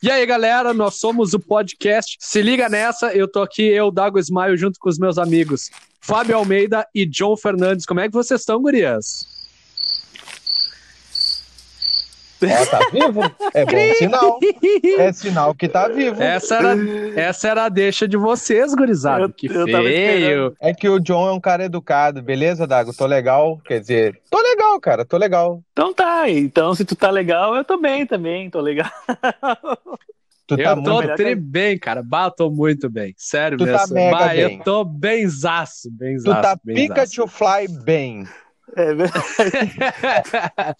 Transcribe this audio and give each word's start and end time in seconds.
E 0.00 0.08
aí, 0.08 0.24
galera, 0.24 0.72
nós 0.72 0.94
somos 0.94 1.34
o 1.34 1.40
podcast. 1.40 2.16
Se 2.20 2.40
liga 2.40 2.68
nessa, 2.68 3.12
eu 3.12 3.26
tô 3.26 3.42
aqui, 3.42 3.62
eu, 3.62 3.90
Dago 3.90 4.16
Smile, 4.20 4.56
junto 4.56 4.78
com 4.78 4.88
os 4.88 4.96
meus 4.96 5.18
amigos 5.18 5.70
Fábio 6.00 6.36
Almeida 6.36 6.86
e 6.94 7.04
John 7.04 7.36
Fernandes. 7.36 7.84
Como 7.84 7.98
é 7.98 8.06
que 8.06 8.14
vocês 8.14 8.40
estão, 8.40 8.62
gurias? 8.62 9.26
Ó, 12.42 12.66
tá 12.66 12.78
vivo? 12.92 13.20
É 13.52 13.64
bom 13.64 13.94
sinal. 13.94 14.38
É 14.98 15.12
sinal 15.12 15.54
que 15.54 15.68
tá 15.68 15.88
vivo. 15.88 16.22
Essa 16.22 16.56
era, 16.56 16.76
essa 17.20 17.48
era 17.48 17.64
a 17.64 17.68
deixa 17.68 18.06
de 18.06 18.16
vocês, 18.16 18.74
gurizada. 18.74 19.24
Eu- 19.24 19.32
que 19.32 19.48
feio. 19.48 20.54
É 20.60 20.72
que 20.72 20.88
o 20.88 21.00
John 21.00 21.28
é 21.28 21.32
um 21.32 21.40
cara 21.40 21.64
educado, 21.64 22.22
beleza, 22.22 22.66
Dago? 22.66 22.94
Tô 22.94 23.06
legal. 23.06 23.60
Quer 23.64 23.80
dizer, 23.80 24.20
tô 24.30 24.40
legal, 24.40 24.78
cara, 24.80 25.04
tô 25.04 25.16
legal. 25.16 25.62
Então 25.72 25.92
tá, 25.92 26.28
então 26.30 26.74
se 26.74 26.84
tu 26.84 26.94
tá 26.94 27.10
legal, 27.10 27.56
eu 27.56 27.64
tô 27.64 27.76
bem 27.78 28.06
também, 28.06 28.48
tô 28.50 28.60
legal. 28.60 28.90
Tu 30.46 30.56
tá 30.56 30.62
eu 30.70 30.82
tô 30.82 30.94
muito. 31.02 31.14
tri 31.14 31.24
que- 31.26 31.34
bem, 31.34 31.78
cara. 31.78 32.02
Bah, 32.02 32.30
tô 32.30 32.50
muito 32.50 32.88
bem. 32.88 33.14
Sério 33.18 33.58
Tu 33.58 33.66
tá 33.66 33.72
mesmo. 33.80 33.94
mega 33.94 34.16
bah, 34.16 34.28
bem. 34.28 34.40
eu 34.40 34.58
tô 34.64 34.82
benzaço, 34.84 35.88
Tu 35.90 35.90
benzaço. 35.90 36.40
tá 36.42 36.58
benzaço. 36.64 36.88
Pikachu 36.88 37.26
Fly 37.26 37.68
bem. 37.84 38.24
É 38.76 38.94
verdade. 38.94 39.24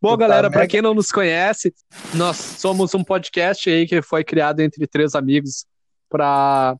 Bom, 0.00 0.16
galera, 0.16 0.48
mega- 0.48 0.66
quem 0.66 0.82
não 0.82 0.94
nos 0.94 1.10
conhece, 1.10 1.74
nós 2.14 2.36
somos 2.36 2.94
um 2.94 3.04
podcast 3.04 3.68
aí 3.68 3.86
que 3.86 4.00
foi 4.02 4.24
criado 4.24 4.60
entre 4.60 4.86
três 4.86 5.14
amigos 5.14 5.66
para 6.08 6.76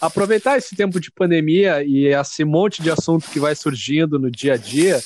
aproveitar 0.00 0.58
esse 0.58 0.74
tempo 0.76 1.00
de 1.00 1.10
pandemia 1.10 1.82
e 1.82 2.06
esse 2.06 2.44
monte 2.44 2.82
de 2.82 2.90
assunto 2.90 3.30
que 3.30 3.40
vai 3.40 3.54
surgindo 3.54 4.18
no 4.18 4.30
dia 4.30 4.54
a 4.54 4.56
dia 4.56 5.00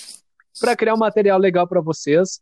para 0.60 0.74
criar 0.76 0.94
um 0.94 0.98
material 0.98 1.38
legal 1.38 1.66
para 1.66 1.80
vocês. 1.80 2.40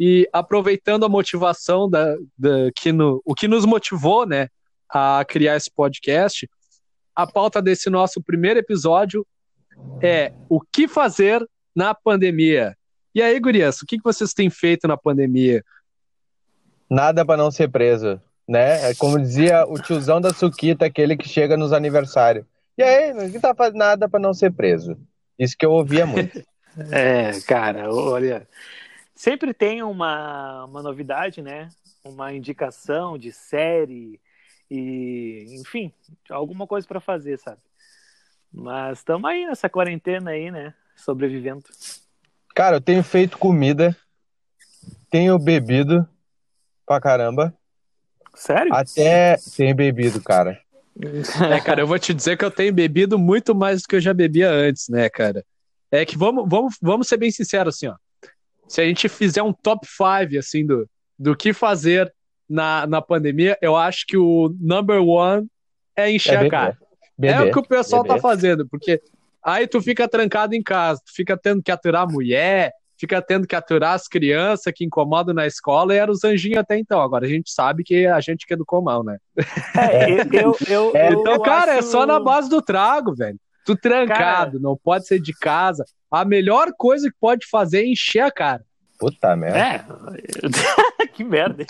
E 0.00 0.28
aproveitando 0.32 1.04
a 1.04 1.08
motivação 1.08 1.88
da, 1.88 2.16
da 2.36 2.70
que 2.74 2.90
no, 2.92 3.22
o 3.24 3.34
que 3.34 3.46
nos 3.46 3.64
motivou, 3.64 4.26
né, 4.26 4.48
a 4.88 5.24
criar 5.28 5.56
esse 5.56 5.70
podcast, 5.70 6.48
a 7.14 7.26
pauta 7.26 7.62
desse 7.62 7.88
nosso 7.88 8.20
primeiro 8.22 8.58
episódio 8.58 9.24
é 10.02 10.32
o 10.48 10.60
que 10.60 10.88
fazer 10.88 11.46
na 11.74 11.94
pandemia. 11.94 12.76
E 13.14 13.22
aí, 13.22 13.38
gurias, 13.38 13.80
o 13.82 13.86
que 13.86 13.98
vocês 14.02 14.32
têm 14.32 14.48
feito 14.48 14.88
na 14.88 14.96
pandemia? 14.96 15.62
Nada 16.88 17.24
pra 17.24 17.36
não 17.36 17.50
ser 17.50 17.70
preso, 17.70 18.20
né? 18.48 18.90
É 18.90 18.94
como 18.94 19.18
dizia 19.18 19.66
o 19.66 19.74
tiozão 19.74 20.20
da 20.20 20.32
Suquita, 20.32 20.86
aquele 20.86 21.16
que 21.16 21.28
chega 21.28 21.56
nos 21.56 21.72
aniversários. 21.72 22.44
E 22.76 22.82
aí, 22.82 23.12
não 23.12 23.40
tá 23.40 23.54
fazendo 23.54 23.78
nada 23.78 24.08
pra 24.08 24.18
não 24.18 24.32
ser 24.32 24.52
preso. 24.52 24.96
Isso 25.38 25.56
que 25.58 25.66
eu 25.66 25.72
ouvia 25.72 26.06
muito. 26.06 26.42
É, 26.90 27.38
cara, 27.46 27.92
olha, 27.92 28.48
sempre 29.14 29.52
tem 29.52 29.82
uma, 29.82 30.64
uma 30.64 30.82
novidade, 30.82 31.42
né? 31.42 31.68
Uma 32.02 32.32
indicação 32.32 33.18
de 33.18 33.30
série 33.30 34.18
e, 34.70 35.54
enfim, 35.60 35.92
alguma 36.30 36.66
coisa 36.66 36.88
pra 36.88 36.98
fazer, 36.98 37.38
sabe? 37.38 37.60
Mas 38.52 38.98
estamos 38.98 39.28
aí 39.30 39.46
nessa 39.46 39.68
quarentena 39.68 40.32
aí, 40.32 40.50
né? 40.50 40.74
Sobrevivendo. 40.94 41.64
Cara, 42.54 42.76
eu 42.76 42.80
tenho 42.80 43.02
feito 43.02 43.38
comida, 43.38 43.96
tenho 45.10 45.38
bebido 45.38 46.06
pra 46.86 47.00
caramba. 47.00 47.54
Sério? 48.34 48.74
Até 48.74 49.36
tenho 49.56 49.74
bebido, 49.74 50.20
cara. 50.22 50.60
É, 51.50 51.58
cara, 51.58 51.80
eu 51.80 51.86
vou 51.86 51.98
te 51.98 52.12
dizer 52.12 52.36
que 52.36 52.44
eu 52.44 52.50
tenho 52.50 52.72
bebido 52.72 53.18
muito 53.18 53.54
mais 53.54 53.80
do 53.80 53.88
que 53.88 53.96
eu 53.96 54.00
já 54.00 54.12
bebia 54.12 54.50
antes, 54.50 54.90
né, 54.90 55.08
cara? 55.08 55.42
É 55.90 56.04
que 56.04 56.18
vamos, 56.18 56.46
vamos, 56.46 56.76
vamos 56.82 57.08
ser 57.08 57.16
bem 57.16 57.30
sinceros, 57.30 57.76
assim, 57.76 57.86
ó. 57.86 57.94
Se 58.68 58.82
a 58.82 58.84
gente 58.84 59.08
fizer 59.08 59.42
um 59.42 59.54
top 59.54 59.86
5, 59.86 60.38
assim, 60.38 60.66
do, 60.66 60.88
do 61.18 61.34
que 61.34 61.54
fazer 61.54 62.12
na, 62.48 62.86
na 62.86 63.00
pandemia, 63.00 63.56
eu 63.62 63.74
acho 63.74 64.06
que 64.06 64.16
o 64.16 64.54
number 64.60 65.00
one 65.02 65.46
é 65.96 66.10
encher 66.10 66.42
É 66.42 66.46
a 66.46 66.50
cara. 66.50 66.78
Beber. 67.22 67.46
É 67.46 67.50
o 67.50 67.52
que 67.52 67.58
o 67.58 67.62
pessoal 67.68 68.02
beber. 68.02 68.16
tá 68.16 68.20
fazendo, 68.20 68.66
porque 68.68 69.00
aí 69.42 69.66
tu 69.66 69.80
fica 69.80 70.08
trancado 70.08 70.54
em 70.54 70.62
casa, 70.62 71.00
tu 71.04 71.12
fica 71.14 71.36
tendo 71.36 71.62
que 71.62 71.70
aturar 71.70 72.02
a 72.02 72.06
mulher, 72.06 72.72
fica 72.98 73.20
tendo 73.22 73.46
que 73.46 73.56
aturar 73.56 73.94
as 73.94 74.06
crianças 74.06 74.72
que 74.74 74.84
incomodam 74.84 75.34
na 75.34 75.46
escola, 75.46 75.94
e 75.94 75.98
era 75.98 76.10
os 76.10 76.22
anjinhos 76.24 76.58
até 76.58 76.78
então. 76.78 77.00
Agora 77.00 77.26
a 77.26 77.28
gente 77.28 77.50
sabe 77.50 77.82
que 77.82 78.06
a 78.06 78.20
gente 78.20 78.46
que 78.46 78.54
educou 78.54 78.80
mal, 78.82 79.02
né? 79.04 79.18
É, 79.76 80.10
eu, 80.12 80.20
eu, 80.32 80.56
eu, 80.68 80.92
É, 80.94 81.12
eu 81.12 81.20
Então, 81.20 81.40
cara, 81.40 81.74
é 81.74 81.78
acho- 81.78 81.88
só 81.88 82.06
na 82.06 82.20
base 82.20 82.48
do 82.48 82.60
trago, 82.62 83.14
velho. 83.14 83.38
Tu 83.64 83.76
trancado, 83.76 84.58
não 84.60 84.76
pode 84.76 85.06
ser 85.06 85.20
de 85.20 85.32
casa. 85.32 85.84
A 86.10 86.24
melhor 86.24 86.72
coisa 86.76 87.08
que 87.08 87.16
pode 87.20 87.46
fazer 87.48 87.82
é 87.82 87.86
encher 87.86 88.20
a 88.20 88.30
cara. 88.30 88.64
Puta 89.02 89.34
merda. 89.34 89.58
É, 89.58 91.06
que 91.12 91.24
merda. 91.24 91.64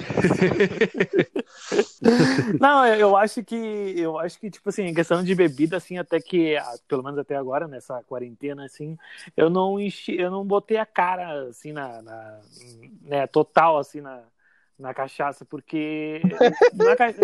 Não, 2.61 2.87
eu 2.87 3.17
acho 3.17 3.43
que 3.43 3.55
eu 3.57 4.19
acho 4.19 4.39
que 4.39 4.51
tipo 4.51 4.69
assim, 4.69 4.83
em 4.83 4.93
questão 4.95 5.23
de 5.25 5.35
bebida 5.35 5.79
assim, 5.79 5.97
até 5.97 6.21
que 6.21 6.57
pelo 6.87 7.03
menos 7.03 7.19
até 7.19 7.37
agora 7.37 7.67
nessa 7.67 8.03
quarentena 8.03 8.67
assim, 8.67 8.99
eu 9.35 9.49
não 9.49 9.81
enchi, 9.81 10.15
eu 10.21 10.31
não 10.31 10.45
botei 10.45 10.77
a 10.77 10.85
cara 10.85 11.49
assim 11.49 11.73
na, 11.73 12.03
na 12.03 12.41
né, 13.03 13.27
total 13.27 13.79
assim 13.79 14.03
na 14.03 14.21
na 14.79 14.93
cachaça, 14.93 15.45
porque 15.45 16.21
na, 16.75 16.97
ca- 16.97 17.15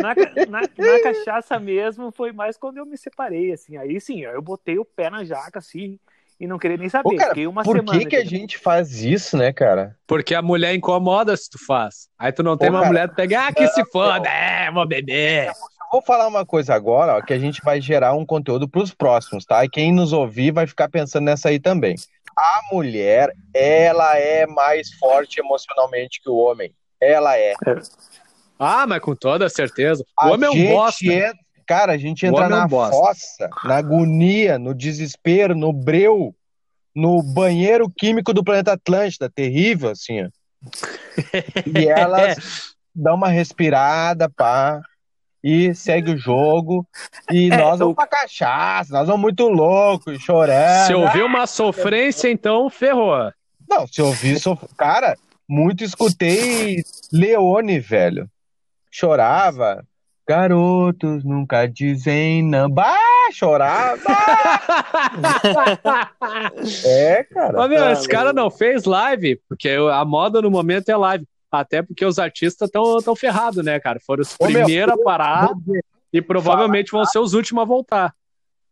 na, 0.00 0.14
na- 0.48 0.68
na 0.78 1.00
cachaça 1.00 1.58
mesmo 1.58 2.10
foi 2.10 2.32
mais 2.32 2.56
quando 2.56 2.78
eu 2.78 2.86
me 2.86 2.96
separei, 2.96 3.52
assim. 3.52 3.76
Aí 3.76 4.00
sim, 4.00 4.20
eu 4.22 4.40
botei 4.40 4.78
o 4.78 4.84
pé 4.84 5.10
na 5.10 5.22
jaca, 5.22 5.58
assim, 5.58 5.98
e 6.42 6.46
não 6.48 6.58
queria 6.58 6.76
nem 6.76 6.88
saber. 6.88 7.08
Ô, 7.08 7.16
cara, 7.16 7.28
Fiquei 7.30 7.46
uma 7.46 7.62
Por 7.62 7.76
semana. 7.76 7.98
que, 8.00 8.06
que 8.06 8.16
a 8.16 8.24
gente 8.24 8.58
faz 8.58 9.04
isso, 9.04 9.36
né, 9.36 9.52
cara? 9.52 9.96
Porque 10.08 10.34
a 10.34 10.42
mulher 10.42 10.74
incomoda 10.74 11.36
se 11.36 11.48
tu 11.48 11.64
faz. 11.64 12.08
Aí 12.18 12.32
tu 12.32 12.42
não 12.42 12.56
tem 12.56 12.68
uma 12.68 12.80
cara, 12.80 12.88
mulher, 12.92 13.08
tu 13.08 13.14
pega, 13.14 13.46
ah, 13.46 13.52
que 13.52 13.64
se 13.68 13.84
foda, 13.92 14.28
é, 14.28 14.68
vou 14.72 14.84
beber. 14.84 15.46
Eu 15.46 15.52
vou 15.92 16.02
falar 16.02 16.26
uma 16.26 16.44
coisa 16.44 16.74
agora, 16.74 17.16
ó, 17.16 17.22
que 17.22 17.32
a 17.32 17.38
gente 17.38 17.60
vai 17.62 17.80
gerar 17.80 18.14
um 18.14 18.26
conteúdo 18.26 18.68
pros 18.68 18.92
próximos, 18.92 19.44
tá? 19.44 19.64
E 19.64 19.68
quem 19.68 19.92
nos 19.92 20.12
ouvir 20.12 20.50
vai 20.50 20.66
ficar 20.66 20.88
pensando 20.88 21.24
nessa 21.26 21.48
aí 21.48 21.60
também. 21.60 21.94
A 22.36 22.60
mulher, 22.72 23.30
ela 23.54 24.18
é 24.18 24.44
mais 24.46 24.90
forte 24.94 25.38
emocionalmente 25.38 26.20
que 26.20 26.28
o 26.28 26.36
homem. 26.36 26.74
Ela 27.00 27.36
é. 27.38 27.52
Ah, 28.58 28.86
mas 28.86 29.00
com 29.00 29.14
toda 29.14 29.48
certeza. 29.48 30.02
O 30.02 30.24
A 30.26 30.30
homem 30.30 30.48
é 30.48 30.50
um 30.50 30.74
bosta. 30.76 31.04
en- 31.04 31.32
Cara, 31.66 31.92
a 31.92 31.98
gente 31.98 32.26
entra 32.26 32.46
é 32.46 32.48
na 32.48 32.66
bosta. 32.68 32.96
fossa, 32.96 33.50
na 33.64 33.76
agonia, 33.76 34.58
no 34.58 34.74
desespero, 34.74 35.54
no 35.54 35.72
breu, 35.72 36.34
no 36.94 37.22
banheiro 37.22 37.88
químico 37.88 38.32
do 38.34 38.44
planeta 38.44 38.72
Atlântida, 38.72 39.30
terrível, 39.30 39.90
assim, 39.90 40.24
ó. 40.24 40.28
E 41.74 41.88
elas 41.88 42.74
dão 42.94 43.14
uma 43.14 43.28
respirada, 43.28 44.28
pá, 44.30 44.80
e 45.42 45.74
segue 45.74 46.12
o 46.12 46.16
jogo. 46.18 46.86
E 47.30 47.46
É, 47.50 47.56
nós 47.56 47.78
vamos 47.78 47.92
eu- 47.92 47.94
pra 47.94 48.06
cachaça, 48.06 48.92
nós 48.92 49.06
vamos 49.06 49.22
muito 49.22 49.48
loucos, 49.48 50.20
chorando. 50.22 50.86
Se 50.86 50.94
ouvir 50.94 51.22
uma 51.22 51.46
sofrência, 51.46 52.28
então 52.30 52.68
ferrou. 52.70 53.32
Não, 53.68 53.86
se 53.86 54.02
ouvir, 54.02 54.38
sof... 54.38 54.62
cara, 54.76 55.16
muito 55.48 55.82
escutei 55.82 56.84
Leone, 57.12 57.80
velho. 57.80 58.28
Chorava. 58.90 59.84
Garotos 60.28 61.24
nunca 61.24 61.66
dizem 61.66 62.42
não. 62.42 62.70
Bah, 62.70 62.96
chorava. 63.32 64.00
É, 66.84 67.24
cara. 67.24 67.52
Mas, 67.58 67.70
meu, 67.70 67.84
Ah, 67.84 67.92
esse 67.92 68.08
cara 68.08 68.32
não 68.32 68.50
fez 68.50 68.84
live, 68.84 69.40
porque 69.48 69.68
a 69.68 70.04
moda 70.04 70.40
no 70.40 70.50
momento 70.50 70.88
é 70.88 70.96
live. 70.96 71.26
Até 71.50 71.82
porque 71.82 72.04
os 72.04 72.18
artistas 72.18 72.68
estão 72.68 72.98
tão 73.02 73.14
ferrados, 73.14 73.62
né, 73.64 73.78
cara? 73.78 74.00
Foram 74.00 74.22
os 74.22 74.34
Ô, 74.40 74.46
meu, 74.46 74.64
primeiros 74.64 74.94
a 74.94 74.96
parar 74.96 75.50
e 76.12 76.22
provavelmente 76.22 76.90
vão 76.90 77.04
ser 77.04 77.18
os 77.18 77.34
últimos 77.34 77.62
a 77.62 77.66
voltar. 77.66 78.14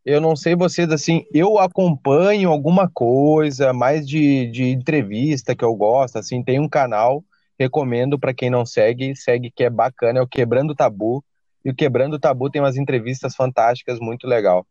Eu 0.05 0.19
não 0.19 0.35
sei 0.35 0.57
vocês, 0.57 0.91
assim, 0.91 1.27
eu 1.33 1.59
acompanho 1.59 2.49
alguma 2.49 2.89
coisa, 2.89 3.73
mais 3.73 4.09
de, 4.09 4.47
de 4.47 4.71
entrevista 4.71 5.55
que 5.55 5.65
eu 5.65 5.75
gosto, 5.75 6.19
assim, 6.19 6.43
tem 6.43 6.59
um 6.59 6.69
canal, 6.69 7.23
recomendo 7.59 8.19
pra 8.19 8.33
quem 8.33 8.49
não 8.49 8.65
segue, 8.65 9.15
segue 9.15 9.51
que 9.51 9.65
é 9.65 9.69
bacana, 9.69 10.21
é 10.21 10.23
o 10.23 10.27
Quebrando 10.27 10.75
Tabu, 10.75 11.23
e 11.65 11.71
o 11.71 11.75
Quebrando 11.75 12.19
Tabu 12.19 12.51
tem 12.51 12.61
umas 12.63 12.77
entrevistas 12.77 13.35
fantásticas, 13.35 13.99
muito 13.99 14.27
legal. 14.27 14.67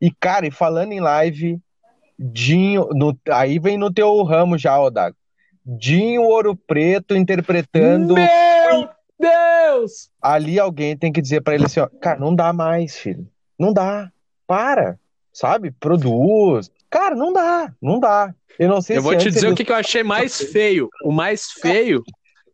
E, 0.00 0.10
cara, 0.10 0.46
e 0.46 0.50
falando 0.50 0.92
em 0.92 1.00
live, 1.00 1.58
Dinho, 2.18 2.88
no- 2.92 3.18
aí 3.30 3.58
vem 3.58 3.76
no 3.76 3.92
teu 3.92 4.22
ramo 4.22 4.56
já, 4.56 4.78
Odago, 4.80 5.16
Dinho 5.64 6.22
Ouro 6.22 6.54
Preto 6.54 7.16
interpretando, 7.16 8.14
Meu 8.14 8.88
Deus! 9.18 10.10
ali 10.22 10.58
alguém 10.58 10.96
tem 10.96 11.12
que 11.12 11.20
dizer 11.20 11.40
pra 11.42 11.54
ele 11.54 11.64
assim, 11.64 11.80
ó, 11.80 11.88
cara, 12.00 12.18
não 12.20 12.34
dá 12.34 12.52
mais, 12.52 12.96
filho, 12.96 13.26
não 13.58 13.72
dá, 13.72 14.10
para, 14.46 14.98
sabe, 15.32 15.70
produz, 15.72 16.70
cara, 16.88 17.14
não 17.16 17.32
dá, 17.32 17.72
não 17.82 17.98
dá. 17.98 18.32
Eu 18.58 18.68
não 18.68 18.80
sei 18.80 18.96
Eu 18.98 19.02
se 19.02 19.08
vou 19.08 19.16
te 19.16 19.30
dizer 19.30 19.46
ele- 19.46 19.54
o 19.54 19.56
que, 19.56 19.64
que 19.64 19.72
eu 19.72 19.76
achei 19.76 20.04
mais 20.04 20.36
feio. 20.52 20.88
O 21.02 21.10
mais 21.10 21.50
feio 21.50 22.04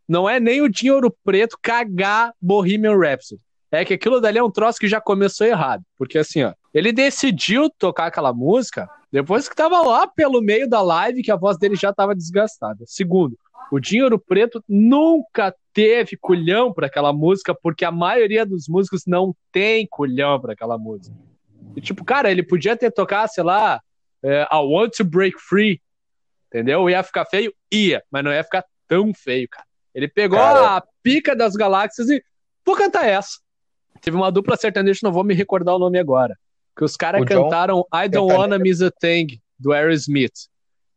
não 0.07 0.27
é 0.27 0.39
nem 0.39 0.59
o 0.61 0.67
Dinho 0.69 0.95
Ouro 0.95 1.15
Preto 1.23 1.55
cagar 1.61 2.33
Bohemian 2.41 2.97
Rhapsody. 2.97 3.41
É 3.71 3.85
que 3.85 3.93
aquilo 3.93 4.19
dali 4.19 4.37
é 4.37 4.43
um 4.43 4.51
troço 4.51 4.77
que 4.77 4.87
já 4.87 4.99
começou 4.99 5.47
errado. 5.47 5.81
Porque 5.97 6.17
assim, 6.17 6.43
ó, 6.43 6.53
ele 6.73 6.91
decidiu 6.91 7.69
tocar 7.69 8.07
aquela 8.07 8.33
música 8.33 8.89
depois 9.11 9.47
que 9.47 9.55
tava 9.55 9.81
lá 9.81 10.07
pelo 10.07 10.41
meio 10.41 10.69
da 10.69 10.81
live 10.81 11.23
que 11.23 11.31
a 11.31 11.35
voz 11.35 11.57
dele 11.57 11.75
já 11.75 11.93
tava 11.93 12.15
desgastada. 12.15 12.83
Segundo, 12.85 13.37
O 13.71 13.79
Dinheiro 13.79 14.19
Preto 14.19 14.61
nunca 14.67 15.55
teve 15.73 16.17
culhão 16.17 16.73
para 16.73 16.87
aquela 16.87 17.13
música, 17.13 17.55
porque 17.55 17.85
a 17.85 17.91
maioria 17.91 18.45
dos 18.45 18.67
músicos 18.67 19.03
não 19.07 19.33
tem 19.51 19.87
culhão 19.89 20.39
para 20.41 20.51
aquela 20.51 20.77
música. 20.77 21.15
E, 21.75 21.79
tipo, 21.79 22.03
cara, 22.03 22.29
ele 22.29 22.43
podia 22.43 22.75
ter 22.75 22.91
tocado, 22.91 23.31
sei 23.31 23.45
lá, 23.45 23.79
é, 24.21 24.41
I 24.51 24.57
Want 24.57 24.97
to 24.97 25.05
Break 25.05 25.37
Free, 25.39 25.81
entendeu? 26.47 26.89
Ia 26.89 27.01
ficar 27.01 27.25
feio? 27.25 27.53
Ia, 27.71 28.03
mas 28.11 28.23
não 28.23 28.31
ia 28.31 28.43
ficar 28.43 28.65
tão 28.87 29.13
feio, 29.13 29.47
cara. 29.49 29.65
Ele 29.95 30.07
pegou 30.09 30.37
cara... 30.37 30.77
a 30.77 30.83
pica 31.01 31.33
das 31.33 31.55
galáxias 31.55 32.09
e 32.09 32.21
vou 32.65 32.75
cantar 32.75 33.07
essa. 33.07 33.39
Teve 34.01 34.17
uma 34.17 34.31
dupla 34.31 34.57
sertaneja, 34.57 34.99
não 35.03 35.11
vou 35.11 35.23
me 35.23 35.33
recordar 35.33 35.75
o 35.75 35.79
nome 35.79 35.99
agora. 35.99 36.37
Que 36.75 36.83
os 36.83 36.97
caras 36.97 37.23
cantaram 37.25 37.85
John... 37.93 38.03
I 38.03 38.09
Don't 38.09 38.33
Wanna 38.33 38.57
Miss 38.57 38.81
a 38.81 38.89
Thing, 38.89 39.39
do 39.59 39.71
Aerosmith. 39.71 40.49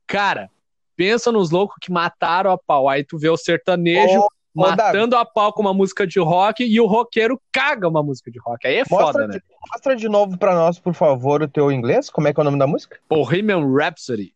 Cara, 0.07 0.51
pensa 0.97 1.31
nos 1.31 1.51
loucos 1.51 1.77
que 1.81 1.93
mataram 1.93 2.51
a 2.51 2.59
pau. 2.59 2.89
Aí 2.89 3.05
tu 3.05 3.19
vê 3.19 3.29
o 3.29 3.37
sertanejo 3.37 4.21
oh, 4.21 4.29
matando 4.55 5.17
a 5.17 5.25
pau 5.25 5.53
com 5.53 5.61
uma 5.61 5.75
música 5.75 6.07
de 6.07 6.19
rock 6.21 6.65
e 6.65 6.81
o 6.81 6.87
roqueiro 6.87 7.41
caga 7.53 7.89
uma 7.89 8.03
música 8.03 8.31
de 8.31 8.39
rock. 8.39 8.67
Aí 8.67 8.77
é 8.77 8.85
mostra 8.89 9.13
foda, 9.13 9.27
de, 9.27 9.35
né? 9.35 9.41
Mostra 9.71 9.97
de 9.97 10.09
novo 10.09 10.39
pra 10.39 10.55
nós, 10.55 10.79
por 10.79 10.95
favor, 10.95 11.43
o 11.43 11.49
teu 11.49 11.71
inglês. 11.71 12.09
Como 12.09 12.29
é 12.29 12.33
que 12.33 12.41
é 12.41 12.43
o 12.43 12.45
nome 12.45 12.59
da 12.59 12.67
música? 12.67 12.99
Bohemian 13.09 13.67
Rhapsody. 13.71 14.33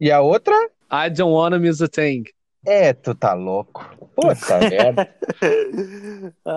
E 0.00 0.10
a 0.10 0.20
outra? 0.20 0.54
I 0.90 1.10
Don't 1.10 1.34
Wanna 1.34 1.58
Miss 1.58 1.82
a 1.82 1.88
Thing. 1.88 2.24
É, 2.68 2.92
tu 2.92 3.14
tá 3.14 3.32
louco. 3.32 3.96
Puta 4.14 4.58
merda. 4.68 5.08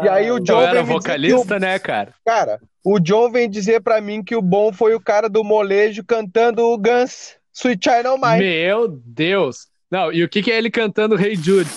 e 0.03 0.09
aí 0.09 0.29
o 0.29 0.39
John 0.39 0.61
Eu 0.61 0.67
era 0.67 0.83
vocalista, 0.83 1.55
o... 1.55 1.59
né, 1.59 1.79
cara? 1.79 2.13
Cara, 2.25 2.59
o 2.83 2.99
John 2.99 3.31
vem 3.31 3.49
dizer 3.49 3.81
pra 3.81 4.01
mim 4.01 4.21
que 4.21 4.35
o 4.35 4.41
bom 4.41 4.73
foi 4.73 4.93
o 4.93 4.99
cara 4.99 5.29
do 5.29 5.41
molejo 5.41 6.03
cantando 6.03 6.63
o 6.65 6.77
Guns, 6.77 7.37
Sweet 7.53 7.89
Child 7.89 8.19
Mine. 8.21 8.39
Meu 8.39 8.87
Deus. 8.89 9.67
Não, 9.89 10.11
e 10.11 10.21
o 10.21 10.27
que 10.27 10.43
que 10.43 10.51
é 10.51 10.57
ele 10.57 10.69
cantando 10.69 11.15
Hey 11.19 11.35
Jude? 11.35 11.69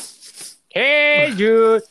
Hey 0.74 1.30
Jude. 1.30 1.84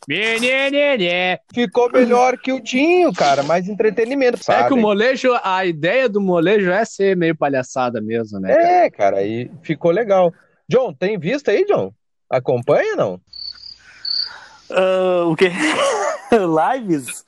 Ficou 1.54 1.90
melhor 1.90 2.38
que 2.38 2.52
o 2.52 2.60
Dinho, 2.60 3.14
cara, 3.14 3.42
mais 3.42 3.70
entretenimento, 3.70 4.44
sabe? 4.44 4.64
É 4.64 4.68
que 4.68 4.74
o 4.74 4.78
molejo, 4.78 5.30
a 5.42 5.66
ideia 5.66 6.10
do 6.10 6.20
molejo 6.20 6.70
é 6.70 6.84
ser 6.84 7.16
meio 7.16 7.38
palhaçada 7.38 8.02
mesmo, 8.02 8.38
né? 8.42 8.54
Cara? 8.54 8.68
É, 8.68 8.90
cara, 8.90 9.18
aí 9.20 9.50
ficou 9.62 9.92
legal. 9.92 10.34
John, 10.68 10.94
tem 10.94 11.18
visto 11.18 11.50
aí, 11.50 11.64
John? 11.66 11.94
Acompanha 12.30 12.96
não? 12.96 13.20
Uh, 14.70 15.30
o 15.32 15.36
quê? 15.36 15.52
Lives? 16.32 17.26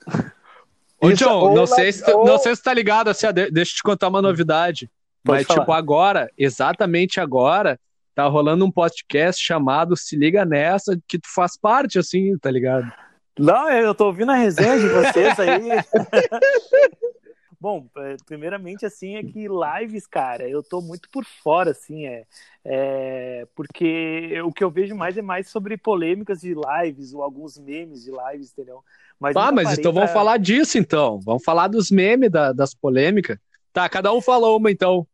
Ô, 1.00 1.12
John, 1.12 1.54
não, 1.54 1.66
sei 1.66 1.92
se, 1.92 2.10
ou... 2.10 2.24
não 2.24 2.38
sei 2.38 2.56
se 2.56 2.62
tá 2.62 2.72
ligado, 2.72 3.08
assim, 3.08 3.26
deixa 3.52 3.72
eu 3.72 3.76
te 3.76 3.82
contar 3.82 4.08
uma 4.08 4.22
novidade. 4.22 4.90
Pode 5.22 5.40
mas, 5.40 5.46
falar. 5.46 5.60
tipo, 5.60 5.72
agora, 5.72 6.30
exatamente 6.38 7.20
agora, 7.20 7.78
tá 8.14 8.26
rolando 8.26 8.64
um 8.64 8.70
podcast 8.70 9.44
chamado 9.44 9.96
Se 9.96 10.16
Liga 10.16 10.44
Nessa, 10.44 10.98
que 11.06 11.18
tu 11.18 11.28
faz 11.32 11.56
parte, 11.56 11.98
assim, 11.98 12.36
tá 12.38 12.50
ligado? 12.50 12.90
Não, 13.38 13.70
eu 13.70 13.94
tô 13.94 14.06
ouvindo 14.06 14.32
a 14.32 14.36
resenha 14.36 14.78
de 14.78 14.88
vocês 14.88 15.38
aí. 15.38 15.68
Bom, 17.60 17.86
é, 17.96 18.16
primeiramente, 18.26 18.84
assim, 18.84 19.16
é 19.16 19.22
que 19.22 19.46
lives, 19.48 20.06
cara, 20.06 20.48
eu 20.48 20.62
tô 20.62 20.80
muito 20.80 21.08
por 21.10 21.24
fora, 21.24 21.70
assim, 21.70 22.06
é, 22.06 22.24
é, 22.64 23.46
porque 23.54 24.40
o 24.42 24.52
que 24.52 24.62
eu 24.62 24.70
vejo 24.70 24.94
mais 24.94 25.16
é 25.16 25.22
mais 25.22 25.48
sobre 25.48 25.76
polêmicas 25.76 26.40
de 26.40 26.54
lives 26.54 27.14
ou 27.14 27.22
alguns 27.22 27.58
memes 27.58 28.04
de 28.04 28.10
lives, 28.10 28.52
entendeu? 28.52 28.84
Mas 29.18 29.34
ah, 29.36 29.50
mas 29.50 29.78
então 29.78 29.92
pra... 29.92 30.02
vamos 30.02 30.12
falar 30.12 30.36
disso, 30.36 30.76
então. 30.76 31.18
Vamos 31.20 31.42
falar 31.42 31.68
dos 31.68 31.90
memes, 31.90 32.30
da, 32.30 32.52
das 32.52 32.74
polêmicas. 32.74 33.38
Tá, 33.72 33.88
cada 33.88 34.12
um 34.12 34.20
falou 34.20 34.58
uma, 34.58 34.70
então. 34.70 35.06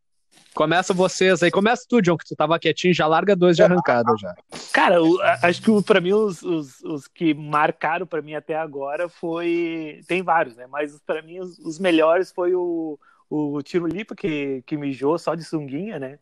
Começa 0.55 0.93
vocês 0.93 1.43
aí. 1.43 1.51
Começa 1.51 1.87
tu, 1.89 2.03
John, 2.03 2.17
que 2.17 2.27
tu 2.27 2.37
tava 2.37 2.59
quietinho, 2.59 2.93
já 2.93 3.07
larga 3.07 3.35
dois 3.35 3.57
de 3.57 3.63
arrancada 3.63 4.13
já. 4.19 4.35
Cara, 4.73 4.97
acho 5.43 5.63
que 5.63 5.83
para 5.83 6.01
mim 6.01 6.13
os, 6.13 6.43
os, 6.43 6.81
os, 6.83 7.09
que 7.09 7.33
marcaram 7.33 8.07
para 8.07 8.21
mim 8.21 8.35
até 8.35 8.55
agora 8.55 9.09
foi. 9.09 10.01
Tem 10.07 10.23
vários, 10.23 10.57
né? 10.57 10.67
Mas 10.69 10.99
para 11.07 11.23
mim 11.23 11.41
os, 11.41 11.59
os, 11.59 11.79
melhores 11.79 12.31
foi 12.31 12.55
o, 12.55 12.99
o 13.31 13.63
Tiro 13.63 13.87
Lipa, 13.87 14.15
que, 14.15 14.63
que 14.67 14.77
mijou 14.77 15.19
só 15.19 15.35
de 15.35 15.45
sunguinha, 15.45 15.99
né? 15.99 16.19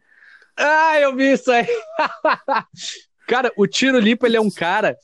Ah, 0.56 0.98
eu 1.00 1.14
vi 1.16 1.32
isso 1.32 1.50
aí! 1.50 1.66
cara, 3.26 3.52
o 3.56 3.66
Tiro 3.66 3.98
Lipa, 3.98 4.26
ele 4.26 4.36
é 4.36 4.40
um 4.40 4.50
cara 4.50 4.96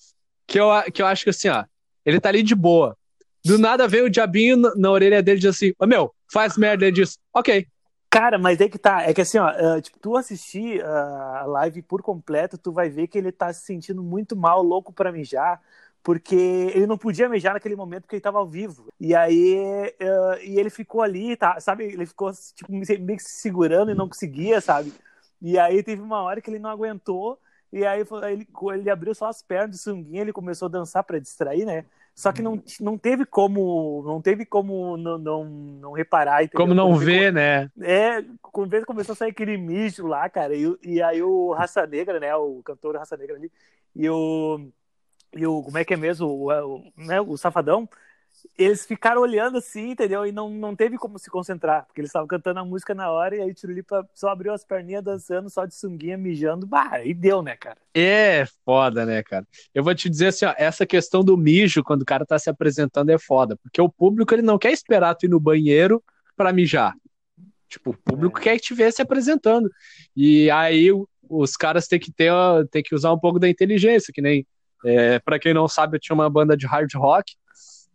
que 0.47 0.61
eu, 0.61 0.69
que 0.93 1.03
eu 1.03 1.07
acho 1.07 1.25
que 1.25 1.31
assim, 1.31 1.49
ó, 1.49 1.65
ele 2.05 2.21
tá 2.21 2.29
ali 2.29 2.43
de 2.43 2.55
boa. 2.55 2.97
Do 3.45 3.59
nada 3.59 3.87
vem 3.89 4.03
o 4.03 4.11
diabinho 4.11 4.57
na, 4.57 4.75
na 4.75 4.91
orelha 4.91 5.23
dele 5.23 5.39
e 5.39 5.41
diz 5.41 5.55
assim: 5.55 5.71
Ô 5.71 5.75
oh, 5.81 5.87
meu, 5.87 6.15
faz 6.33 6.57
merda. 6.57 6.85
Ele 6.85 6.97
diz: 6.97 7.19
Ok, 7.33 7.67
Cara, 8.11 8.39
mas 8.39 8.61
é 8.61 8.69
que 8.69 8.79
tá. 8.79 9.03
É 9.03 9.13
que 9.13 9.21
assim, 9.21 9.39
ó, 9.39 9.51
uh, 9.51 9.81
tipo, 9.81 9.99
tu 9.99 10.17
assistir 10.17 10.83
uh, 10.83 10.87
a 10.87 11.45
live 11.47 11.83
por 11.83 12.03
completo, 12.03 12.57
tu 12.57 12.73
vai 12.73 12.89
ver 12.89 13.09
que 13.09 13.19
ele 13.19 13.33
tá 13.33 13.53
se 13.53 13.65
sentindo 13.65 14.03
muito 14.03 14.35
mal, 14.37 14.63
louco 14.63 14.93
para 14.93 15.13
mijar, 15.13 15.61
porque 16.03 16.35
ele 16.75 16.87
não 16.87 16.97
podia 16.97 17.29
mijar 17.29 17.55
naquele 17.55 17.77
momento 17.77 18.03
porque 18.03 18.17
ele 18.17 18.23
tava 18.23 18.39
ao 18.39 18.47
vivo. 18.49 18.87
E 18.99 19.15
aí, 19.15 19.93
uh, 20.01 20.41
e 20.43 20.59
ele 20.59 20.71
ficou 20.71 21.03
ali, 21.03 21.37
tá, 21.37 21.61
sabe? 21.61 21.85
Ele 21.85 22.07
ficou, 22.07 22.33
tipo, 22.55 22.73
meio 22.73 23.19
que 23.19 23.23
se 23.23 23.41
segurando 23.41 23.91
e 23.91 23.95
não 23.95 24.09
conseguia, 24.09 24.61
sabe? 24.61 24.95
E 25.43 25.59
aí 25.59 25.83
teve 25.83 26.01
uma 26.01 26.23
hora 26.23 26.41
que 26.41 26.49
ele 26.49 26.59
não 26.59 26.71
aguentou, 26.71 27.39
e 27.73 27.85
aí 27.85 28.03
ele, 28.33 28.47
ele 28.73 28.91
abriu 28.91 29.15
só 29.15 29.27
as 29.29 29.43
pernas 29.43 29.73
de 29.73 29.79
sunguinha, 29.79 30.23
ele 30.23 30.33
começou 30.33 30.67
a 30.67 30.71
dançar 30.71 31.05
para 31.05 31.19
distrair, 31.19 31.67
né? 31.67 31.85
Só 32.17 32.33
que 32.33 32.41
não, 32.41 32.63
não 32.81 32.97
teve 32.97 33.27
como 33.27 34.03
não 34.07 34.23
teve 34.23 34.47
como 34.47 34.97
não, 34.97 35.19
não, 35.19 35.45
não 35.45 35.93
reparar. 35.93 36.43
Entendeu? 36.43 36.59
Como 36.59 36.73
não 36.73 36.97
ver, 36.97 37.31
né? 37.31 37.71
É, 37.79 38.25
quando 38.41 38.87
começou 38.87 39.13
a 39.13 39.17
sair 39.17 39.33
aquele 39.33 39.59
mijo 39.59 40.07
lá, 40.07 40.27
cara, 40.31 40.55
e, 40.57 40.75
e 40.83 41.03
aí 41.03 41.23
o 41.23 41.53
Raça 41.53 41.87
Negra, 41.87 42.19
né? 42.19 42.35
O 42.35 42.63
cantor 42.65 42.97
Raça 42.97 43.19
Negra 43.19 43.37
ali, 43.37 43.53
e 43.95 44.09
o. 44.09 44.67
E 45.35 45.47
o. 45.47 45.63
Como 45.63 45.77
é 45.77 45.85
que 45.85 45.93
é 45.93 45.97
mesmo? 45.97 46.27
O, 46.27 46.51
o, 46.51 46.93
né, 46.97 47.21
o 47.21 47.37
Safadão 47.37 47.87
eles 48.59 48.87
ficaram 48.87 49.21
olhando 49.21 49.59
assim, 49.59 49.91
entendeu? 49.91 50.27
E 50.27 50.33
não, 50.33 50.49
não 50.51 50.75
teve 50.75 50.97
como 50.97 51.19
se 51.19 51.31
concentrar, 51.31 51.85
porque 51.87 52.01
eles 52.01 52.09
estavam 52.09 52.27
cantando 52.27 52.61
a 52.61 52.65
música 52.65 52.95
na 52.95 53.11
hora 53.11 53.37
e 53.37 53.41
aí 53.41 53.51
o 53.51 53.55
Tirulipa 53.55 54.09
só 54.15 54.29
abriu 54.29 54.53
as 54.53 54.65
perninhas 54.65 55.05
dançando, 55.05 55.51
só 55.51 55.65
de 55.65 55.75
sunguinha, 55.75 56.17
mijando. 56.17 56.67
Bah, 56.67 57.05
e 57.05 57.13
deu, 57.13 57.43
né, 57.43 57.57
cara? 57.57 57.79
É 57.95 58.45
foda, 58.65 59.05
né, 59.05 59.23
cara? 59.23 59.47
Eu 59.75 59.85
vou 59.85 59.95
te 59.95 60.09
dizer 60.09 60.29
assim, 60.29 60.47
ó, 60.47 60.55
essa 60.57 60.87
questão 60.87 61.23
do 61.23 61.37
mijo, 61.37 61.83
quando 61.83 62.03
o 62.03 62.07
cara 62.07 62.25
tá 62.25 62.39
se 62.39 62.49
apresentando, 62.49 63.11
é 63.11 63.19
foda, 63.19 63.57
porque 63.57 63.81
o 63.81 63.91
público 63.91 64.35
ele 64.35 64.43
não 64.43 64.59
quer 64.59 64.73
esperar 64.73 65.15
tu 65.15 65.27
ir 65.27 65.29
no 65.29 65.41
banheiro 65.41 66.03
para 66.37 66.53
mijar. 66.53 66.95
Tipo, 67.69 67.91
o 67.91 67.97
público 67.97 68.39
é. 68.39 68.43
quer 68.43 68.59
te 68.59 68.75
ver 68.75 68.93
se 68.93 69.03
apresentando. 69.03 69.71
E 70.17 70.51
aí 70.51 70.91
os 71.29 71.57
caras 71.57 71.89
têm 71.89 71.99
que 71.99 72.13
ter, 72.13 72.33
têm 72.71 72.83
que 72.83 72.95
usar 72.95 73.13
um 73.13 73.19
pouco 73.19 73.39
da 73.39 73.49
inteligência, 73.49 74.13
que 74.13 74.23
nem. 74.23 74.47
É, 74.85 75.19
para 75.19 75.39
quem 75.39 75.53
não 75.53 75.67
sabe, 75.67 75.97
eu 75.97 76.01
tinha 76.01 76.15
uma 76.15 76.31
banda 76.31 76.57
de 76.57 76.67
hard 76.67 76.93
rock 76.95 77.35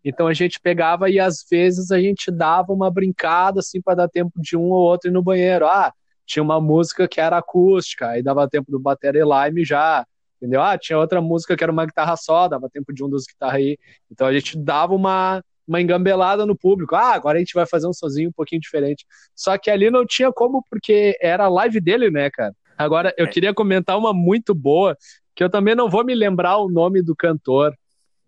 então 0.03 0.27
a 0.27 0.33
gente 0.33 0.59
pegava 0.59 1.09
e 1.09 1.19
às 1.19 1.45
vezes 1.49 1.91
a 1.91 1.99
gente 1.99 2.31
dava 2.31 2.73
uma 2.73 2.89
brincada 2.89 3.59
assim 3.59 3.81
para 3.81 3.95
dar 3.95 4.09
tempo 4.09 4.31
de 4.35 4.57
um 4.57 4.69
ou 4.71 4.81
outro 4.81 5.09
ir 5.09 5.13
no 5.13 5.21
banheiro. 5.21 5.65
Ah, 5.67 5.93
tinha 6.25 6.41
uma 6.41 6.59
música 6.59 7.07
que 7.07 7.19
era 7.19 7.37
acústica, 7.37 8.09
aí 8.09 8.23
dava 8.23 8.47
tempo 8.49 8.71
do 8.71 8.79
bater 8.79 9.15
e 9.15 9.21
lime 9.21 9.63
já, 9.65 10.05
entendeu? 10.37 10.61
Ah, 10.61 10.77
tinha 10.77 10.97
outra 10.97 11.21
música 11.21 11.55
que 11.55 11.63
era 11.63 11.71
uma 11.71 11.85
guitarra 11.85 12.15
só, 12.15 12.47
dava 12.47 12.69
tempo 12.69 12.93
de 12.93 13.03
um 13.03 13.09
dos 13.09 13.25
guitarras 13.25 13.57
aí. 13.57 13.77
Então 14.09 14.27
a 14.27 14.33
gente 14.33 14.57
dava 14.57 14.93
uma 14.93 15.43
uma 15.67 15.81
engambelada 15.81 16.45
no 16.45 16.57
público. 16.57 16.95
Ah, 16.95 17.13
agora 17.13 17.37
a 17.37 17.39
gente 17.39 17.53
vai 17.53 17.65
fazer 17.65 17.87
um 17.87 17.93
sozinho 17.93 18.29
um 18.29 18.33
pouquinho 18.33 18.59
diferente. 18.59 19.05
Só 19.33 19.57
que 19.57 19.69
ali 19.69 19.89
não 19.89 20.05
tinha 20.05 20.31
como 20.31 20.65
porque 20.69 21.17
era 21.21 21.45
a 21.45 21.49
live 21.49 21.79
dele, 21.79 22.11
né, 22.11 22.29
cara? 22.29 22.53
Agora 22.77 23.13
eu 23.17 23.25
é. 23.25 23.29
queria 23.29 23.53
comentar 23.53 23.97
uma 23.97 24.13
muito 24.13 24.53
boa, 24.53 24.97
que 25.35 25.43
eu 25.43 25.49
também 25.49 25.75
não 25.75 25.89
vou 25.89 26.03
me 26.03 26.13
lembrar 26.13 26.57
o 26.57 26.69
nome 26.69 27.01
do 27.01 27.15
cantor, 27.15 27.73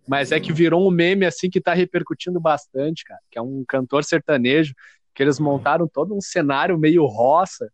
mas 0.07 0.31
é 0.31 0.39
que 0.39 0.51
virou 0.51 0.87
um 0.87 0.91
meme 0.91 1.25
assim 1.25 1.49
que 1.49 1.61
tá 1.61 1.73
repercutindo 1.73 2.39
bastante, 2.39 3.03
cara, 3.03 3.19
que 3.31 3.37
é 3.37 3.41
um 3.41 3.63
cantor 3.67 4.03
sertanejo, 4.03 4.73
que 5.13 5.23
eles 5.23 5.39
montaram 5.39 5.87
todo 5.87 6.15
um 6.15 6.21
cenário 6.21 6.77
meio 6.77 7.05
roça, 7.05 7.69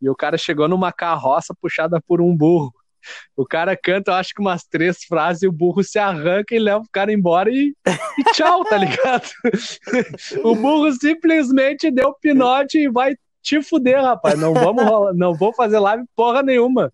e 0.00 0.08
o 0.08 0.14
cara 0.14 0.36
chegou 0.36 0.68
numa 0.68 0.92
carroça 0.92 1.54
puxada 1.60 2.00
por 2.06 2.20
um 2.20 2.36
burro. 2.36 2.72
O 3.36 3.44
cara 3.44 3.76
canta, 3.76 4.10
eu 4.10 4.14
acho 4.14 4.32
que 4.34 4.40
umas 4.40 4.64
três 4.64 5.04
frases, 5.04 5.42
e 5.42 5.48
o 5.48 5.52
burro 5.52 5.82
se 5.82 5.98
arranca 5.98 6.54
e 6.54 6.58
leva 6.58 6.80
o 6.80 6.90
cara 6.90 7.12
embora 7.12 7.50
e, 7.50 7.74
e 8.18 8.24
tchau, 8.32 8.64
tá 8.64 8.78
ligado? 8.78 9.28
o 10.42 10.54
burro 10.54 10.90
simplesmente 10.92 11.90
deu 11.90 12.14
pinote 12.14 12.78
e 12.78 12.88
vai 12.88 13.14
te 13.42 13.62
fuder, 13.62 14.02
rapaz. 14.02 14.38
Não 14.38 14.54
vamos 14.54 14.84
não 15.16 15.34
vou 15.34 15.52
fazer 15.52 15.78
live 15.78 16.04
porra 16.16 16.42
nenhuma. 16.42 16.90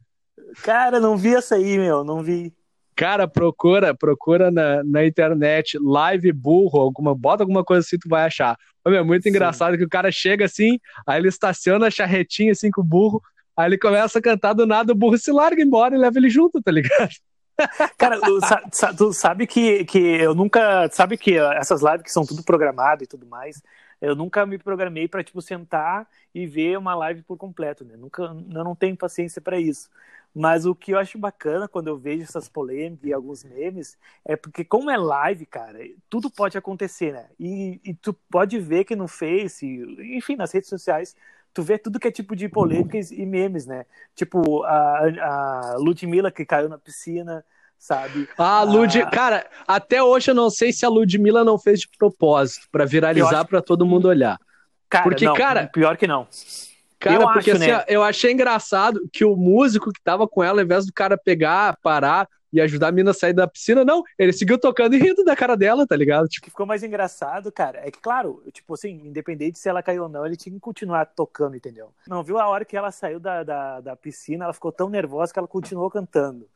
Cara, 0.62 0.98
não 0.98 1.16
vi 1.16 1.34
essa 1.34 1.54
aí, 1.54 1.78
meu, 1.78 2.02
não 2.02 2.22
vi. 2.22 2.52
Cara, 3.00 3.26
procura, 3.26 3.94
procura 3.94 4.50
na, 4.50 4.84
na 4.84 5.06
internet, 5.06 5.78
live 5.82 6.30
burro, 6.32 6.78
alguma, 6.78 7.14
bota 7.14 7.42
alguma 7.42 7.64
coisa 7.64 7.80
assim, 7.80 7.96
tu 7.98 8.10
vai 8.10 8.24
achar. 8.24 8.58
é 8.86 9.02
muito 9.02 9.22
Sim. 9.22 9.30
engraçado 9.30 9.78
que 9.78 9.84
o 9.84 9.88
cara 9.88 10.12
chega 10.12 10.44
assim, 10.44 10.78
aí 11.06 11.18
ele 11.18 11.28
estaciona 11.28 11.86
a 11.86 11.90
charretinha 11.90 12.52
assim 12.52 12.70
com 12.70 12.82
o 12.82 12.84
burro, 12.84 13.22
aí 13.56 13.70
ele 13.70 13.78
começa 13.78 14.18
a 14.18 14.22
cantar 14.22 14.52
do 14.52 14.66
nada, 14.66 14.92
o 14.92 14.94
burro 14.94 15.16
se 15.16 15.32
larga 15.32 15.62
embora 15.62 15.94
e 15.94 15.98
leva 15.98 16.18
ele 16.18 16.28
junto, 16.28 16.60
tá 16.60 16.70
ligado? 16.70 17.08
Cara, 17.96 18.20
tu, 18.98 19.14
sabe 19.14 19.46
que, 19.46 19.82
que 19.86 19.98
eu 19.98 20.34
nunca. 20.34 20.86
Sabe 20.92 21.16
que 21.16 21.38
essas 21.38 21.80
lives 21.80 22.02
que 22.02 22.12
são 22.12 22.26
tudo 22.26 22.42
programado 22.42 23.02
e 23.02 23.06
tudo 23.06 23.26
mais, 23.26 23.62
Eu 24.00 24.14
nunca 24.16 24.46
me 24.46 24.58
programei 24.58 25.06
para 25.08 25.22
tipo 25.22 25.42
sentar 25.42 26.08
e 26.34 26.46
ver 26.46 26.78
uma 26.78 26.94
live 26.94 27.22
por 27.22 27.36
completo, 27.36 27.84
né? 27.84 27.96
Nunca, 27.96 28.22
eu 28.22 28.64
não 28.64 28.74
tenho 28.74 28.96
paciência 28.96 29.40
para 29.42 29.58
isso. 29.60 29.90
Mas 30.34 30.64
o 30.64 30.74
que 30.74 30.92
eu 30.92 30.98
acho 30.98 31.18
bacana 31.18 31.66
quando 31.68 31.88
eu 31.88 31.98
vejo 31.98 32.22
essas 32.22 32.48
polêmicas 32.48 33.04
e 33.08 33.12
alguns 33.12 33.42
memes 33.42 33.98
é 34.24 34.36
porque, 34.36 34.64
como 34.64 34.90
é 34.90 34.96
live, 34.96 35.44
cara, 35.44 35.78
tudo 36.08 36.30
pode 36.30 36.56
acontecer, 36.56 37.12
né? 37.12 37.28
E, 37.38 37.80
e 37.84 37.94
tu 37.94 38.12
pode 38.14 38.58
ver 38.58 38.84
que 38.84 38.94
no 38.94 39.08
Face, 39.08 39.66
enfim, 40.16 40.36
nas 40.36 40.52
redes 40.52 40.68
sociais, 40.68 41.16
tu 41.52 41.62
vê 41.62 41.76
tudo 41.78 41.98
que 41.98 42.06
é 42.08 42.12
tipo 42.12 42.36
de 42.36 42.48
polêmicas 42.48 43.10
e 43.10 43.26
memes, 43.26 43.66
né? 43.66 43.84
Tipo, 44.14 44.62
a, 44.64 45.72
a 45.72 45.76
Ludmilla 45.78 46.30
que 46.30 46.46
caiu 46.46 46.68
na 46.68 46.78
piscina, 46.78 47.44
sabe? 47.80 48.28
Ah, 48.36 48.62
Lud... 48.62 49.00
Ah, 49.00 49.10
cara, 49.10 49.46
até 49.66 50.02
hoje 50.02 50.30
eu 50.30 50.34
não 50.34 50.50
sei 50.50 50.72
se 50.72 50.84
a 50.84 50.88
Ludmilla 50.88 51.42
não 51.42 51.58
fez 51.58 51.80
de 51.80 51.88
propósito 51.98 52.68
para 52.70 52.84
viralizar 52.84 53.44
para 53.46 53.62
todo 53.62 53.86
mundo 53.86 54.06
olhar. 54.06 54.38
Cara, 54.88 55.04
Porque, 55.04 55.24
não, 55.24 55.34
cara, 55.34 55.66
pior 55.72 55.96
que 55.96 56.06
não. 56.06 56.28
Cara, 56.98 57.16
eu 57.16 57.32
porque 57.32 57.50
acho, 57.52 57.62
assim, 57.62 57.72
né? 57.72 57.84
eu 57.88 58.02
achei 58.02 58.30
engraçado 58.30 59.08
que 59.10 59.24
o 59.24 59.34
músico 59.34 59.90
que 59.90 60.02
tava 60.02 60.28
com 60.28 60.44
ela, 60.44 60.60
ao 60.60 60.64
invés 60.64 60.84
do 60.84 60.92
cara 60.92 61.16
pegar, 61.16 61.78
parar 61.82 62.28
e 62.52 62.60
ajudar 62.60 62.88
a 62.88 62.92
mina 62.92 63.12
a 63.12 63.14
sair 63.14 63.32
da 63.32 63.46
piscina, 63.46 63.84
não, 63.84 64.02
ele 64.18 64.32
seguiu 64.32 64.58
tocando 64.58 64.94
e 64.94 64.98
rindo 64.98 65.24
da 65.24 65.34
cara 65.34 65.56
dela, 65.56 65.86
tá 65.86 65.96
ligado? 65.96 66.28
Tipo... 66.28 66.42
O 66.42 66.44
que 66.44 66.50
ficou 66.50 66.66
mais 66.66 66.82
engraçado, 66.82 67.50
cara, 67.50 67.78
é 67.78 67.90
que, 67.90 68.00
claro, 68.00 68.42
tipo 68.52 68.74
assim, 68.74 69.00
independente 69.06 69.58
se 69.58 69.68
ela 69.68 69.82
caiu 69.82 70.02
ou 70.02 70.08
não, 70.08 70.26
ele 70.26 70.36
tinha 70.36 70.52
que 70.52 70.60
continuar 70.60 71.06
tocando, 71.06 71.56
entendeu? 71.56 71.90
Não 72.06 72.22
viu 72.22 72.38
a 72.38 72.48
hora 72.48 72.64
que 72.64 72.76
ela 72.76 72.90
saiu 72.90 73.20
da, 73.20 73.42
da, 73.44 73.80
da 73.80 73.96
piscina, 73.96 74.44
ela 74.44 74.52
ficou 74.52 74.72
tão 74.72 74.90
nervosa 74.90 75.32
que 75.32 75.38
ela 75.38 75.48
continuou 75.48 75.88
cantando. 75.88 76.46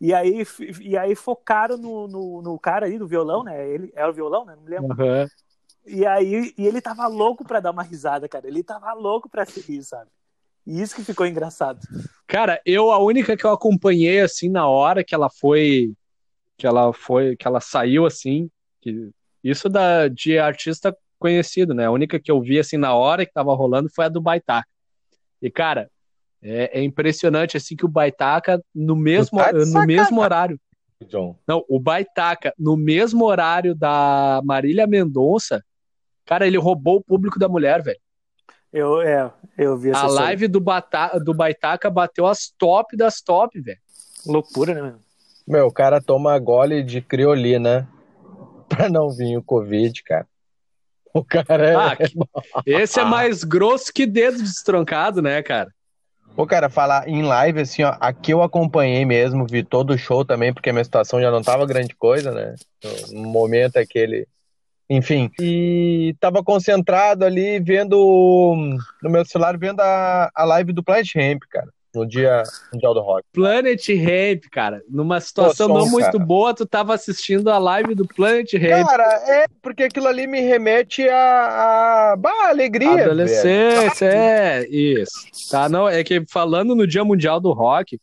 E 0.00 0.14
aí, 0.14 0.46
e 0.80 0.96
aí 0.96 1.14
focaram 1.14 1.76
no, 1.76 2.08
no, 2.08 2.42
no 2.42 2.58
cara 2.58 2.86
aí 2.86 2.98
do 2.98 3.06
violão, 3.06 3.44
né? 3.44 3.68
Ele, 3.68 3.92
é 3.94 4.06
o 4.06 4.12
violão, 4.12 4.46
né? 4.46 4.56
Não 4.56 4.62
me 4.62 4.70
lembro. 4.70 4.96
Uhum. 4.96 5.28
E 5.86 6.06
aí 6.06 6.54
e 6.56 6.66
ele 6.66 6.80
tava 6.80 7.06
louco 7.06 7.44
pra 7.44 7.60
dar 7.60 7.70
uma 7.70 7.82
risada, 7.82 8.28
cara. 8.28 8.46
Ele 8.46 8.62
tava 8.62 8.92
louco 8.94 9.28
pra 9.28 9.44
se 9.44 9.60
rir, 9.60 9.82
sabe? 9.82 10.10
E 10.66 10.80
isso 10.80 10.94
que 10.94 11.04
ficou 11.04 11.26
engraçado. 11.26 11.80
Cara, 12.26 12.60
eu 12.64 12.90
a 12.90 12.98
única 12.98 13.36
que 13.36 13.44
eu 13.44 13.50
acompanhei 13.50 14.20
assim 14.20 14.48
na 14.48 14.66
hora 14.66 15.04
que 15.04 15.14
ela 15.14 15.28
foi 15.28 15.92
que 16.56 16.66
ela 16.66 16.92
foi 16.92 17.36
que 17.36 17.46
ela 17.46 17.60
saiu 17.60 18.06
assim, 18.06 18.50
que 18.80 19.10
isso 19.42 19.68
da 19.68 20.08
de 20.08 20.38
artista 20.38 20.96
conhecido, 21.18 21.74
né? 21.74 21.86
A 21.86 21.90
única 21.90 22.18
que 22.18 22.30
eu 22.30 22.40
vi 22.40 22.58
assim 22.58 22.76
na 22.76 22.94
hora 22.94 23.26
que 23.26 23.32
tava 23.32 23.54
rolando 23.54 23.90
foi 23.94 24.06
a 24.06 24.08
do 24.08 24.20
Baitaca. 24.20 24.68
E 25.42 25.50
cara, 25.50 25.90
é, 26.42 26.80
é 26.80 26.82
impressionante 26.82 27.56
assim 27.56 27.76
que 27.76 27.84
o 27.84 27.88
Baitaca 27.88 28.62
no 28.74 28.96
mesmo 28.96 29.38
tá 29.38 29.52
no 29.52 29.86
mesmo 29.86 30.20
horário. 30.20 30.58
John. 31.08 31.36
Não, 31.48 31.64
o 31.68 31.80
Baitaca 31.80 32.52
no 32.58 32.76
mesmo 32.76 33.24
horário 33.24 33.74
da 33.74 34.40
Marília 34.44 34.86
Mendonça 34.86 35.64
Cara, 36.30 36.46
ele 36.46 36.58
roubou 36.58 36.98
o 36.98 37.02
público 37.02 37.40
da 37.40 37.48
mulher, 37.48 37.82
velho. 37.82 37.98
Eu, 38.72 39.02
é, 39.02 39.32
eu 39.58 39.76
vi 39.76 39.90
essa 39.90 40.02
A 40.02 40.06
live 40.06 40.46
do, 40.46 40.60
Bata, 40.60 41.18
do 41.18 41.34
Baitaca 41.34 41.90
bateu 41.90 42.24
as 42.24 42.54
top 42.56 42.96
das 42.96 43.20
top, 43.20 43.60
velho. 43.60 43.80
Loucura, 44.24 44.72
né, 44.72 44.80
mano? 44.80 45.00
Meu, 45.44 45.66
o 45.66 45.72
cara 45.72 46.00
toma 46.00 46.38
gole 46.38 46.84
de 46.84 47.00
criolina 47.00 47.88
pra 48.70 48.88
não 48.88 49.10
vir 49.10 49.36
o 49.36 49.42
Covid, 49.42 50.04
cara. 50.04 50.28
O 51.12 51.24
cara 51.24 51.68
é. 51.68 51.74
Ah, 51.74 51.98
esse 52.64 53.00
é 53.00 53.04
mais 53.04 53.42
grosso 53.42 53.92
que 53.92 54.06
dedo 54.06 54.38
destroncado, 54.38 55.20
né, 55.20 55.42
cara? 55.42 55.74
Pô, 56.40 56.46
cara, 56.46 56.70
falar 56.70 57.06
em 57.06 57.20
live, 57.20 57.60
assim, 57.60 57.82
ó, 57.82 57.94
aqui 58.00 58.32
eu 58.32 58.42
acompanhei 58.42 59.04
mesmo, 59.04 59.46
vi 59.46 59.62
todo 59.62 59.90
o 59.90 59.98
show 59.98 60.24
também, 60.24 60.54
porque 60.54 60.70
a 60.70 60.72
minha 60.72 60.82
situação 60.82 61.20
já 61.20 61.30
não 61.30 61.42
tava 61.42 61.66
grande 61.66 61.94
coisa, 61.94 62.32
né? 62.32 62.54
No 63.12 63.28
momento 63.28 63.76
aquele 63.76 64.26
enfim. 64.88 65.30
E 65.38 66.16
tava 66.18 66.42
concentrado 66.42 67.26
ali 67.26 67.60
vendo 67.60 68.56
no 69.02 69.10
meu 69.10 69.22
celular, 69.26 69.58
vendo 69.58 69.80
a, 69.80 70.30
a 70.34 70.44
live 70.44 70.72
do 70.72 70.82
Planet 70.82 71.14
Ramp, 71.14 71.42
cara. 71.50 71.68
No 71.94 72.06
dia 72.06 72.42
mundial 72.72 72.94
do 72.94 73.00
rock. 73.00 73.24
Planet 73.32 73.88
Ramp, 73.88 74.44
cara. 74.50 74.80
Numa 74.88 75.20
situação 75.20 75.66
Pô, 75.68 75.74
som, 75.74 75.78
não 75.80 75.90
muito 75.90 76.12
cara. 76.12 76.24
boa, 76.24 76.54
tu 76.54 76.64
tava 76.64 76.94
assistindo 76.94 77.50
a 77.50 77.58
live 77.58 77.94
do 77.94 78.06
Planet 78.06 78.52
Ramp. 78.54 78.86
Cara, 78.86 79.04
é 79.28 79.46
porque 79.60 79.84
aquilo 79.84 80.06
ali 80.06 80.26
me 80.26 80.40
remete 80.40 81.08
a, 81.08 82.12
a... 82.12 82.16
Bah, 82.16 82.48
alegria. 82.48 83.04
Adolescência, 83.04 84.06
é, 84.06 84.66
isso. 84.68 85.50
Tá, 85.50 85.68
não, 85.68 85.88
é 85.88 86.04
que 86.04 86.24
falando 86.30 86.74
no 86.76 86.86
Dia 86.86 87.04
Mundial 87.04 87.40
do 87.40 87.52
Rock, 87.52 87.98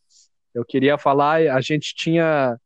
eu 0.54 0.64
queria 0.64 0.98
falar, 0.98 1.40
a 1.40 1.60
gente 1.60 1.94
tinha. 1.94 2.58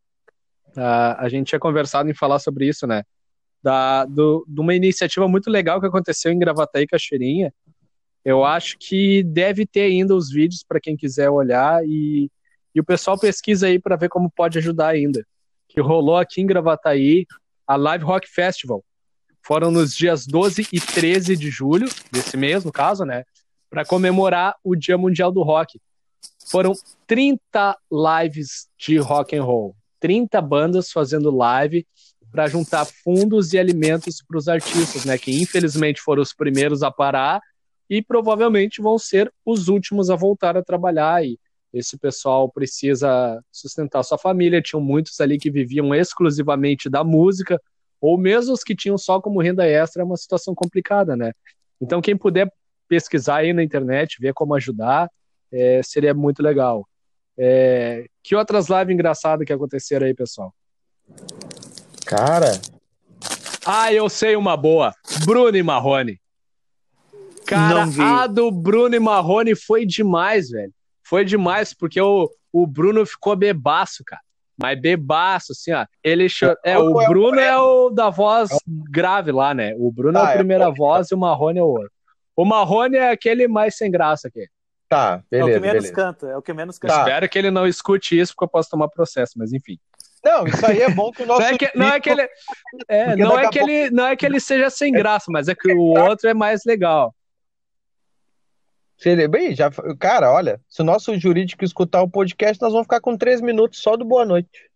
Uh, 0.77 1.15
a 1.19 1.29
gente 1.29 1.49
tinha 1.49 1.61
conversado 1.61 2.11
em 2.11 2.15
falar 2.15 2.39
sobre 2.39 2.67
isso, 2.67 2.87
né? 2.87 3.03
da, 3.63 4.05
do, 4.05 4.45
de 4.49 4.61
uma 4.61 4.75
iniciativa 4.75 5.29
muito 5.29 5.49
legal 5.49 5.81
que 5.81 5.87
aconteceu 5.87 6.33
em 6.33 6.39
Gravataí 6.39 6.87
Cachoeirinha. 6.87 7.55
Eu 8.25 8.45
acho 8.45 8.77
que 8.79 9.23
deve 9.23 9.67
ter 9.67 9.83
ainda 9.83 10.15
os 10.15 10.31
vídeos 10.31 10.65
para 10.67 10.81
quem 10.81 10.97
quiser 10.97 11.29
olhar 11.29 11.85
e, 11.85 12.31
e 12.75 12.81
o 12.81 12.85
pessoal 12.85 13.19
pesquisa 13.19 13.67
aí 13.67 13.79
para 13.79 13.97
ver 13.97 14.09
como 14.09 14.31
pode 14.31 14.59
ajudar 14.59 14.89
ainda. 14.89 15.27
Que 15.69 15.81
rolou 15.81 16.17
aqui 16.17 16.41
em 16.41 16.47
Gravataí 16.47 17.27
a 17.67 17.77
Live 17.77 18.05
Rock 18.05 18.29
Festival. 18.29 18.85
Foram 19.45 19.71
nos 19.71 19.95
dias 19.95 20.25
12 20.25 20.69
e 20.73 20.81
13 20.81 21.37
de 21.37 21.51
julho, 21.51 21.89
desse 22.13 22.37
mês, 22.37 22.65
no 22.65 22.71
caso, 22.71 23.05
né? 23.05 23.25
Para 23.69 23.85
comemorar 23.85 24.55
o 24.63 24.77
Dia 24.77 24.97
Mundial 24.97 25.33
do 25.33 25.43
Rock. 25.43 25.81
Foram 26.49 26.75
30 27.07 27.77
lives 27.91 28.69
de 28.79 28.99
rock 28.99 29.35
and 29.35 29.43
roll. 29.43 29.75
30 29.99 30.41
bandas 30.41 30.93
fazendo 30.93 31.35
live 31.35 31.87
para 32.31 32.47
juntar 32.47 32.85
fundos 32.85 33.53
e 33.53 33.59
alimentos 33.59 34.23
para 34.27 34.39
os 34.39 34.49
artistas, 34.49 35.05
né, 35.05 35.19
que 35.19 35.43
infelizmente 35.43 36.01
foram 36.01 36.23
os 36.23 36.33
primeiros 36.33 36.83
a 36.83 36.91
parar 36.91 37.41
e 37.89 38.03
provavelmente 38.03 38.81
vão 38.81 38.99
ser 38.99 39.33
os 39.45 39.69
últimos 39.69 40.11
a 40.11 40.17
voltar 40.17 40.57
a 40.57 40.63
trabalhar 40.63 41.25
e 41.25 41.39
esse 41.73 41.97
pessoal 41.97 42.51
precisa 42.51 43.43
sustentar 43.51 44.03
sua 44.03 44.19
família, 44.19 44.61
tinham 44.61 44.81
muitos 44.81 45.19
ali 45.21 45.39
que 45.39 45.51
viviam 45.51 45.95
exclusivamente 45.95 46.91
da 46.91 47.03
música, 47.03 47.59
ou 48.01 48.19
mesmo 48.19 48.53
os 48.53 48.63
que 48.63 48.77
tinham 48.77 48.99
só 48.99 49.21
como 49.21 49.41
renda 49.41 49.67
extra, 49.67 50.03
é 50.03 50.05
uma 50.05 50.17
situação 50.17 50.55
complicada, 50.55 51.17
né? 51.17 51.33
Então 51.81 52.03
quem 52.03 52.17
puder 52.17 52.53
pesquisar 52.87 53.37
aí 53.37 53.53
na 53.55 53.63
internet, 53.63 54.19
ver 54.21 54.35
como 54.35 54.55
ajudar, 54.55 55.11
é, 55.51 55.81
seria 55.83 56.13
muito 56.13 56.43
legal. 56.43 56.87
É, 57.39 58.05
que 58.23 58.37
outras 58.37 58.69
lives 58.69 58.93
engraçadas 58.93 59.47
que 59.47 59.53
aconteceram 59.53 60.07
aí, 60.07 60.15
pessoal? 60.15 60.53
Cara. 62.05 62.61
Ah, 63.65 63.93
eu 63.93 64.09
sei 64.11 64.37
uma 64.37 64.57
boa. 64.57 64.93
Bruno 65.25 65.57
e 65.57 65.63
Marrone. 65.63 66.21
Cara, 67.47 67.85
a 67.99 68.27
do 68.27 68.51
Bruno 68.51 68.95
e 68.95 69.01
Marrone 69.01 69.55
foi 69.55 69.85
demais, 69.85 70.51
velho. 70.51 70.73
Foi 71.03 71.25
demais, 71.25 71.75
porque 71.75 72.01
o, 72.01 72.31
o 72.53 72.67
Bruno 72.67 73.05
ficou 73.05 73.37
bebaço, 73.37 74.03
cara. 74.07 74.23
Mas 74.57 74.81
bebaço, 74.81 75.53
assim, 75.53 75.73
ó. 75.73 75.85
Ele 76.03 76.29
cho... 76.29 76.55
É, 76.65 76.79
o 76.79 77.01
é 77.01 77.09
Bruno 77.09 77.41
é 77.41 77.59
o 77.59 77.91
da 77.91 78.11
voz 78.11 78.51
grave 78.67 79.33
lá, 79.33 79.53
né? 79.53 79.75
O 79.77 79.91
Bruno 79.91 80.19
é 80.19 80.21
a 80.21 80.29
ah, 80.29 80.33
é 80.33 80.37
primeira 80.37 80.71
voz 80.71 81.11
e 81.11 81.15
o 81.15 81.19
Marrone 81.19 81.59
é 81.59 81.63
o 81.63 81.67
outro. 81.67 81.91
O 82.37 82.45
Marrone 82.45 82.97
é 82.97 83.11
aquele 83.11 83.49
mais 83.49 83.77
sem 83.77 83.91
graça 83.91 84.29
aqui. 84.29 84.47
Tá, 84.89 85.23
beleza. 85.31 85.51
É 85.51 85.53
o 85.53 85.55
que 85.55 85.61
menos 85.61 85.83
beleza. 85.85 85.95
canta, 85.95 86.27
é 86.27 86.37
o 86.37 86.43
que 86.43 86.53
menos 86.53 86.79
canta. 86.79 86.95
Tá. 86.95 87.01
Espero 87.01 87.29
que 87.29 87.39
ele 87.39 87.51
não 87.51 87.67
escute 87.67 88.19
isso, 88.19 88.35
porque 88.35 88.45
eu 88.45 88.49
posso 88.49 88.71
tomar 88.71 88.89
processo, 88.89 89.33
mas 89.37 89.53
enfim. 89.53 89.79
Não, 90.25 90.47
isso 90.47 90.65
aí 90.65 90.83
é 90.83 90.91
bom 90.91 91.11
que 91.11 91.23
o 91.23 91.27
nosso. 91.27 91.41
não 91.41 91.49
é 91.49 91.59
que, 91.59 91.71
não 91.75 91.89
é 91.89 92.01
que 92.01 92.11
ele, 92.11 92.29
é, 92.89 93.17
não 93.17 93.39
é 93.39 93.49
que 93.49 93.59
pouco... 93.59 93.71
ele, 93.71 93.91
não 93.91 94.07
é 94.07 94.17
que 94.17 94.25
ele 94.25 94.39
seja 94.39 94.71
sem 94.71 94.93
graça, 94.93 95.27
mas 95.29 95.49
é 95.49 95.55
que 95.55 95.73
o 95.73 95.99
outro 95.99 96.29
é 96.29 96.35
mais 96.35 96.65
legal. 96.65 97.15
Se 99.03 99.09
ele, 99.09 99.27
bem, 99.27 99.53
já, 99.53 99.69
cara, 99.99 100.31
olha, 100.33 100.61
se 100.69 100.81
o 100.81 100.85
nosso 100.85 101.19
jurídico 101.19 101.65
escutar 101.65 102.03
o 102.03 102.09
podcast, 102.09 102.63
nós 102.63 102.71
vamos 102.71 102.85
ficar 102.85 103.01
com 103.01 103.17
três 103.17 103.41
minutos 103.41 103.81
só 103.81 103.97
do 103.97 104.05
boa 104.05 104.25
noite. 104.25 104.71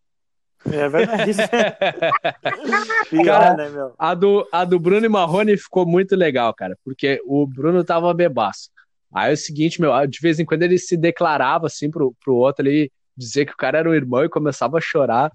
É 0.65 0.89
verdade. 0.89 1.31
cara, 3.25 3.55
né, 3.55 3.69
meu? 3.69 3.95
A, 3.97 4.15
do, 4.15 4.45
a 4.51 4.65
do 4.65 4.81
Bruno 4.81 5.07
e 5.07 5.09
Marrone 5.09 5.57
ficou 5.57 5.87
muito 5.87 6.17
legal, 6.17 6.53
cara, 6.53 6.77
porque 6.85 7.23
o 7.25 7.47
Bruno 7.47 7.85
tava 7.85 8.13
bebaço. 8.13 8.69
Aí 9.15 9.31
é 9.31 9.35
o 9.35 9.37
seguinte, 9.37 9.81
meu, 9.81 9.93
de 10.09 10.19
vez 10.21 10.41
em 10.41 10.45
quando 10.45 10.65
ele 10.65 10.77
se 10.77 10.97
declarava 10.97 11.69
assim 11.69 11.89
pro, 11.89 12.13
pro 12.25 12.35
outro 12.35 12.67
ali, 12.67 12.91
dizer 13.17 13.47
que 13.47 13.53
o 13.53 13.57
cara 13.57 13.79
era 13.79 13.89
um 13.89 13.95
irmão 13.95 14.25
e 14.25 14.29
começava 14.29 14.79
a 14.79 14.81
chorar. 14.81 15.31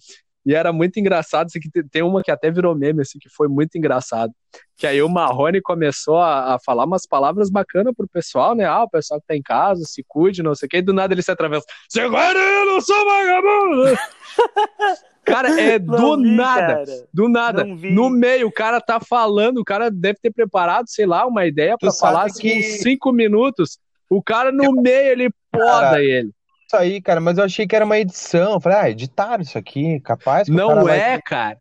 E 0.45 0.55
era 0.55 0.73
muito 0.73 0.99
engraçado, 0.99 1.47
assim, 1.47 1.59
que 1.59 1.69
tem 1.83 2.01
uma 2.01 2.23
que 2.23 2.31
até 2.31 2.49
virou 2.49 2.75
meme, 2.75 3.01
assim, 3.01 3.19
que 3.19 3.29
foi 3.29 3.47
muito 3.47 3.77
engraçado. 3.77 4.33
Que 4.75 4.87
aí 4.87 5.01
o 5.01 5.09
Marrone 5.09 5.61
começou 5.61 6.17
a, 6.17 6.55
a 6.55 6.59
falar 6.59 6.85
umas 6.85 7.05
palavras 7.05 7.49
bacanas 7.49 7.93
pro 7.95 8.07
pessoal, 8.07 8.55
né? 8.55 8.65
Ah, 8.65 8.83
o 8.83 8.89
pessoal 8.89 9.21
que 9.21 9.27
tá 9.27 9.35
em 9.35 9.41
casa, 9.41 9.83
se 9.85 10.03
cuide, 10.07 10.41
não 10.41 10.55
sei 10.55 10.65
o 10.65 10.69
que, 10.69 10.77
e 10.77 10.81
do 10.81 10.93
nada 10.93 11.13
ele 11.13 11.21
se 11.21 11.31
atravessa. 11.31 11.65
Segura 11.87 12.39
eu 12.39 12.65
não 12.65 12.81
sou 12.81 13.05
vagabundo! 13.05 13.97
Cara, 15.23 15.61
é 15.61 15.77
do 15.77 16.17
vi, 16.17 16.35
nada. 16.35 16.73
Cara. 16.73 17.07
Do 17.13 17.29
nada. 17.29 17.63
No 17.63 18.09
meio, 18.09 18.47
o 18.47 18.51
cara 18.51 18.81
tá 18.81 18.99
falando, 18.99 19.59
o 19.59 19.63
cara 19.63 19.91
deve 19.91 20.17
ter 20.19 20.31
preparado, 20.31 20.89
sei 20.89 21.05
lá, 21.05 21.27
uma 21.27 21.45
ideia 21.45 21.77
para 21.77 21.91
falar 21.91 22.25
assim, 22.25 22.41
que... 22.41 22.63
cinco 22.63 23.11
minutos. 23.11 23.77
O 24.09 24.21
cara 24.21 24.51
no 24.51 24.71
meio, 24.73 25.11
ele 25.11 25.29
poda 25.51 25.81
cara, 25.81 26.03
ele 26.03 26.31
isso 26.71 26.75
aí, 26.77 27.01
cara, 27.01 27.19
mas 27.19 27.37
eu 27.37 27.43
achei 27.43 27.67
que 27.67 27.75
era 27.75 27.83
uma 27.83 27.99
edição. 27.99 28.53
Eu 28.53 28.61
falei, 28.61 28.77
ah, 28.77 28.89
editaram 28.89 29.41
isso 29.41 29.57
aqui, 29.57 29.99
capaz. 29.99 30.47
Não 30.47 30.87
é, 30.87 31.11
vai... 31.11 31.21
cara. 31.21 31.57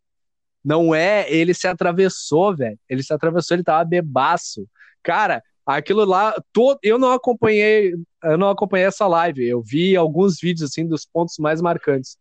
Não 0.64 0.94
é, 0.94 1.30
ele 1.30 1.54
se 1.54 1.66
atravessou, 1.66 2.54
velho. 2.54 2.78
Ele 2.88 3.02
se 3.02 3.12
atravessou, 3.12 3.56
ele 3.56 3.64
tava 3.64 3.84
bebaço. 3.84 4.66
Cara, 5.02 5.42
aquilo 5.66 6.04
lá, 6.04 6.34
todo, 6.52 6.78
eu 6.82 6.98
não 6.98 7.12
acompanhei, 7.12 7.94
eu 8.22 8.38
não 8.38 8.50
acompanhei 8.50 8.86
essa 8.86 9.06
live. 9.06 9.46
Eu 9.46 9.62
vi 9.62 9.96
alguns 9.96 10.38
vídeos 10.38 10.70
assim 10.70 10.86
dos 10.86 11.06
pontos 11.06 11.36
mais 11.38 11.60
marcantes. 11.60 12.16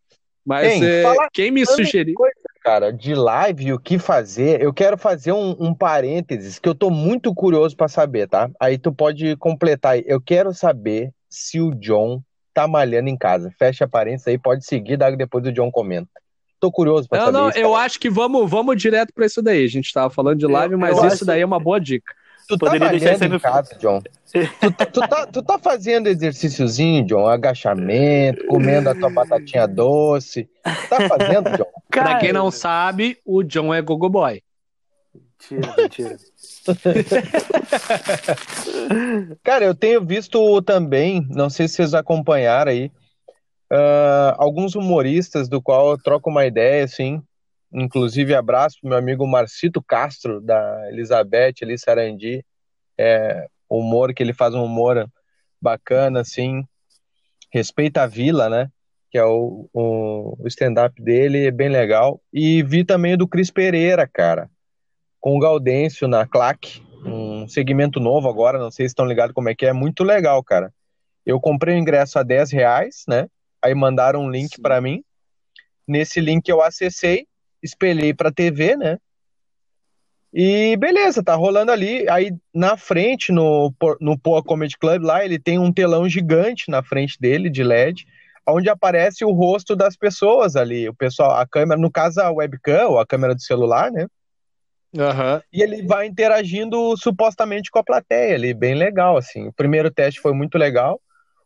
Mas 0.45 0.81
é, 0.81 1.03
fala- 1.03 1.27
quem 1.33 1.51
me 1.51 1.65
sugeriu. 1.65 2.15
cara, 2.63 2.91
de 2.91 3.13
live, 3.13 3.73
o 3.73 3.79
que 3.79 3.99
fazer, 3.99 4.61
eu 4.61 4.73
quero 4.73 4.97
fazer 4.97 5.33
um, 5.33 5.55
um 5.59 5.75
parênteses 5.75 6.57
que 6.57 6.67
eu 6.67 6.73
tô 6.73 6.89
muito 6.89 7.35
curioso 7.35 7.75
pra 7.75 7.87
saber, 7.89 8.27
tá? 8.27 8.49
Aí 8.59 8.77
tu 8.77 8.91
pode 8.91 9.35
completar 9.35 9.93
aí. 9.93 10.03
Eu 10.07 10.21
quero 10.21 10.53
saber 10.53 11.11
se 11.29 11.59
o 11.59 11.75
John 11.75 12.23
tá 12.61 12.67
malhando 12.67 13.09
em 13.09 13.17
casa. 13.17 13.51
Fecha 13.57 13.87
parênteses 13.87 14.27
aí, 14.27 14.37
pode 14.37 14.65
seguir, 14.65 14.97
daí 14.97 15.15
depois 15.15 15.45
o 15.45 15.51
John 15.51 15.71
comenta. 15.71 16.09
Tô 16.59 16.69
curioso 16.71 17.07
pra 17.07 17.19
Não, 17.19 17.25
saber 17.27 17.37
não, 17.37 17.49
isso. 17.49 17.57
eu 17.59 17.71
cara. 17.71 17.83
acho 17.85 17.99
que 17.99 18.09
vamos, 18.09 18.49
vamos 18.49 18.75
direto 18.81 19.13
pra 19.13 19.25
isso 19.25 19.41
daí. 19.41 19.63
A 19.63 19.67
gente 19.69 19.93
tava 19.93 20.09
falando 20.09 20.37
de 20.39 20.45
live, 20.45 20.73
Eu- 20.73 20.79
mas 20.79 20.97
eu 20.97 21.05
isso 21.05 21.15
acho- 21.15 21.25
daí 21.25 21.41
é 21.41 21.45
uma 21.45 21.59
boa 21.59 21.79
dica. 21.79 22.13
Tu 22.49 22.57
tá 22.57 22.65
Poderia 22.65 22.89
deixar 22.89 23.11
malhando 23.19 23.35
em 23.35 23.39
casa, 23.39 23.75
John? 23.79 24.01
tu, 24.59 24.71
tá, 24.71 24.85
tu, 24.87 24.99
tá, 25.07 25.25
tu 25.27 25.41
tá 25.43 25.59
fazendo 25.59 26.07
exercíciozinho, 26.07 27.05
John? 27.05 27.27
Agachamento, 27.27 28.45
comendo 28.47 28.89
a 28.89 28.95
tua 28.95 29.09
batatinha 29.09 29.67
doce. 29.67 30.49
Tá 30.63 31.07
fazendo, 31.07 31.49
John? 31.55 31.65
Pra 31.89 32.15
quem 32.17 32.33
não 32.33 32.49
sabe, 32.51 33.17
o 33.23 33.43
John 33.43 33.71
é 33.73 33.81
Gogo 33.83 34.09
Boy. 34.09 34.41
Mentira, 35.39 35.75
mentira. 35.77 36.17
Cara, 39.43 39.65
eu 39.65 39.73
tenho 39.73 40.05
visto 40.05 40.61
também, 40.61 41.25
não 41.29 41.49
sei 41.49 41.67
se 41.67 41.75
vocês 41.75 41.93
acompanharam 41.93 42.71
aí, 42.71 42.91
ah, 43.71 44.35
alguns 44.37 44.75
humoristas 44.75 45.47
do 45.47 45.61
qual 45.61 45.91
eu 45.91 45.97
troco 45.97 46.29
uma 46.29 46.45
ideia, 46.45 46.83
assim. 46.83 47.21
Inclusive, 47.71 48.33
abraço 48.33 48.77
pro 48.81 48.89
meu 48.89 48.97
amigo 48.97 49.27
Marcito 49.27 49.81
Castro, 49.81 50.41
da 50.41 50.89
Elizabeth, 50.89 51.55
ali, 51.61 51.77
Sarandi. 51.77 52.43
É, 52.97 53.47
humor, 53.69 54.13
que 54.13 54.23
ele 54.23 54.33
faz 54.33 54.55
um 54.55 54.63
humor 54.63 55.07
bacana, 55.61 56.21
assim. 56.21 56.63
Respeita 57.53 58.03
a 58.03 58.07
Vila, 58.07 58.49
né? 58.49 58.69
Que 59.11 59.17
é 59.17 59.25
o, 59.25 59.69
o 59.71 60.47
stand-up 60.47 61.01
dele, 61.01 61.47
é 61.47 61.51
bem 61.51 61.69
legal. 61.69 62.19
E 62.33 62.63
vi 62.63 62.83
também 62.83 63.13
o 63.13 63.17
do 63.17 63.27
Cris 63.27 63.51
Pereira, 63.51 64.07
cara, 64.07 64.49
com 65.19 65.35
o 65.35 65.39
Gaudêncio 65.39 66.07
na 66.07 66.25
Claque 66.25 66.81
um 67.05 67.47
segmento 67.47 67.99
novo 67.99 68.27
agora, 68.29 68.59
não 68.59 68.71
sei 68.71 68.85
se 68.85 68.91
estão 68.91 69.05
ligados 69.05 69.33
como 69.33 69.49
é 69.49 69.55
que 69.55 69.65
é, 69.65 69.73
muito 69.73 70.03
legal, 70.03 70.43
cara. 70.43 70.73
Eu 71.25 71.39
comprei 71.39 71.75
o 71.75 71.77
ingresso 71.77 72.17
a 72.19 72.23
10 72.23 72.51
reais, 72.51 73.03
né? 73.07 73.27
Aí 73.61 73.73
mandaram 73.73 74.23
um 74.23 74.29
link 74.29 74.59
para 74.61 74.81
mim. 74.81 75.03
Nesse 75.87 76.19
link 76.19 76.47
eu 76.47 76.61
acessei, 76.61 77.27
espelhei 77.61 78.13
pra 78.13 78.31
TV, 78.31 78.75
né? 78.75 78.97
E 80.33 80.77
beleza, 80.77 81.23
tá 81.23 81.35
rolando 81.35 81.71
ali. 81.71 82.07
Aí 82.09 82.31
na 82.53 82.77
frente, 82.77 83.31
no, 83.31 83.73
no 83.99 84.17
Poa 84.17 84.43
Comedy 84.43 84.77
Club, 84.77 85.03
lá, 85.03 85.25
ele 85.25 85.39
tem 85.39 85.57
um 85.57 85.73
telão 85.73 86.07
gigante 86.07 86.69
na 86.69 86.83
frente 86.83 87.17
dele, 87.19 87.49
de 87.49 87.63
LED, 87.63 88.05
onde 88.47 88.69
aparece 88.69 89.25
o 89.25 89.31
rosto 89.31 89.75
das 89.75 89.95
pessoas 89.95 90.55
ali. 90.55 90.87
O 90.87 90.93
pessoal, 90.93 91.31
a 91.31 91.47
câmera, 91.47 91.79
no 91.79 91.91
caso 91.91 92.21
a 92.21 92.31
webcam, 92.31 92.89
ou 92.89 92.99
a 92.99 93.05
câmera 93.05 93.33
do 93.33 93.41
celular, 93.41 93.91
né? 93.91 94.07
Aham. 94.97 95.41
e 95.53 95.61
ele 95.61 95.83
vai 95.83 96.07
interagindo 96.07 96.95
supostamente 96.97 97.69
com 97.69 97.77
a 97.79 97.83
plateia 97.83 98.33
ali, 98.35 98.53
bem 98.53 98.73
legal, 98.73 99.17
assim. 99.17 99.47
O 99.47 99.53
primeiro 99.53 99.91
teste 99.91 100.19
foi 100.19 100.33
muito 100.33 100.57
legal. 100.57 100.99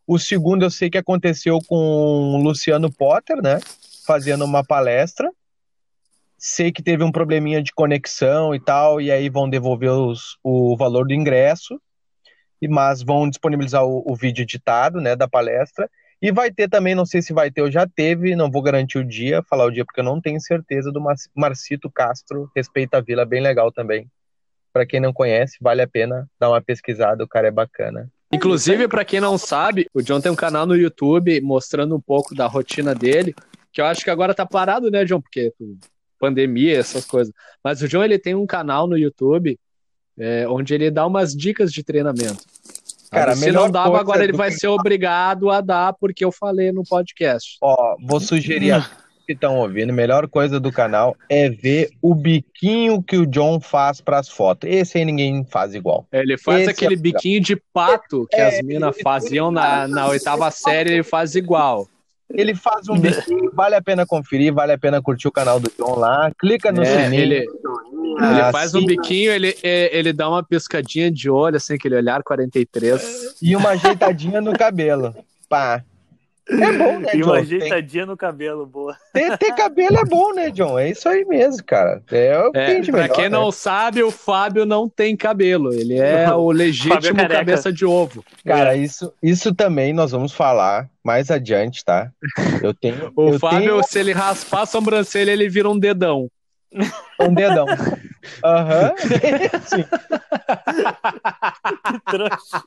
O 0.08 0.18
segundo 0.18 0.64
eu 0.64 0.70
sei 0.70 0.90
que 0.90 0.98
aconteceu 0.98 1.60
com 1.68 1.76
o 1.76 2.38
Luciano 2.42 2.92
Potter, 2.92 3.42
né? 3.42 3.60
Fazendo 4.06 4.46
uma 4.46 4.64
palestra. 4.64 5.30
Sei 6.38 6.72
que 6.72 6.84
teve 6.84 7.04
um 7.04 7.12
probleminha 7.12 7.62
de 7.62 7.72
conexão 7.74 8.54
e 8.54 8.60
tal, 8.60 9.00
e 9.00 9.12
aí 9.12 9.30
vão 9.30 9.50
devolver 9.50 9.92
os- 9.92 10.38
o 10.44 10.76
valor 10.76 11.08
do 11.08 11.14
ingresso, 11.14 11.80
mas 12.70 13.02
vão 13.02 13.30
disponibilizar 13.30 13.84
o, 13.86 14.04
o 14.06 14.16
vídeo 14.16 14.44
editado, 14.44 15.00
né, 15.02 15.16
da 15.16 15.28
palestra. 15.28 15.90
E 16.24 16.32
vai 16.32 16.50
ter 16.50 16.70
também, 16.70 16.96
não 16.96 17.06
sei 17.06 17.22
se 17.22 17.34
vai 17.34 17.52
ter 17.52 17.62
ou 17.62 17.70
já 17.70 17.86
teve, 17.86 18.34
não 18.34 18.50
vou 18.50 18.62
garantir 18.62 18.98
o 18.98 19.04
dia, 19.04 19.44
falar 19.44 19.66
o 19.66 19.72
dia 19.72 19.84
porque 19.84 20.00
eu 20.00 20.06
não 20.06 20.22
tenho 20.22 20.40
certeza, 20.40 20.90
do 20.90 21.02
Mar- 21.02 21.18
Marcito 21.36 21.92
Castro, 21.92 22.50
Respeita 22.56 23.00
a 23.00 23.02
Vila, 23.02 23.26
bem 23.26 23.42
legal 23.42 23.74
também. 23.74 24.10
Pra 24.72 24.86
quem 24.86 25.02
não 25.02 25.12
conhece, 25.12 25.58
vale 25.60 25.82
a 25.82 25.88
pena 25.88 26.26
dar 26.40 26.50
uma 26.50 26.62
pesquisada, 26.62 27.26
o 27.26 27.28
cara 27.28 27.50
é 27.50 27.52
bacana. 27.52 28.10
Inclusive, 28.32 28.88
pra 28.88 29.04
quem 29.04 29.20
não 29.20 29.38
sabe, 29.38 29.86
o 29.94 30.02
John 30.02 30.22
tem 30.22 30.32
um 30.32 30.36
canal 30.36 30.66
no 30.66 30.78
YouTube 30.78 31.42
mostrando 31.42 31.94
um 31.94 32.00
pouco 32.00 32.34
da 32.34 32.48
rotina 32.48 32.96
dele, 32.96 33.36
que 33.74 33.82
eu 33.82 33.86
acho 33.86 34.02
que 34.02 34.10
agora 34.10 34.34
tá 34.34 34.46
parado, 34.46 34.90
né, 34.90 35.04
John? 35.04 35.20
Porque 35.20 35.54
pô, 35.60 35.76
pandemia, 36.18 36.80
essas 36.80 37.04
coisas. 37.06 37.34
Mas 37.62 37.82
o 37.82 37.88
John, 37.90 38.02
ele 38.02 38.18
tem 38.18 38.34
um 38.34 38.48
canal 38.48 38.88
no 38.88 38.98
YouTube 38.98 39.60
é, 40.18 40.48
onde 40.48 40.74
ele 40.74 40.90
dá 40.90 41.06
umas 41.06 41.36
dicas 41.36 41.70
de 41.74 41.84
treinamento. 41.84 42.46
Cara, 43.14 43.36
Se 43.36 43.52
não 43.52 43.70
dava, 43.70 44.00
agora 44.00 44.24
ele 44.24 44.34
vai 44.34 44.52
ser 44.52 44.68
obrigado 44.68 45.50
a 45.50 45.62
dar, 45.62 45.94
porque 45.94 46.26
eu 46.26 46.32
falei 46.32 46.72
no 46.72 46.84
podcast. 46.84 47.58
Ó, 47.62 47.96
vou 48.02 48.20
sugerir 48.20 48.72
a 48.72 48.82
todos 48.82 49.04
que 49.26 49.32
estão 49.32 49.58
ouvindo, 49.58 49.92
a 49.92 49.94
melhor 49.94 50.28
coisa 50.28 50.60
do 50.60 50.70
canal 50.70 51.16
é 51.30 51.48
ver 51.50 51.92
o 52.02 52.14
biquinho 52.14 53.02
que 53.02 53.16
o 53.16 53.26
John 53.26 53.58
faz 53.62 54.02
pras 54.02 54.28
fotos. 54.28 54.70
Esse 54.70 54.98
aí 54.98 55.06
ninguém 55.06 55.46
faz 55.46 55.74
igual. 55.74 56.06
Ele 56.12 56.38
faz 56.38 56.64
Esse 56.64 56.72
aquele 56.72 56.96
é 56.96 56.98
biquinho 56.98 57.40
de 57.40 57.56
pato 57.74 58.28
que 58.30 58.36
É, 58.36 58.48
as 58.60 58.62
minas 58.62 58.96
ele- 58.96 59.04
faziam 59.04 59.50
na, 59.50 59.88
na 59.88 60.08
oitava 60.08 60.52
série, 60.52 60.92
ele 60.96 61.04
faz 61.04 61.36
igual. 61.36 61.88
Ele 62.34 62.56
faz 62.56 62.90
um 62.90 62.98
biquinho, 62.98 63.52
vale 63.54 63.76
a 63.76 63.82
pena 63.82 64.06
conferir, 64.06 64.54
vale 64.54 64.72
a 64.74 64.78
pena 64.78 65.02
curtir 65.02 65.28
o 65.28 65.32
canal 65.32 65.60
do 65.60 65.72
John 65.78 65.98
lá. 66.00 66.32
Clica 66.40 66.72
no 66.72 66.82
É, 66.82 67.04
sininho. 67.06 67.22
ele, 67.22 67.36
ele 67.38 68.42
Ah, 68.42 68.52
faz 68.52 68.74
um 68.74 68.86
biquinho, 68.86 69.32
ele, 69.32 69.56
é, 69.62 69.96
ele 69.98 70.12
dá 70.12 70.28
uma 70.30 70.44
piscadinha 70.44 71.12
de 71.12 71.30
olho, 71.30 71.58
assim, 71.58 71.76
aquele 71.76 71.96
olhar 71.96 72.24
43. 72.24 73.36
E 73.42 73.56
uma 73.56 73.70
ajeitadinha 73.70 74.42
no 74.42 74.54
cabelo. 74.58 75.16
Pá. 75.48 75.84
É 76.50 76.72
bom, 76.74 77.00
né, 77.00 77.10
E 77.16 77.18
John? 77.20 77.26
uma 77.28 77.34
Tem- 77.36 77.42
ajeitadinha 77.42 78.06
no 78.06 78.18
cabelo, 78.18 78.66
boa. 78.66 78.98
Ter, 79.14 79.38
ter 79.38 79.54
cabelo 79.56 79.98
é 79.98 80.04
bom, 80.06 80.34
né, 80.34 80.50
John? 80.52 80.78
É 80.78 80.90
isso 80.90 81.08
aí 81.08 81.24
mesmo, 81.26 81.64
cara. 81.64 82.02
É 82.12 82.38
o 82.40 82.52
que 82.52 82.58
É, 82.58 82.66
tem 82.66 82.82
de 82.82 82.92
pra 82.92 83.02
melhor, 83.04 83.16
quem 83.16 83.24
né? 83.26 83.30
não 83.30 83.52
sabe, 83.52 84.04
o 84.04 84.12
Fábio 84.12 84.66
não 84.66 84.90
tem 84.90 85.16
cabelo. 85.16 85.74
Ele 85.74 85.98
é 85.98 86.28
Não, 86.28 86.40
o 86.44 86.52
é 86.52 86.56
legítimo 86.56 87.28
cabeça 87.30 87.72
de 87.72 87.86
ovo. 87.86 88.24
Cara, 88.46 88.76
isso, 88.76 89.14
isso 89.24 89.54
também 89.56 89.94
nós 89.94 90.12
vamos 90.12 90.34
falar 90.34 90.90
mais 91.04 91.32
adiante, 91.32 91.84
tá? 91.84 92.10
Eu 92.62 92.74
tenho, 92.74 93.12
O 93.16 93.30
eu 93.34 93.40
Fábio, 93.40 93.60
tenho 93.60 93.84
se 93.84 94.00
ele 94.00 94.12
raspar 94.14 94.62
a 94.62 94.66
sobrancelha, 94.66 95.32
ele 95.32 95.48
vira 95.50 95.70
um 95.70 95.78
dedão. 95.80 96.28
um 97.22 97.34
dedão. 97.34 97.68
Aham. 98.44 98.94
Sim. 99.66 99.86
Que 101.86 102.00
trouxa. 102.12 102.64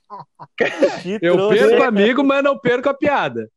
Que 0.57 1.19
Eu 1.21 1.49
perco 1.49 1.83
amigo, 1.83 2.23
mas 2.25 2.43
não 2.45 2.59
perco 2.59 2.89
a 2.89 2.95
piada. 2.95 3.49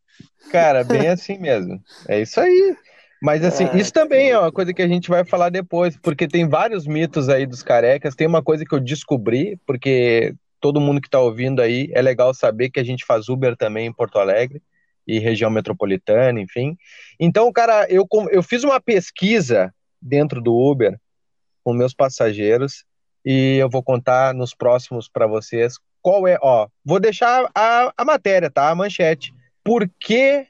Cara, 0.51 0.83
bem 0.83 1.07
assim 1.09 1.37
mesmo. 1.37 1.81
É 2.07 2.21
isso 2.21 2.39
aí. 2.39 2.75
Mas 3.21 3.43
assim, 3.43 3.65
É, 3.65 3.77
isso 3.77 3.91
também 3.91 4.29
é 4.29 4.39
uma 4.39 4.51
coisa 4.51 4.73
que 4.73 4.81
a 4.81 4.87
gente 4.87 5.09
vai 5.09 5.25
falar 5.25 5.49
depois, 5.49 5.97
porque 5.97 6.27
tem 6.27 6.47
vários 6.47 6.87
mitos 6.87 7.27
aí 7.27 7.45
dos 7.45 7.61
carecas. 7.61 8.15
Tem 8.15 8.27
uma 8.27 8.41
coisa 8.41 8.63
que 8.63 8.73
eu 8.73 8.79
descobri, 8.79 9.59
porque 9.65 10.33
todo 10.59 10.81
mundo 10.81 11.01
que 11.01 11.09
tá 11.09 11.19
ouvindo 11.19 11.61
aí, 11.61 11.89
é 11.93 12.01
legal 12.01 12.33
saber 12.33 12.69
que 12.69 12.79
a 12.79 12.83
gente 12.83 13.05
faz 13.05 13.29
Uber 13.29 13.55
também 13.55 13.87
em 13.87 13.93
Porto 13.93 14.19
Alegre 14.19 14.61
e 15.07 15.19
região 15.19 15.49
metropolitana, 15.49 16.39
enfim. 16.39 16.77
Então, 17.19 17.51
cara, 17.51 17.87
eu, 17.89 18.07
eu 18.31 18.43
fiz 18.43 18.63
uma 18.63 18.79
pesquisa 18.79 19.73
dentro 20.01 20.41
do 20.41 20.53
Uber 20.55 20.97
com 21.63 21.73
meus 21.73 21.93
passageiros 21.93 22.85
e 23.25 23.57
eu 23.57 23.69
vou 23.69 23.83
contar 23.83 24.33
nos 24.33 24.53
próximos 24.53 25.09
para 25.09 25.27
vocês 25.27 25.75
qual 26.01 26.27
é, 26.27 26.37
ó, 26.41 26.67
vou 26.85 26.99
deixar 26.99 27.49
a, 27.53 27.91
a 27.97 28.05
matéria, 28.05 28.49
tá? 28.49 28.69
A 28.69 28.75
manchete. 28.75 29.33
Por 29.63 29.89
que, 29.99 30.47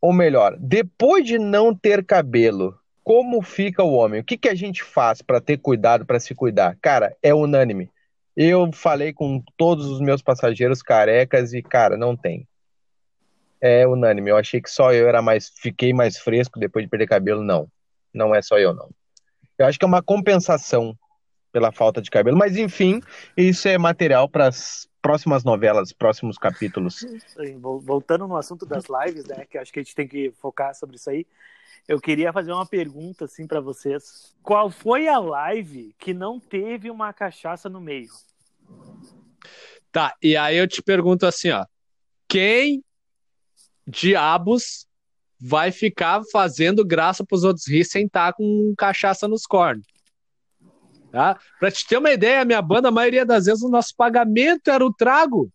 ou 0.00 0.12
melhor, 0.12 0.56
depois 0.58 1.24
de 1.24 1.38
não 1.38 1.74
ter 1.74 2.04
cabelo, 2.04 2.78
como 3.02 3.42
fica 3.42 3.82
o 3.82 3.92
homem? 3.92 4.20
O 4.20 4.24
que, 4.24 4.36
que 4.36 4.48
a 4.48 4.54
gente 4.54 4.82
faz 4.82 5.22
para 5.22 5.40
ter 5.40 5.58
cuidado, 5.58 6.04
para 6.04 6.20
se 6.20 6.34
cuidar? 6.34 6.76
Cara, 6.80 7.16
é 7.22 7.34
unânime. 7.34 7.90
Eu 8.36 8.70
falei 8.72 9.12
com 9.12 9.42
todos 9.56 9.86
os 9.86 10.00
meus 10.00 10.22
passageiros 10.22 10.82
carecas 10.82 11.52
e, 11.52 11.62
cara, 11.62 11.96
não 11.96 12.16
tem. 12.16 12.46
É 13.60 13.86
unânime. 13.86 14.30
Eu 14.30 14.36
achei 14.36 14.60
que 14.60 14.70
só 14.70 14.92
eu 14.92 15.08
era 15.08 15.20
mais, 15.20 15.50
fiquei 15.56 15.92
mais 15.92 16.16
fresco 16.16 16.58
depois 16.58 16.84
de 16.84 16.88
perder 16.88 17.06
cabelo. 17.06 17.42
Não, 17.42 17.68
não 18.14 18.34
é 18.34 18.40
só 18.40 18.58
eu, 18.58 18.72
não. 18.72 18.88
Eu 19.58 19.66
acho 19.66 19.78
que 19.78 19.84
é 19.84 19.88
uma 19.88 20.02
compensação 20.02 20.96
pela 21.52 21.72
falta 21.72 22.00
de 22.00 22.10
cabelo, 22.10 22.38
mas 22.38 22.56
enfim, 22.56 23.00
isso 23.36 23.68
é 23.68 23.76
material 23.76 24.28
para 24.28 24.50
próximas 25.00 25.44
novelas, 25.44 25.92
próximos 25.92 26.38
capítulos. 26.38 27.04
Voltando 27.82 28.26
no 28.26 28.36
assunto 28.36 28.66
das 28.66 28.84
lives, 28.84 29.24
né? 29.24 29.46
Que 29.46 29.56
eu 29.58 29.62
acho 29.62 29.72
que 29.72 29.80
a 29.80 29.82
gente 29.82 29.94
tem 29.94 30.06
que 30.06 30.30
focar 30.40 30.74
sobre 30.74 30.96
isso 30.96 31.10
aí. 31.10 31.26
Eu 31.88 32.00
queria 32.00 32.32
fazer 32.32 32.52
uma 32.52 32.66
pergunta 32.66 33.24
assim 33.24 33.46
para 33.46 33.60
vocês. 33.60 34.34
Qual 34.42 34.70
foi 34.70 35.08
a 35.08 35.18
live 35.18 35.94
que 35.98 36.12
não 36.12 36.38
teve 36.38 36.90
uma 36.90 37.12
cachaça 37.12 37.68
no 37.68 37.80
meio? 37.80 38.10
Tá, 39.90 40.14
e 40.22 40.36
aí 40.36 40.56
eu 40.56 40.68
te 40.68 40.82
pergunto 40.82 41.26
assim, 41.26 41.50
ó. 41.50 41.64
Quem 42.28 42.84
diabos 43.86 44.86
vai 45.40 45.72
ficar 45.72 46.22
fazendo 46.30 46.84
graça 46.84 47.24
pros 47.24 47.42
outros 47.42 47.66
rir 47.66 47.84
sem 47.84 48.06
estar 48.06 48.34
com 48.34 48.74
cachaça 48.76 49.26
nos 49.26 49.46
cornos. 49.46 49.86
Tá? 51.10 51.36
Pra 51.58 51.70
te 51.70 51.86
ter 51.86 51.96
uma 51.98 52.10
ideia, 52.12 52.42
a 52.42 52.44
minha 52.44 52.62
banda, 52.62 52.88
a 52.88 52.92
maioria 52.92 53.26
das 53.26 53.46
vezes, 53.46 53.62
o 53.62 53.68
nosso 53.68 53.94
pagamento 53.96 54.68
era 54.70 54.84
o 54.84 54.92
trago. 54.92 55.50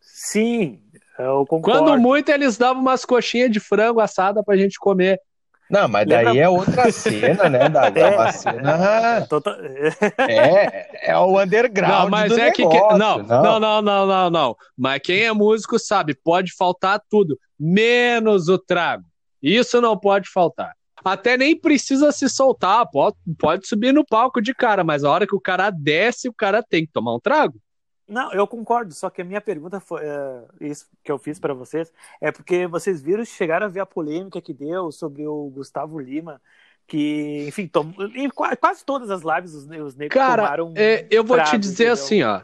Sim, 0.00 0.80
eu 1.18 1.44
concordo. 1.46 1.84
Quando 1.84 2.00
muito, 2.00 2.28
eles 2.30 2.56
davam 2.56 2.82
umas 2.82 3.04
coxinhas 3.04 3.50
de 3.50 3.60
frango 3.60 4.00
assada 4.00 4.42
pra 4.42 4.56
gente 4.56 4.78
comer. 4.78 5.20
Não, 5.68 5.88
mas 5.88 6.06
daí 6.06 6.24
Lembra- 6.26 6.40
é 6.42 6.48
outra 6.48 6.92
cena, 6.92 7.48
né? 7.48 7.68
Da, 7.68 7.90
da 7.90 8.00
É. 8.28 8.32
cena. 8.32 9.26
Tota- 9.28 9.58
É, 10.30 11.10
é 11.10 11.18
o 11.18 11.40
underground. 11.40 11.92
Não, 12.04 12.08
mas 12.08 12.32
do 12.32 12.38
é 12.40 12.52
que. 12.52 12.64
negócio, 12.64 12.96
Não, 12.98 13.18
não, 13.18 13.58
não, 13.60 13.82
não, 13.82 14.06
não, 14.06 14.30
não. 14.30 14.56
Mas 14.78 15.00
quem 15.02 15.24
é 15.24 15.32
músico 15.32 15.76
sabe, 15.76 16.14
pode 16.14 16.52
faltar 16.54 17.00
tudo, 17.10 17.36
menos 17.58 18.48
o 18.48 18.58
trago. 18.58 19.02
Isso 19.42 19.80
não 19.80 19.98
pode 19.98 20.28
faltar. 20.30 20.72
Até 21.12 21.36
nem 21.36 21.56
precisa 21.58 22.10
se 22.10 22.28
soltar, 22.28 22.88
pode, 22.90 23.16
pode 23.38 23.66
subir 23.66 23.92
no 23.92 24.04
palco 24.04 24.40
de 24.40 24.52
cara, 24.54 24.82
mas 24.82 25.04
a 25.04 25.10
hora 25.10 25.26
que 25.26 25.34
o 25.34 25.40
cara 25.40 25.70
desce, 25.70 26.28
o 26.28 26.34
cara 26.34 26.62
tem 26.62 26.84
que 26.84 26.92
tomar 26.92 27.14
um 27.14 27.20
trago. 27.20 27.60
Não, 28.08 28.32
eu 28.32 28.46
concordo, 28.46 28.94
só 28.94 29.10
que 29.10 29.22
a 29.22 29.24
minha 29.24 29.40
pergunta 29.40 29.80
foi 29.80 30.00
é, 30.04 30.44
isso 30.60 30.86
que 31.02 31.10
eu 31.10 31.18
fiz 31.18 31.40
pra 31.40 31.52
vocês 31.54 31.92
é 32.20 32.30
porque 32.30 32.66
vocês 32.66 33.02
viram, 33.02 33.24
chegaram 33.24 33.66
a 33.66 33.68
ver 33.68 33.80
a 33.80 33.86
polêmica 33.86 34.40
que 34.40 34.52
deu 34.54 34.92
sobre 34.92 35.26
o 35.26 35.50
Gustavo 35.50 35.98
Lima, 35.98 36.40
que, 36.86 37.46
enfim, 37.48 37.66
tom... 37.66 37.92
em 38.14 38.28
qua- 38.30 38.54
quase 38.56 38.84
todas 38.84 39.10
as 39.10 39.22
lives 39.22 39.54
os, 39.54 39.64
os 39.64 39.96
negros 39.96 40.14
Cara, 40.14 40.42
tomaram. 40.44 40.72
É, 40.76 41.06
eu 41.10 41.24
vou 41.24 41.42
te 41.42 41.58
dizer 41.58 41.74
entendeu? 41.74 41.92
assim, 41.94 42.22
ó. 42.22 42.42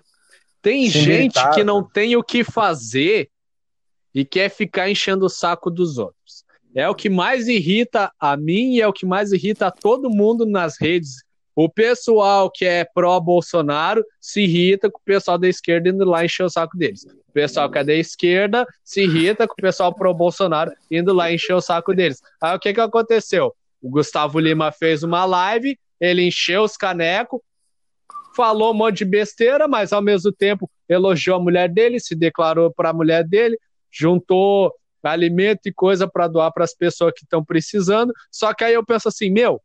Tem 0.60 0.84
Se 0.86 0.98
gente 0.98 1.36
irritaram. 1.36 1.52
que 1.54 1.64
não 1.64 1.82
tem 1.82 2.16
o 2.16 2.24
que 2.24 2.42
fazer 2.42 3.30
e 4.14 4.24
quer 4.24 4.48
ficar 4.48 4.90
enchendo 4.90 5.26
o 5.26 5.30
saco 5.30 5.70
dos 5.70 5.96
outros. 5.96 6.41
É 6.74 6.88
o 6.88 6.94
que 6.94 7.10
mais 7.10 7.48
irrita 7.48 8.10
a 8.18 8.36
mim 8.36 8.74
e 8.74 8.80
é 8.80 8.88
o 8.88 8.92
que 8.92 9.04
mais 9.04 9.32
irrita 9.32 9.66
a 9.66 9.70
todo 9.70 10.10
mundo 10.10 10.46
nas 10.46 10.80
redes. 10.80 11.22
O 11.54 11.68
pessoal 11.68 12.50
que 12.50 12.64
é 12.64 12.82
pró-Bolsonaro 12.82 14.02
se 14.18 14.42
irrita 14.42 14.90
com 14.90 14.98
o 14.98 15.04
pessoal 15.04 15.36
da 15.36 15.46
esquerda 15.46 15.90
indo 15.90 16.04
lá 16.04 16.24
encher 16.24 16.44
o 16.44 16.48
saco 16.48 16.78
deles. 16.78 17.04
O 17.04 17.32
pessoal 17.32 17.70
que 17.70 17.78
é 17.78 17.84
da 17.84 17.92
esquerda 17.92 18.66
se 18.82 19.02
irrita 19.02 19.46
com 19.46 19.52
o 19.52 19.62
pessoal 19.62 19.94
pró-Bolsonaro 19.94 20.72
indo 20.90 21.12
lá 21.12 21.30
encher 21.30 21.54
o 21.54 21.60
saco 21.60 21.94
deles. 21.94 22.22
Aí 22.40 22.56
o 22.56 22.58
que, 22.58 22.72
que 22.72 22.80
aconteceu? 22.80 23.54
O 23.82 23.90
Gustavo 23.90 24.38
Lima 24.38 24.72
fez 24.72 25.02
uma 25.02 25.26
live, 25.26 25.78
ele 26.00 26.26
encheu 26.26 26.62
os 26.62 26.76
canecos, 26.76 27.40
falou 28.34 28.70
um 28.70 28.74
monte 28.74 28.98
de 28.98 29.04
besteira, 29.04 29.68
mas 29.68 29.92
ao 29.92 30.00
mesmo 30.00 30.32
tempo 30.32 30.70
elogiou 30.88 31.36
a 31.36 31.42
mulher 31.42 31.68
dele, 31.68 32.00
se 32.00 32.14
declarou 32.14 32.72
para 32.72 32.90
a 32.90 32.94
mulher 32.94 33.24
dele, 33.24 33.58
juntou 33.90 34.72
alimento 35.10 35.66
e 35.66 35.72
coisa 35.72 36.08
para 36.08 36.28
doar 36.28 36.52
para 36.52 36.64
as 36.64 36.74
pessoas 36.74 37.12
que 37.16 37.24
estão 37.24 37.44
precisando. 37.44 38.12
Só 38.30 38.54
que 38.54 38.64
aí 38.64 38.74
eu 38.74 38.84
penso 38.84 39.08
assim, 39.08 39.30
meu, 39.30 39.60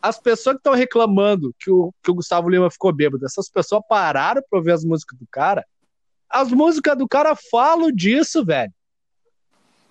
as 0.00 0.18
pessoas 0.18 0.54
que 0.54 0.60
estão 0.60 0.74
reclamando 0.74 1.54
que 1.58 1.70
o, 1.70 1.92
que 2.02 2.10
o 2.10 2.14
Gustavo 2.14 2.48
Lima 2.48 2.70
ficou 2.70 2.92
bêbado, 2.92 3.24
essas 3.24 3.48
pessoas 3.48 3.82
pararam 3.88 4.42
para 4.48 4.58
ouvir 4.58 4.72
as 4.72 4.84
músicas 4.84 5.18
do 5.18 5.26
cara. 5.30 5.64
As 6.28 6.50
músicas 6.50 6.96
do 6.96 7.08
cara 7.08 7.34
falam 7.50 7.90
disso, 7.90 8.44
velho. 8.44 8.72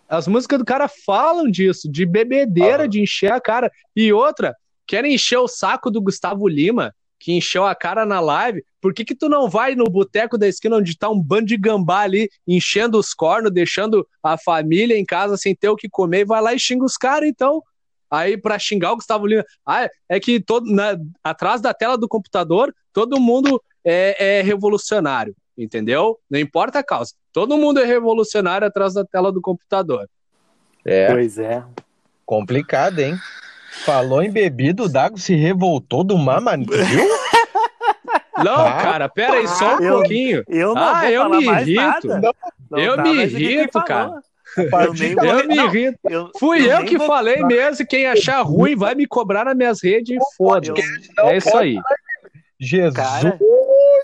As 0.08 0.28
músicas 0.28 0.58
do 0.58 0.66
cara 0.66 0.88
falam 0.88 1.50
disso, 1.52 1.92
de 1.92 2.06
bebedeira, 2.06 2.88
de 2.88 3.02
encher 3.02 3.32
a 3.32 3.40
cara. 3.40 3.72
E 3.96 4.12
outra, 4.12 4.56
querem 4.88 5.14
encher 5.14 5.38
o 5.38 5.48
saco 5.48 5.92
do 5.92 6.02
Gustavo 6.02 6.48
Lima, 6.48 6.96
que 7.20 7.34
encheu 7.34 7.66
a 7.66 7.76
cara 7.76 8.06
na 8.06 8.20
live. 8.20 8.64
Por 8.82 8.94
que, 8.94 9.04
que 9.04 9.14
tu 9.14 9.28
não 9.28 9.50
vai 9.50 9.76
no 9.76 9.84
boteco 9.86 10.38
da 10.38 10.48
esquina 10.48 10.78
onde 10.78 10.98
tá 10.98 11.10
um 11.10 11.22
bando 11.22 11.48
de 11.48 11.58
gambá 11.58 12.00
ali, 12.02 12.30
enchendo 12.48 12.98
os 12.98 13.14
cornos, 13.14 13.52
deixando 13.52 14.08
a 14.24 14.38
família 14.38 14.98
em 14.98 15.06
casa 15.06 15.36
sem 15.36 15.54
ter 15.54 15.70
o 15.70 15.76
que 15.76 15.90
comer, 15.90 16.22
e 16.22 16.26
vai 16.26 16.42
lá 16.42 16.54
e 16.54 16.60
xinga 16.60 16.86
os 16.86 16.96
caras, 16.96 17.28
então? 17.28 17.62
Aí, 18.10 18.38
pra 18.38 18.58
xingar 18.58 18.94
o 18.94 18.96
Gustavo 18.96 19.28
Lima. 19.28 19.44
Ah, 19.66 19.88
é 20.08 20.20
que 20.20 20.40
todo, 20.40 20.72
na- 20.74 20.98
atrás 21.24 21.62
da 21.62 21.74
tela 21.74 21.98
do 21.98 22.08
computador, 22.08 22.74
todo 22.92 23.20
mundo 23.20 23.62
é, 23.86 24.40
é 24.40 24.42
revolucionário, 24.42 25.36
entendeu? 25.58 26.18
Não 26.30 26.40
importa 26.40 26.80
a 26.80 26.84
causa. 26.84 27.14
Todo 27.32 27.58
mundo 27.58 27.80
é 27.80 27.86
revolucionário 27.86 28.66
atrás 28.66 28.94
da 28.96 29.06
tela 29.06 29.32
do 29.32 29.42
computador. 29.42 30.10
É 30.84 31.12
Pois 31.12 31.38
é. 31.38 31.64
complicado, 32.26 33.00
hein? 33.00 33.16
Falou 33.86 34.22
em 34.22 34.30
bebida, 34.32 34.84
o 34.84 34.90
Dago 34.90 35.18
se 35.18 35.36
revoltou 35.36 36.04
do 36.04 36.18
mamãe, 36.20 36.64
viu? 36.64 37.08
Não, 38.44 38.66
Ah, 38.66 38.74
cara, 38.82 39.10
pera 39.10 39.34
aí 39.34 39.48
só 39.48 39.76
um 39.78 39.82
eu- 39.82 39.94
pouquinho. 40.00 40.44
Eu 40.48 40.74
não 40.74 40.82
Ah, 40.82 41.02
vou 41.02 41.10
eu 41.10 41.22
falar 41.24 41.38
me 41.38 41.46
irrito. 41.46 42.08
Não 42.70 42.80
Eu 42.80 42.98
me 43.02 43.14
irrito, 43.24 43.84
cara. 43.84 44.22
Eu 44.58 44.94
nem 44.94 45.12
Eu 45.12 45.48
me 45.48 45.56
não, 45.56 45.66
irrito. 45.68 46.00
eu- 46.10 46.32
Fui 46.40 46.72
eu, 46.72 46.84
que 46.86 46.98
vou- 46.98 47.06
falei 47.08 47.44
mesmo, 47.44 47.84
e 47.84 47.86
quem 47.86 48.08
achar 48.08 48.42
ruim 48.42 48.76
vai 48.76 48.96
me 48.96 49.06
cobrar 49.06 49.46
nas 49.46 49.56
minhas 49.56 49.84
redes 49.84 50.16
e 50.18 50.36
foda. 50.38 50.68
eu- 50.70 51.26
É 51.28 51.38
isso 51.38 51.56
aí. 51.58 51.78
Jesus, 52.60 52.94
Cara. 52.96 53.38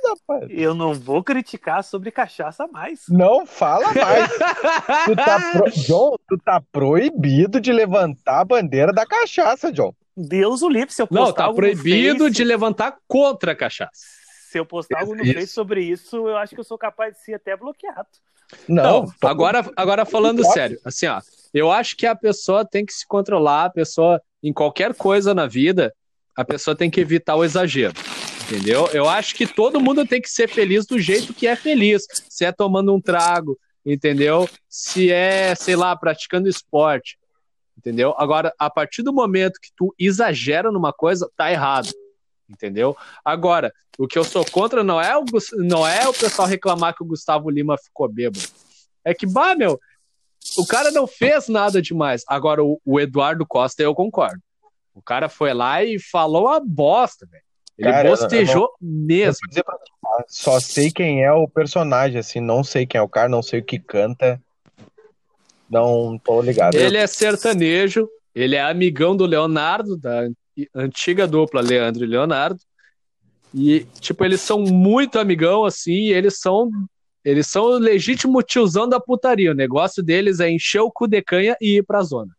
Rapaz. 0.10 0.50
Eu 0.50 0.74
não 0.74 0.94
vou 0.94 1.24
criticar 1.24 1.84
sobre 1.84 2.12
cachaça 2.12 2.68
mais. 2.68 3.02
Não 3.10 3.46
fala 3.46 3.92
mais. 3.94 4.30
Tu 5.06 5.16
tá 5.16 5.52
pro... 5.52 5.72
John, 5.72 6.16
tu 6.28 6.38
tá 6.38 6.62
proibido 6.72 7.60
de 7.60 7.72
levantar 7.72 8.42
a 8.42 8.46
bandeira 8.46 8.92
da 8.94 9.06
cachaça, 9.06 9.72
John. 9.72 9.94
Deus 10.16 10.62
o 10.62 10.70
livre, 10.70 10.94
se 10.94 11.02
eu 11.02 11.08
postar 11.08 11.26
Não, 11.26 11.34
tá 11.34 11.54
proibido 11.54 12.26
Face- 12.26 12.32
de 12.32 12.44
levantar 12.44 12.98
contra 13.08 13.52
a 13.52 13.56
cachaça. 13.56 13.92
Se 14.50 14.58
eu 14.58 14.66
postar 14.66 15.02
algo 15.02 15.14
no 15.16 15.24
Isso. 15.24 15.34
Face 15.34 15.48
sobre 15.48 15.84
isso, 15.84 16.16
eu 16.30 16.38
acho 16.38 16.54
que 16.56 16.60
eu 16.62 16.64
sou 16.64 16.78
capaz 16.78 17.14
de 17.16 17.22
ser 17.24 17.34
até 17.34 17.56
bloqueado. 17.58 18.08
Não, 18.68 19.04
Não, 19.04 19.30
agora, 19.30 19.66
agora 19.76 20.06
falando 20.06 20.44
sério, 20.46 20.80
assim, 20.86 21.08
ó, 21.08 21.20
eu 21.54 21.72
acho 21.72 21.98
que 21.98 22.06
a 22.06 22.16
pessoa 22.16 22.64
tem 22.64 22.86
que 22.86 22.94
se 22.94 23.06
controlar, 23.06 23.66
a 23.66 23.70
pessoa, 23.70 24.22
em 24.42 24.54
qualquer 24.54 24.94
coisa 24.94 25.34
na 25.34 25.48
vida, 25.48 25.94
a 26.38 26.46
pessoa 26.46 26.76
tem 26.76 26.90
que 26.90 27.02
evitar 27.02 27.36
o 27.36 27.44
exagero, 27.44 27.94
entendeu? 28.46 28.88
Eu 28.94 29.10
acho 29.10 29.36
que 29.36 29.48
todo 29.48 29.82
mundo 29.82 30.06
tem 30.06 30.22
que 30.22 30.30
ser 30.30 30.48
feliz 30.48 30.86
do 30.86 31.00
jeito 31.00 31.34
que 31.34 31.48
é 31.48 31.56
feliz, 31.56 32.06
se 32.30 32.46
é 32.46 32.52
tomando 32.52 32.94
um 32.94 33.02
trago, 33.02 33.58
entendeu? 33.86 34.48
Se 34.70 35.12
é, 35.12 35.56
sei 35.56 35.76
lá, 35.76 35.96
praticando 35.96 36.48
esporte, 36.48 37.18
entendeu? 37.78 38.14
Agora, 38.18 38.54
a 38.60 38.70
partir 38.70 39.02
do 39.02 39.12
momento 39.12 39.60
que 39.60 39.70
tu 39.76 39.94
exagera 39.98 40.72
numa 40.72 40.94
coisa, 40.94 41.30
tá 41.36 41.52
errado, 41.52 41.90
entendeu? 42.48 42.96
Agora, 43.24 43.74
o 43.98 44.08
que 44.08 44.18
eu 44.18 44.24
sou 44.24 44.46
contra 44.46 44.84
não 44.84 45.02
é 45.02 45.18
o, 45.18 45.26
não 45.58 45.88
é 45.88 46.08
o 46.08 46.14
pessoal 46.14 46.48
reclamar 46.48 46.96
que 46.96 47.04
o 47.04 47.08
Gustavo 47.08 47.50
Lima 47.50 47.78
ficou 47.78 48.08
bêbado. 48.08 48.48
É 49.04 49.14
que, 49.14 49.26
bah, 49.26 49.56
meu, 49.56 49.80
o 50.58 50.66
cara 50.66 50.92
não 50.92 51.08
fez 51.08 51.48
nada 51.48 51.82
demais. 51.82 52.24
Agora, 52.28 52.64
o, 52.64 52.80
o 52.86 53.00
Eduardo 53.00 53.46
Costa, 53.46 53.82
eu 53.82 53.96
concordo. 53.96 54.42
O 54.94 55.02
cara 55.02 55.28
foi 55.28 55.54
lá 55.54 55.84
e 55.84 56.00
falou 56.00 56.48
a 56.48 56.60
bosta, 56.60 57.26
velho. 57.26 57.45
Ele 57.78 57.92
Cara, 57.92 58.08
eu 58.08 58.12
não- 58.14 58.18
bostejou 58.22 58.64
Eu 58.64 58.70
mesmo. 58.82 59.38
vou 59.42 59.50
dizer 59.50 59.64
pra? 59.64 59.78
Só 60.28 60.60
sei 60.60 60.90
quem 60.92 61.24
é 61.24 61.32
o 61.34 61.48
personagem, 61.48 62.18
assim, 62.20 62.40
não 62.40 62.64
sei 62.64 62.86
quem 62.86 63.00
é 63.00 63.02
o 63.02 63.10
cara, 63.10 63.28
não 63.28 63.42
sei 63.44 63.60
o 63.60 63.64
que 63.64 63.78
canta. 63.80 64.42
Não 65.70 66.18
tô 66.24 66.42
ligado. 66.42 66.76
Ele 66.76 66.98
é 66.98 67.08
sertanejo, 67.08 68.08
ele 68.34 68.56
é 68.56 68.62
amigão 68.62 69.16
do 69.16 69.26
Leonardo, 69.26 69.98
da 69.98 70.28
antiga 70.74 71.28
dupla 71.28 71.60
Leandro 71.62 72.04
e 72.04 72.08
Leonardo. 72.08 72.60
E, 73.54 73.86
tipo, 74.00 74.24
eles 74.24 74.42
são 74.42 74.60
muito 74.60 75.18
amigão, 75.18 75.66
assim, 75.66 75.92
e 76.08 76.14
eles 76.14 76.40
são. 76.40 76.70
Eles 77.24 77.48
são 77.48 77.64
o 77.64 77.78
legítimo 77.80 78.44
tiozão 78.44 78.88
da 78.88 79.00
putaria. 79.00 79.52
O 79.52 79.56
negócio 79.56 80.04
deles 80.04 80.40
é 80.40 80.50
encher 80.50 80.82
o 80.82 80.92
cu 80.92 81.08
de 81.08 81.22
canha 81.24 81.58
e 81.60 81.78
ir 81.80 81.84
pra 81.84 82.04
zona. 82.04 82.32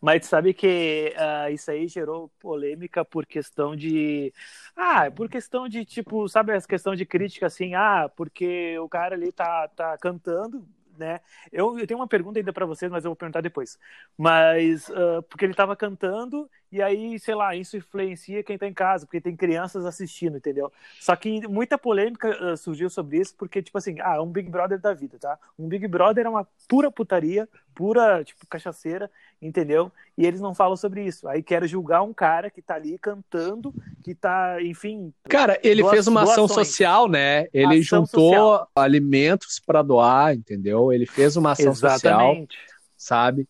Mas 0.00 0.26
sabe 0.26 0.54
que 0.54 1.14
ah, 1.16 1.50
isso 1.50 1.70
aí 1.70 1.88
gerou 1.88 2.28
polêmica 2.40 3.04
por 3.04 3.26
questão 3.26 3.74
de. 3.76 4.32
Ah, 4.76 5.10
por 5.10 5.28
questão 5.28 5.68
de, 5.68 5.84
tipo, 5.84 6.28
sabe 6.28 6.52
essa 6.52 6.66
questão 6.68 6.94
de 6.94 7.06
crítica 7.06 7.46
assim, 7.46 7.74
ah, 7.74 8.08
porque 8.16 8.78
o 8.78 8.88
cara 8.88 9.14
ali 9.14 9.32
tá, 9.32 9.68
tá 9.68 9.96
cantando, 9.98 10.66
né? 10.98 11.20
Eu, 11.52 11.78
eu 11.78 11.86
tenho 11.86 11.98
uma 12.00 12.08
pergunta 12.08 12.38
ainda 12.38 12.52
pra 12.52 12.66
vocês, 12.66 12.90
mas 12.90 13.04
eu 13.04 13.10
vou 13.10 13.16
perguntar 13.16 13.40
depois. 13.40 13.78
Mas 14.16 14.90
ah, 14.90 15.22
porque 15.28 15.44
ele 15.44 15.54
tava 15.54 15.76
cantando 15.76 16.50
e 16.74 16.82
aí, 16.82 17.18
sei 17.20 17.36
lá, 17.36 17.54
isso 17.54 17.76
influencia 17.76 18.42
quem 18.42 18.58
tá 18.58 18.66
em 18.66 18.74
casa, 18.74 19.06
porque 19.06 19.20
tem 19.20 19.36
crianças 19.36 19.84
assistindo, 19.86 20.38
entendeu? 20.38 20.72
Só 21.00 21.14
que 21.14 21.46
muita 21.46 21.78
polêmica 21.78 22.36
ah, 22.40 22.56
surgiu 22.56 22.90
sobre 22.90 23.18
isso, 23.18 23.32
porque, 23.38 23.62
tipo 23.62 23.78
assim, 23.78 24.00
ah, 24.00 24.20
um 24.20 24.26
Big 24.26 24.50
Brother 24.50 24.80
da 24.80 24.92
vida, 24.92 25.16
tá? 25.20 25.38
Um 25.56 25.68
Big 25.68 25.86
Brother 25.86 26.26
é 26.26 26.28
uma 26.28 26.44
pura 26.68 26.90
putaria, 26.90 27.48
pura, 27.74 28.24
tipo, 28.24 28.44
cachaceira, 28.48 29.08
entendeu? 29.40 29.92
E 30.18 30.26
eles 30.26 30.40
não 30.40 30.52
falam 30.52 30.76
sobre 30.76 31.04
isso. 31.04 31.28
Aí 31.28 31.44
quero 31.44 31.64
julgar 31.68 32.02
um 32.02 32.12
cara 32.12 32.50
que 32.50 32.60
tá 32.60 32.74
ali 32.74 32.98
cantando, 32.98 33.72
que 34.02 34.12
tá, 34.12 34.60
enfim. 34.60 35.12
Cara, 35.28 35.60
ele 35.62 35.82
Doa- 35.82 35.92
fez 35.92 36.08
uma 36.08 36.22
ação 36.24 36.46
doações. 36.46 36.66
social, 36.68 37.08
né? 37.08 37.46
Ele 37.52 37.78
Ação 37.78 38.00
juntou 38.04 38.32
social. 38.32 38.70
alimentos 38.74 39.60
pra 39.64 39.80
doar, 39.80 40.34
entendeu? 40.34 40.92
Ele 40.92 41.06
fez 41.06 41.36
uma 41.36 41.52
ação 41.52 41.72
social, 41.72 41.94
Exatamente. 41.96 42.58
sabe? 42.96 43.48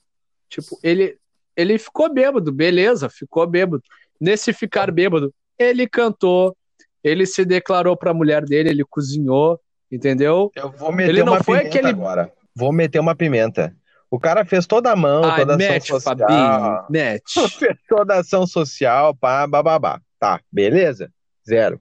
Tipo, 0.49 0.79
ele, 0.83 1.19
ele 1.57 1.79
ficou 1.79 2.13
bêbado, 2.13 2.51
beleza, 2.53 3.09
ficou 3.09 3.47
bêbado. 3.47 3.83
Nesse 4.21 4.53
ficar 4.53 4.91
bêbado, 4.91 5.33
ele 5.59 5.89
cantou, 5.89 6.57
ele 7.03 7.27
se 7.27 7.45
declarou 7.45 7.97
pra 7.97 8.15
mulher 8.15 8.45
dele, 8.45 8.71
ele 8.71 8.85
cozinhou, 8.85 9.61
entendeu? 9.91 10.51
Eu 10.55 10.71
vou 10.71 10.93
meter 10.93 11.11
Ele 11.11 11.23
não 11.25 11.33
uma 11.35 11.43
foi 11.45 11.59
pimenta 11.59 11.77
aquele- 11.79 11.89
agora. 11.93 12.33
Vou 12.57 12.73
meter 12.73 12.99
uma 13.01 13.15
pimenta. 13.15 13.75
O 14.11 14.19
cara 14.21 14.45
fez 14.45 14.65
toda 14.67 14.93
a 14.93 14.97
mão, 14.97 15.25
Ai, 15.25 15.41
toda 15.41 15.55
a 15.55 15.57
ação 15.57 15.81
social. 15.99 16.17
Fabinho, 16.17 16.85
mete. 16.89 17.23
fez 17.59 17.77
toda 17.89 18.15
a 18.15 18.19
ação 18.21 18.47
social, 18.47 19.15
pá, 19.15 19.45
bababá. 19.47 20.01
Tá, 20.21 20.41
beleza? 20.53 21.11
Zero. 21.47 21.81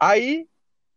Aí, 0.00 0.46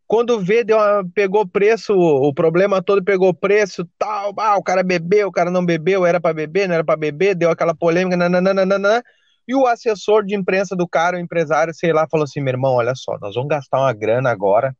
quando 0.07 0.39
vê, 0.39 0.63
deu 0.63 0.77
uma- 0.77 1.03
pegou 1.13 1.47
preço, 1.47 1.93
o 1.93 2.33
problema 2.33 2.81
todo 2.81 3.03
pegou 3.03 3.33
preço, 3.33 3.87
tal, 3.97 4.33
ah, 4.39 4.57
o 4.57 4.63
cara 4.63 4.83
bebeu, 4.83 5.27
o 5.27 5.31
cara 5.31 5.49
não 5.49 5.65
bebeu, 5.65 6.05
era 6.05 6.19
pra 6.21 6.33
beber, 6.33 6.67
não 6.67 6.75
era 6.75 6.83
pra 6.83 6.95
beber, 6.95 7.35
deu 7.35 7.49
aquela 7.49 7.75
polêmica, 7.75 8.15
nananana. 8.15 9.03
E 9.47 9.55
o 9.55 9.67
assessor 9.67 10.25
de 10.25 10.35
imprensa 10.35 10.75
do 10.75 10.87
cara, 10.87 11.17
o 11.17 11.19
empresário, 11.19 11.73
sei 11.73 11.93
lá, 11.93 12.07
falou 12.09 12.23
assim: 12.25 12.41
meu 12.41 12.53
irmão, 12.53 12.73
olha 12.75 12.93
só, 12.95 13.17
nós 13.19 13.35
vamos 13.35 13.49
gastar 13.49 13.79
uma 13.79 13.93
grana 13.93 14.29
agora 14.31 14.75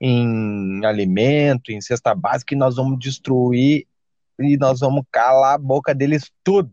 em 0.00 0.84
alimento, 0.84 1.70
em 1.72 1.80
cesta 1.80 2.14
básica, 2.14 2.54
e 2.54 2.58
nós 2.58 2.76
vamos 2.76 2.98
destruir 2.98 3.86
e 4.38 4.56
nós 4.56 4.80
vamos 4.80 5.04
calar 5.10 5.54
a 5.54 5.58
boca 5.58 5.94
deles 5.94 6.30
tudo. 6.42 6.72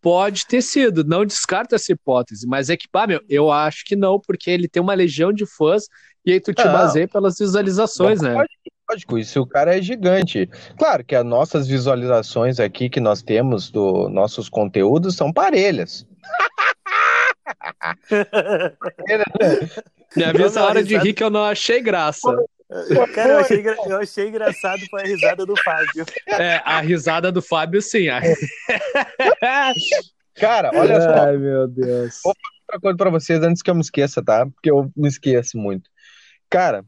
Pode 0.00 0.46
ter 0.46 0.62
sido, 0.62 1.04
não 1.04 1.24
descarto 1.24 1.74
essa 1.74 1.92
hipótese, 1.92 2.46
mas 2.46 2.70
é 2.70 2.76
que, 2.76 2.88
pá, 2.88 3.06
meu, 3.06 3.20
eu 3.28 3.50
acho 3.50 3.84
que 3.84 3.96
não, 3.96 4.20
porque 4.20 4.50
ele 4.50 4.68
tem 4.68 4.82
uma 4.82 4.94
legião 4.94 5.32
de 5.32 5.46
fãs 5.46 5.84
e 6.24 6.32
aí 6.32 6.40
tu 6.40 6.52
te 6.52 6.64
Não. 6.64 6.72
baseia 6.72 7.06
pelas 7.06 7.38
visualizações, 7.38 8.20
né? 8.20 8.34
Lógico, 8.34 8.52
lógico, 8.90 9.18
isso 9.18 9.40
o 9.40 9.46
cara 9.46 9.78
é 9.78 9.82
gigante. 9.82 10.50
Claro 10.76 11.04
que 11.04 11.14
as 11.14 11.24
nossas 11.24 11.68
visualizações 11.68 12.58
aqui 12.58 12.90
que 12.90 12.98
nós 12.98 13.22
temos 13.22 13.70
dos 13.70 14.12
nossos 14.12 14.48
conteúdos 14.48 15.14
são 15.14 15.32
parelhas. 15.32 16.04
Me 20.16 20.24
avisa 20.24 20.60
a 20.60 20.66
hora 20.66 20.82
de 20.82 20.98
rir 20.98 21.14
que 21.14 21.22
eu 21.22 21.30
não 21.30 21.44
achei 21.44 21.80
graça. 21.80 22.36
Cara, 23.14 23.32
eu 23.32 23.38
achei, 23.38 23.60
engra- 23.60 23.76
eu 23.86 23.96
achei 23.98 24.28
engraçado 24.28 24.80
foi 24.90 25.02
a 25.02 25.04
risada 25.04 25.46
do 25.46 25.54
Fábio. 25.62 26.04
É, 26.26 26.60
a 26.64 26.80
risada 26.80 27.30
do 27.30 27.40
Fábio, 27.40 27.80
sim. 27.80 28.08
A... 28.08 28.20
Cara, 30.34 30.70
olha 30.74 31.00
só, 31.00 31.26
Ai, 31.26 31.36
meu 31.36 31.66
Deus. 31.68 32.20
outra 32.24 32.80
coisa 32.80 32.96
pra 32.96 33.10
vocês 33.10 33.42
antes 33.42 33.62
que 33.62 33.70
eu 33.70 33.74
me 33.74 33.80
esqueça, 33.80 34.22
tá? 34.22 34.44
Porque 34.46 34.70
eu 34.70 34.90
me 34.96 35.08
esqueço 35.08 35.56
muito. 35.56 35.88
Cara, 36.50 36.84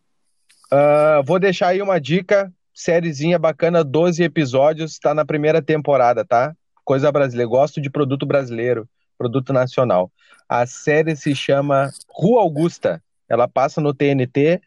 ah, 0.71 1.23
vou 1.25 1.39
deixar 1.39 1.69
aí 1.69 1.81
uma 1.81 2.01
dica, 2.01 2.53
sériezinha 2.75 3.39
bacana, 3.39 3.83
12 3.83 4.23
episódios, 4.23 4.99
tá 4.99 5.15
na 5.15 5.25
primeira 5.25 5.63
temporada, 5.63 6.25
tá? 6.25 6.55
Coisa 6.85 7.11
brasileira, 7.11 7.49
gosto 7.49 7.81
de 7.81 7.89
produto 7.91 8.27
brasileiro, 8.27 8.89
produto 9.17 9.53
nacional. 9.53 10.11
A 10.49 10.67
série 10.67 11.15
se 11.17 11.35
chama 11.35 11.91
Rua 12.09 12.43
Augusta. 12.43 13.03
Ela 13.29 13.47
passa 13.47 13.81
no 13.81 13.93
TNT, 13.93 14.61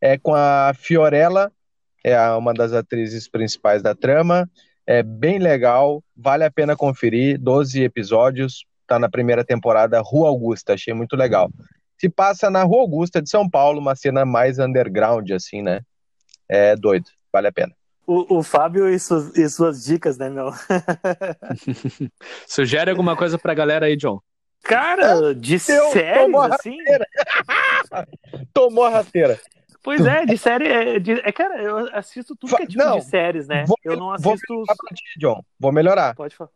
é 0.00 0.16
com 0.18 0.34
a 0.34 0.72
Fiorella, 0.74 1.52
é 2.04 2.18
uma 2.32 2.54
das 2.54 2.72
atrizes 2.72 3.28
principais 3.28 3.82
da 3.82 3.94
trama. 3.94 4.48
É 4.86 5.02
bem 5.02 5.38
legal, 5.38 6.02
vale 6.16 6.44
a 6.44 6.50
pena 6.50 6.76
conferir. 6.76 7.38
12 7.38 7.82
episódios, 7.82 8.64
tá 8.86 8.98
na 8.98 9.08
primeira 9.08 9.44
temporada, 9.44 10.00
Rua 10.00 10.28
Augusta, 10.28 10.74
achei 10.74 10.94
muito 10.94 11.14
legal. 11.14 11.50
Se 11.98 12.08
passa 12.08 12.48
na 12.48 12.62
Rua 12.62 12.82
Augusta 12.82 13.20
de 13.20 13.28
São 13.28 13.48
Paulo, 13.48 13.80
uma 13.80 13.94
cena 13.94 14.24
mais 14.24 14.58
underground, 14.58 15.30
assim, 15.32 15.62
né? 15.62 15.80
É 16.48 16.74
doido, 16.76 17.10
vale 17.32 17.48
a 17.48 17.52
pena. 17.52 17.74
O, 18.06 18.38
o 18.38 18.42
Fábio 18.42 18.88
e 18.88 18.98
suas, 18.98 19.36
e 19.36 19.46
suas 19.50 19.84
dicas, 19.84 20.16
né, 20.16 20.30
meu? 20.30 20.50
Sugere 22.48 22.90
alguma 22.90 23.14
coisa 23.14 23.38
pra 23.38 23.52
galera 23.52 23.84
aí, 23.84 23.96
John. 23.96 24.18
Cara, 24.62 25.34
de 25.34 25.58
a 26.40 26.54
assim? 26.54 26.76
Tomou 28.54 28.84
a 28.84 28.90
rasteira. 28.90 29.38
Pois 29.88 30.04
é, 30.04 30.26
de 30.26 30.36
série. 30.36 30.68
É, 30.68 30.98
de- 30.98 31.12
é, 31.12 31.32
cara, 31.32 31.62
eu 31.62 31.88
assisto 31.96 32.36
tudo 32.36 32.54
que 32.54 32.62
é 32.62 32.66
tipo 32.66 32.82
Não, 32.84 32.98
de 32.98 33.04
séries, 33.06 33.48
né? 33.48 33.64
vou- 33.66 33.78
eu 33.82 33.96
não 33.96 34.14
vou 34.18 34.34
assisto. 34.34 34.60
os- 34.60 34.66
Tá 34.66 34.74
pra 34.76 34.94
ti, 34.94 35.02
John, 35.18 35.42
vou 35.58 35.72
melhorar. 35.72 36.14
Pode 36.14 36.36
falar. 36.36 36.50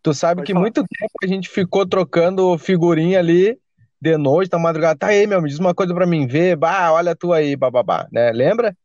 Tu 0.00 0.14
sabe 0.14 0.36
Pode 0.42 0.46
que 0.46 0.52
falar. 0.52 0.62
muito 0.62 0.84
tempo 0.84 1.12
a 1.20 1.26
gente 1.26 1.48
ficou 1.48 1.84
trocando 1.84 2.56
figurinha 2.58 3.18
ali 3.18 3.58
de 4.00 4.16
noite, 4.16 4.52
na 4.52 4.58
madrugada. 4.60 4.96
Tá 4.96 5.08
aí, 5.08 5.26
meu, 5.26 5.42
me 5.42 5.48
diz 5.48 5.58
uma 5.58 5.74
coisa 5.74 5.92
pra 5.92 6.06
mim 6.06 6.28
ver. 6.28 6.54
Bah, 6.54 6.92
olha 6.92 7.16
tu 7.16 7.32
aí, 7.32 7.56
bababá, 7.56 8.06
né? 8.12 8.30
Lembra? 8.30 8.76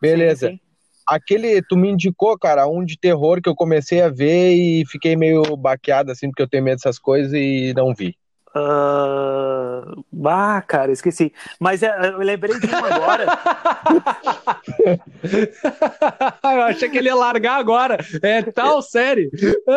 Beleza. 0.00 0.48
Sim, 0.48 0.54
sim. 0.56 0.60
Aquele, 1.06 1.62
tu 1.62 1.76
me 1.76 1.90
indicou, 1.90 2.36
cara, 2.36 2.66
um 2.66 2.84
de 2.84 2.98
terror 2.98 3.40
que 3.40 3.48
eu 3.48 3.54
comecei 3.54 4.00
a 4.02 4.08
ver 4.08 4.52
e 4.52 4.84
fiquei 4.86 5.14
meio 5.14 5.56
baqueado, 5.56 6.10
assim, 6.10 6.26
porque 6.28 6.42
eu 6.42 6.48
tenho 6.48 6.64
medo 6.64 6.78
dessas 6.78 6.98
coisas 6.98 7.32
e 7.32 7.72
não 7.76 7.94
vi. 7.94 8.16
Ah, 8.54 9.82
ah, 10.26 10.62
cara, 10.62 10.92
esqueci. 10.92 11.32
Mas 11.58 11.82
é, 11.82 12.08
eu 12.08 12.18
lembrei 12.18 12.58
de 12.58 12.66
um 12.66 12.84
agora. 12.84 13.26
eu 16.44 16.62
achei 16.62 16.88
que 16.88 16.98
ele 16.98 17.08
ia 17.08 17.14
largar 17.14 17.58
agora. 17.58 17.98
É 18.22 18.42
tal 18.42 18.82
série. 18.82 19.30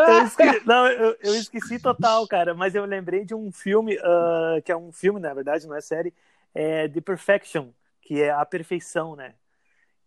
Eu 0.07 0.25
esque- 0.25 0.61
Não, 0.65 0.87
eu, 0.87 1.17
eu 1.21 1.35
esqueci 1.35 1.79
total, 1.79 2.27
cara. 2.27 2.53
Mas 2.53 2.75
eu 2.75 2.85
lembrei 2.85 3.25
de 3.25 3.33
um 3.35 3.51
filme, 3.51 3.97
ah, 4.03 4.57
que 4.63 4.71
é 4.71 4.77
um 4.77 4.91
filme, 4.91 5.19
na 5.19 5.33
verdade, 5.33 5.67
não 5.67 5.75
é 5.75 5.81
série, 5.81 6.13
é 6.53 6.87
The 6.87 7.01
Perfection, 7.01 7.69
que 8.01 8.21
é 8.21 8.31
a 8.31 8.45
perfeição, 8.45 9.15
né? 9.15 9.33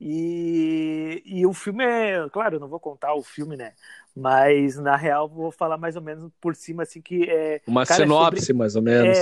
E, 0.00 1.22
e 1.26 1.46
o 1.46 1.52
filme 1.52 1.84
é, 1.84 2.28
claro, 2.30 2.56
eu 2.56 2.60
não 2.60 2.68
vou 2.68 2.78
contar 2.80 3.14
o 3.14 3.22
filme, 3.22 3.56
né? 3.56 3.74
Mas 4.14 4.76
na 4.76 4.96
real 4.96 5.28
vou 5.28 5.50
falar 5.50 5.76
mais 5.76 5.96
ou 5.96 6.02
menos 6.02 6.30
por 6.40 6.54
cima, 6.54 6.82
assim, 6.84 7.00
que 7.00 7.24
é. 7.28 7.60
Uma 7.66 7.84
Cara, 7.84 8.04
é 8.04 8.06
sinopse, 8.06 8.52
mais 8.52 8.76
ou 8.76 8.82
menos. 8.82 9.18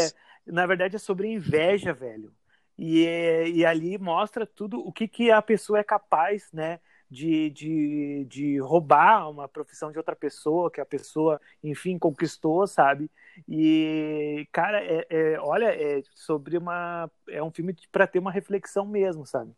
É, 0.47 0.53
na 0.53 0.67
verdade 0.67 0.97
é 0.97 0.99
sobre 0.99 1.29
inveja, 1.29 1.93
velho. 1.93 2.33
E, 2.79 3.07
é- 3.07 3.49
e 3.49 3.65
ali 3.65 3.97
mostra 3.99 4.47
tudo 4.47 4.79
o 4.81 4.93
que, 4.93 5.09
que 5.09 5.31
a 5.31 5.41
pessoa 5.41 5.79
é 5.79 5.85
capaz, 5.85 6.51
né? 6.53 6.79
De, 7.09 7.51
de, 7.51 8.25
de 8.29 8.59
roubar 8.59 9.31
uma 9.31 9.49
profissão 9.49 9.93
de 9.93 9.99
outra 9.99 10.17
pessoa, 10.17 10.71
que 10.71 10.81
a 10.81 10.85
pessoa, 10.85 11.41
enfim, 11.63 11.97
conquistou, 11.99 12.67
sabe? 12.67 13.09
E, 13.49 14.47
cara, 14.53 14.83
é, 14.85 15.07
é- 15.09 15.41
olha, 15.41 15.67
é 15.75 16.03
sobre 16.15 16.59
uma. 16.59 17.11
É 17.29 17.43
um 17.43 17.51
filme 17.53 17.75
para 17.93 18.07
ter 18.09 18.19
uma 18.19 18.33
reflexão 18.33 18.85
mesmo, 18.87 19.25
sabe? 19.25 19.53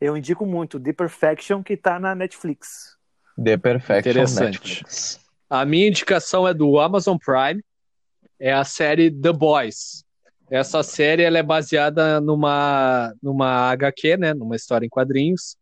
Eu 0.00 0.16
indico 0.16 0.44
muito 0.44 0.78
The 0.78 0.92
Perfection, 0.92 1.62
que 1.62 1.76
tá 1.76 1.98
na 1.98 2.14
Netflix. 2.14 2.96
The 3.42 3.56
Perfection 3.56 4.10
Interessante. 4.10 4.58
Netflix. 4.58 5.20
A 5.48 5.64
minha 5.64 5.88
indicação 5.88 6.46
é 6.46 6.52
do 6.52 6.78
Amazon 6.78 7.16
Prime. 7.16 7.62
É 8.38 8.52
a 8.52 8.64
série 8.64 9.10
The 9.10 9.32
Boys. 9.32 10.04
Essa 10.50 10.82
série 10.82 11.22
ela 11.22 11.38
é 11.38 11.42
baseada 11.42 12.20
numa, 12.20 13.12
numa 13.22 13.70
HQ, 13.72 14.16
né? 14.16 14.34
Numa 14.34 14.54
história 14.56 14.86
em 14.86 14.90
quadrinhos. 14.90 15.56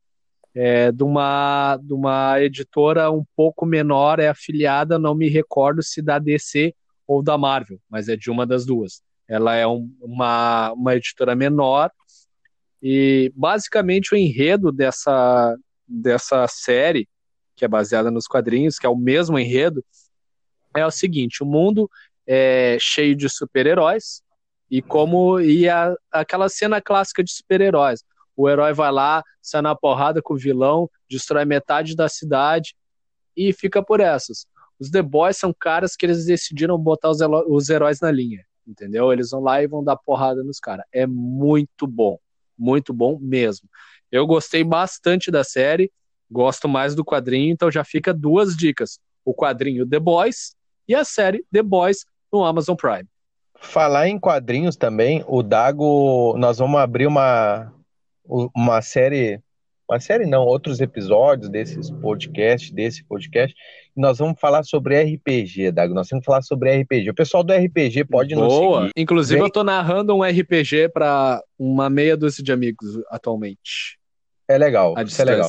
É, 0.55 0.92
de, 0.92 1.03
uma, 1.03 1.77
de 1.83 1.92
uma 1.92 2.40
editora 2.40 3.11
um 3.11 3.25
pouco 3.37 3.66
menor, 3.66 4.20
é 4.20 4.29
afiliada, 4.29 5.01
não 5.01 5.12
me 5.12 5.29
recordo 5.29 5.83
se 5.83 6.01
da 6.01 6.18
DC 6.20 6.73
ou 7.09 7.23
da 7.25 7.37
Marvel, 7.37 7.81
mas 7.90 8.09
é 8.09 8.16
de 8.16 8.31
uma 8.31 8.47
das 8.47 8.64
duas. 8.64 9.03
Ela 9.27 9.57
é 9.57 9.66
um- 9.66 9.90
uma, 10.01 10.70
uma 10.73 10.94
editora 10.94 11.35
menor 11.35 11.90
e 12.87 13.33
basicamente 13.35 14.12
o 14.12 14.16
enredo 14.16 14.70
dessa, 14.70 15.57
dessa 15.88 16.47
série, 16.47 17.09
que 17.57 17.64
é 17.64 17.68
baseada 17.68 18.11
nos 18.11 18.27
quadrinhos, 18.27 18.79
que 18.79 18.85
é 18.85 18.88
o 18.90 18.94
mesmo 18.94 19.38
enredo, 19.38 19.83
é 20.77 20.85
o 20.85 20.90
seguinte: 20.90 21.42
o 21.42 21.47
mundo 21.47 21.90
é 22.27 22.77
cheio 22.79 23.16
de 23.16 23.27
super-heróis 23.31 24.23
e 24.70 24.83
como 24.83 25.40
e 25.40 25.66
a, 25.66 25.94
aquela 26.12 26.47
cena 26.51 26.79
clássica 26.79 27.25
de 27.25 27.33
super-heróis. 27.33 28.05
O 28.37 28.51
herói 28.51 28.75
vai 28.75 28.92
lá, 28.92 29.23
sai 29.40 29.62
na 29.62 29.75
porrada 29.75 30.20
com 30.20 30.35
o 30.35 30.38
vilão, 30.38 30.90
destrói 31.09 31.47
metade 31.47 31.97
da 31.97 32.07
cidade 32.07 32.77
e 33.35 33.51
fica 33.55 33.83
por 33.83 34.01
essas. 34.01 34.47
Os 34.79 34.90
The 34.90 35.01
Boys 35.01 35.38
são 35.38 35.55
caras 35.59 35.97
que 35.97 36.05
eles 36.05 36.27
decidiram 36.27 36.77
botar 36.77 37.09
os, 37.09 37.20
os 37.49 37.70
heróis 37.70 38.01
na 38.01 38.11
linha, 38.11 38.44
entendeu? 38.66 39.11
Eles 39.11 39.31
vão 39.31 39.40
lá 39.40 39.62
e 39.62 39.66
vão 39.66 39.83
dar 39.83 39.97
porrada 39.97 40.44
nos 40.44 40.61
caras. 40.61 40.85
É 40.92 41.07
muito 41.07 41.87
bom, 41.87 42.18
muito 42.59 42.93
bom 42.93 43.19
mesmo. 43.21 43.69
Eu 44.11 44.27
gostei 44.27 44.62
bastante 44.62 45.31
da 45.31 45.43
série, 45.43 45.90
gosto 46.31 46.69
mais 46.69 46.95
do 46.95 47.05
quadrinho, 47.05 47.53
então 47.53 47.71
já 47.71 47.85
fica 47.85 48.12
duas 48.12 48.57
dicas: 48.57 48.99
o 49.25 49.35
quadrinho 49.35 49.88
The 49.88 49.99
Boys 49.99 50.55
e 50.88 50.95
a 50.95 51.05
série 51.05 51.45
The 51.53 51.62
Boys 51.62 52.05
no 52.33 52.45
Amazon 52.45 52.77
Prime. 52.77 53.09
Falar 53.57 54.09
em 54.09 54.19
quadrinhos 54.19 54.77
também, 54.77 55.25
o 55.27 55.43
Dago, 55.43 56.37
nós 56.37 56.59
vamos 56.59 56.79
abrir 56.79 57.07
uma, 57.07 57.73
uma 58.55 58.83
série, 58.83 59.40
uma 59.88 59.99
série 59.99 60.27
não, 60.27 60.45
outros 60.45 60.81
episódios 60.81 61.49
desses 61.49 61.90
podcasts, 61.90 62.71
desse 62.71 63.03
podcast, 63.05 63.57
nós 63.97 64.19
vamos 64.19 64.39
falar 64.41 64.63
sobre 64.65 65.01
RPG, 65.03 65.71
Dago, 65.73 65.95
nós 65.95 66.09
vamos 66.11 66.25
falar 66.25 66.43
sobre 66.43 66.83
RPG. 66.83 67.11
O 67.11 67.15
pessoal 67.15 67.45
do 67.45 67.53
RPG 67.53 68.05
pode 68.05 68.35
nos 68.35 68.53
Boa. 68.53 68.81
seguir. 68.83 68.93
Inclusive, 68.97 69.37
Vem. 69.41 69.47
eu 69.47 69.53
tô 69.53 69.63
narrando 69.63 70.15
um 70.15 70.23
RPG 70.23 70.89
para 70.93 71.43
uma 71.59 71.89
meia 71.89 72.17
dúzia 72.17 72.43
de 72.43 72.53
amigos 72.53 73.01
atualmente. 73.09 73.99
É 74.47 74.59
legal, 74.59 74.95
isso 75.07 75.23
é 75.23 75.25
legal. 75.25 75.49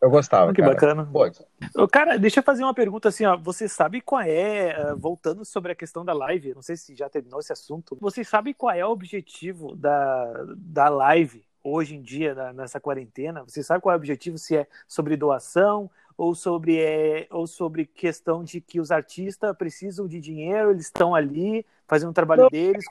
Eu 0.00 0.08
gostava, 0.08 0.50
que 0.54 0.62
cara. 0.62 0.72
bacana. 0.72 1.06
Pô, 1.12 1.86
Cara, 1.88 2.18
deixa 2.18 2.40
eu 2.40 2.44
fazer 2.44 2.62
uma 2.64 2.72
pergunta 2.72 3.08
assim, 3.10 3.26
ó. 3.26 3.36
Você 3.36 3.68
sabe 3.68 4.00
qual 4.00 4.22
é, 4.22 4.68
eh, 4.70 4.94
voltando 4.96 5.44
sobre 5.44 5.72
a 5.72 5.74
questão 5.74 6.06
da 6.06 6.14
live, 6.14 6.54
não 6.54 6.62
sei 6.62 6.74
se 6.74 6.96
já 6.96 7.06
terminou 7.10 7.40
esse 7.40 7.52
assunto, 7.52 7.98
você 8.00 8.24
sabe 8.24 8.54
qual 8.54 8.74
é 8.74 8.84
o 8.86 8.88
objetivo 8.90 9.76
da, 9.76 10.32
da 10.56 10.88
live 10.88 11.44
hoje 11.62 11.94
em 11.96 12.00
dia, 12.00 12.34
na- 12.34 12.52
nessa 12.54 12.80
quarentena? 12.80 13.42
Você 13.46 13.62
sabe 13.62 13.82
qual 13.82 13.92
é 13.92 13.96
o 13.96 13.98
objetivo? 13.98 14.38
Se 14.38 14.56
é 14.56 14.66
sobre 14.88 15.18
doação 15.18 15.90
ou 16.20 16.34
sobre, 16.34 16.78
é, 16.78 17.26
ou 17.30 17.46
sobre 17.46 17.86
questão 17.86 18.44
de 18.44 18.60
que 18.60 18.78
os 18.78 18.90
artistas 18.90 19.56
precisam 19.56 20.06
de 20.06 20.20
dinheiro, 20.20 20.70
eles 20.70 20.84
estão 20.84 21.14
ali 21.14 21.64
fazendo 21.88 22.10
o 22.10 22.12
trabalho 22.12 22.42
não, 22.42 22.50
deles. 22.50 22.84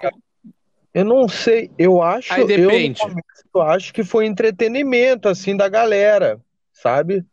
Eu 0.92 1.06
não 1.06 1.30
sei, 1.30 1.70
eu 1.78 2.02
acho, 2.02 2.34
Aí 2.34 2.44
depende. 2.48 3.00
Eu, 3.04 3.13
eu 3.54 3.62
acho 3.62 3.94
que 3.94 4.04
foi 4.04 4.26
entretenimento 4.26 5.30
assim 5.30 5.56
da 5.56 5.70
galera, 5.70 6.42
sabe? 6.74 7.24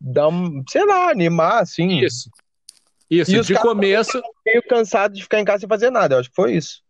Dar 0.00 0.28
um, 0.28 0.64
sei 0.66 0.86
lá, 0.86 1.10
animar 1.10 1.60
assim. 1.60 1.98
Isso. 2.02 2.30
Isso, 3.10 3.42
de 3.42 3.60
começo 3.60 4.22
meio 4.46 4.62
cansado 4.66 5.12
de 5.12 5.22
ficar 5.22 5.38
em 5.38 5.44
casa 5.44 5.60
sem 5.60 5.68
fazer 5.68 5.90
nada, 5.90 6.14
eu 6.14 6.20
acho 6.20 6.30
que 6.30 6.34
foi 6.34 6.56
isso. 6.56 6.82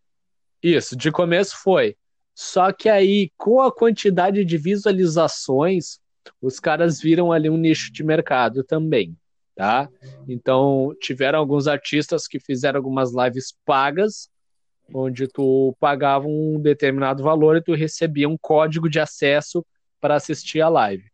Isso, 0.63 0.97
de 0.97 1.11
começo 1.11 1.57
foi. 1.61 1.97
Só 2.33 2.71
que 2.71 2.89
aí, 2.89 3.33
com 3.37 3.61
a 3.61 3.73
quantidade 3.75 4.45
de 4.45 4.57
visualizações, 4.57 5.99
os 6.41 6.61
caras 6.61 7.01
viram 7.01 7.33
ali 7.33 7.51
um 7.51 7.57
nicho 7.57 7.93
de 7.93 8.03
mercado 8.03 8.63
também, 8.65 9.17
tá? 9.55 9.89
Então, 10.29 10.95
tiveram 11.01 11.39
alguns 11.39 11.67
artistas 11.67 12.27
que 12.27 12.39
fizeram 12.39 12.79
algumas 12.79 13.13
lives 13.15 13.55
pagas, 13.65 14.29
onde 14.93 15.27
tu 15.27 15.75
pagava 15.81 16.27
um 16.27 16.61
determinado 16.61 17.23
valor 17.23 17.57
e 17.57 17.63
tu 17.63 17.75
recebia 17.75 18.29
um 18.29 18.37
código 18.37 18.89
de 18.89 19.01
acesso 19.01 19.65
para 20.01 20.17
assistir 20.17 20.61
a 20.61 20.69
live. 20.69 21.05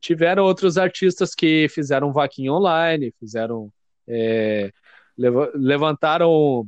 Tiveram 0.00 0.44
outros 0.44 0.76
artistas 0.76 1.34
que 1.34 1.68
fizeram 1.68 2.12
vaquinha 2.12 2.52
online, 2.52 3.14
fizeram 3.18 3.72
é, 4.08 4.70
levantaram 5.16 6.66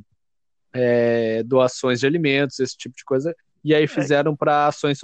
é, 0.73 1.43
doações 1.43 1.99
de 1.99 2.07
alimentos, 2.07 2.59
esse 2.59 2.77
tipo 2.77 2.95
de 2.95 3.03
coisa, 3.03 3.35
e 3.63 3.75
aí 3.75 3.87
fizeram 3.87 4.35
para 4.35 4.67
ações 4.67 4.99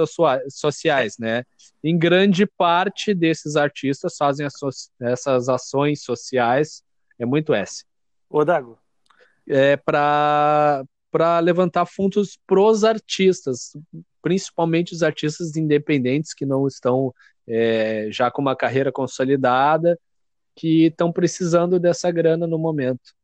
sociais, 0.50 1.18
né? 1.18 1.44
Em 1.84 1.98
grande 1.98 2.46
parte 2.46 3.14
desses 3.14 3.56
artistas 3.56 4.16
fazem 4.18 4.48
essas 5.00 5.50
ações 5.50 6.04
sociais, 6.04 6.84
é 7.20 7.26
muito 7.26 7.54
S. 7.54 7.84
Ô, 8.30 8.44
Dago. 8.44 8.78
É 9.48 9.78
para 9.78 10.84
para 11.12 11.40
levantar 11.40 11.86
fundos 11.86 12.38
pros 12.46 12.84
artistas, 12.84 13.72
principalmente 14.22 14.92
os 14.92 15.02
artistas 15.02 15.56
independentes 15.56 16.34
que 16.34 16.46
não 16.46 16.68
estão 16.68 17.14
é, 17.48 18.10
já 18.12 18.30
com 18.30 18.42
uma 18.42 18.54
carreira 18.54 18.92
consolidada, 18.92 19.98
que 20.54 20.88
estão 20.88 21.14
precisando 21.14 21.80
dessa 21.80 22.12
grana 22.12 22.46
no 22.46 22.58
momento 22.58 23.16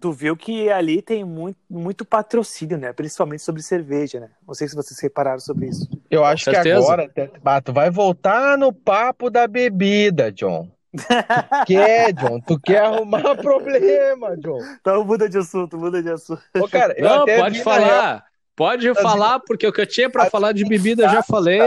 tu 0.00 0.12
viu 0.12 0.36
que 0.36 0.70
ali 0.70 1.00
tem 1.00 1.24
muito, 1.24 1.58
muito 1.68 2.04
patrocínio, 2.04 2.76
né? 2.76 2.92
Principalmente 2.92 3.42
sobre 3.42 3.62
cerveja, 3.62 4.20
né? 4.20 4.30
Não 4.46 4.54
sei 4.54 4.68
se 4.68 4.74
vocês 4.74 4.98
repararam 5.00 5.40
sobre 5.40 5.68
isso. 5.68 5.88
Eu 6.10 6.24
acho 6.24 6.50
que 6.50 6.56
agora, 6.56 7.10
ah, 7.44 7.60
tu 7.60 7.72
vai 7.72 7.90
voltar 7.90 8.58
no 8.58 8.72
papo 8.72 9.30
da 9.30 9.46
bebida, 9.46 10.30
John. 10.32 10.70
Tu 10.96 11.02
quer, 11.66 12.12
John? 12.12 12.40
Tu 12.40 12.58
quer 12.60 12.78
arrumar 12.78 13.36
problema, 13.36 14.36
John? 14.36 14.60
Então 14.80 15.04
muda 15.04 15.28
de 15.28 15.38
assunto, 15.38 15.78
muda 15.78 16.02
de 16.02 16.10
assunto. 16.10 16.42
Ô, 16.56 16.68
cara, 16.68 16.94
Não, 16.98 17.24
pode 17.24 17.62
falar. 17.62 18.24
Pode 18.54 18.94
falar, 18.94 19.40
porque 19.40 19.66
o 19.66 19.72
que 19.72 19.82
eu 19.82 19.86
tinha 19.86 20.08
para 20.08 20.30
falar 20.30 20.52
de 20.52 20.64
bebida 20.64 21.04
eu 21.04 21.10
já 21.10 21.22
falei. 21.22 21.60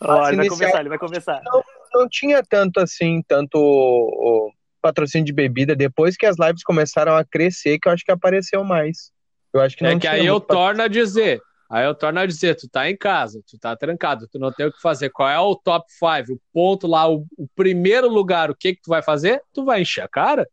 Ó, 0.00 0.28
ele 0.28 0.36
vai 0.36 0.48
começar, 0.48 0.80
ele 0.80 0.88
vai 0.88 0.98
começar. 0.98 1.42
Não, 1.44 1.62
não 1.92 2.08
tinha 2.08 2.42
tanto 2.42 2.78
assim, 2.78 3.20
tanto 3.26 4.52
patrocínio 4.84 5.24
de 5.24 5.32
bebida 5.32 5.74
depois 5.74 6.14
que 6.14 6.26
as 6.26 6.36
lives 6.38 6.62
começaram 6.62 7.16
a 7.16 7.24
crescer, 7.24 7.78
que 7.78 7.88
eu 7.88 7.92
acho 7.92 8.04
que 8.04 8.12
apareceu 8.12 8.62
mais. 8.62 9.10
Eu 9.50 9.62
acho 9.62 9.74
que 9.74 9.82
não 9.82 9.90
É 9.90 9.98
que 9.98 10.06
aí 10.06 10.26
eu 10.26 10.38
torno 10.38 10.82
a 10.82 10.88
dizer, 10.88 11.40
aí 11.70 11.86
eu 11.86 11.94
torno 11.94 12.20
a 12.20 12.26
dizer, 12.26 12.54
tu 12.54 12.68
tá 12.68 12.90
em 12.90 12.96
casa, 12.96 13.40
tu 13.48 13.58
tá 13.58 13.74
trancado, 13.74 14.28
tu 14.30 14.38
não 14.38 14.52
tem 14.52 14.66
o 14.66 14.72
que 14.72 14.80
fazer. 14.82 15.08
Qual 15.08 15.26
é 15.26 15.38
o 15.38 15.56
top 15.56 15.86
5, 15.90 16.34
o 16.34 16.40
ponto 16.52 16.86
lá, 16.86 17.08
o, 17.08 17.24
o, 17.38 17.48
primeiro 17.56 18.10
lugar, 18.10 18.50
o 18.50 18.54
que 18.54 18.74
que 18.74 18.82
tu 18.82 18.90
vai 18.90 19.02
fazer? 19.02 19.40
Tu 19.54 19.64
vai 19.64 19.80
encher 19.80 20.02
a 20.02 20.08
cara? 20.08 20.46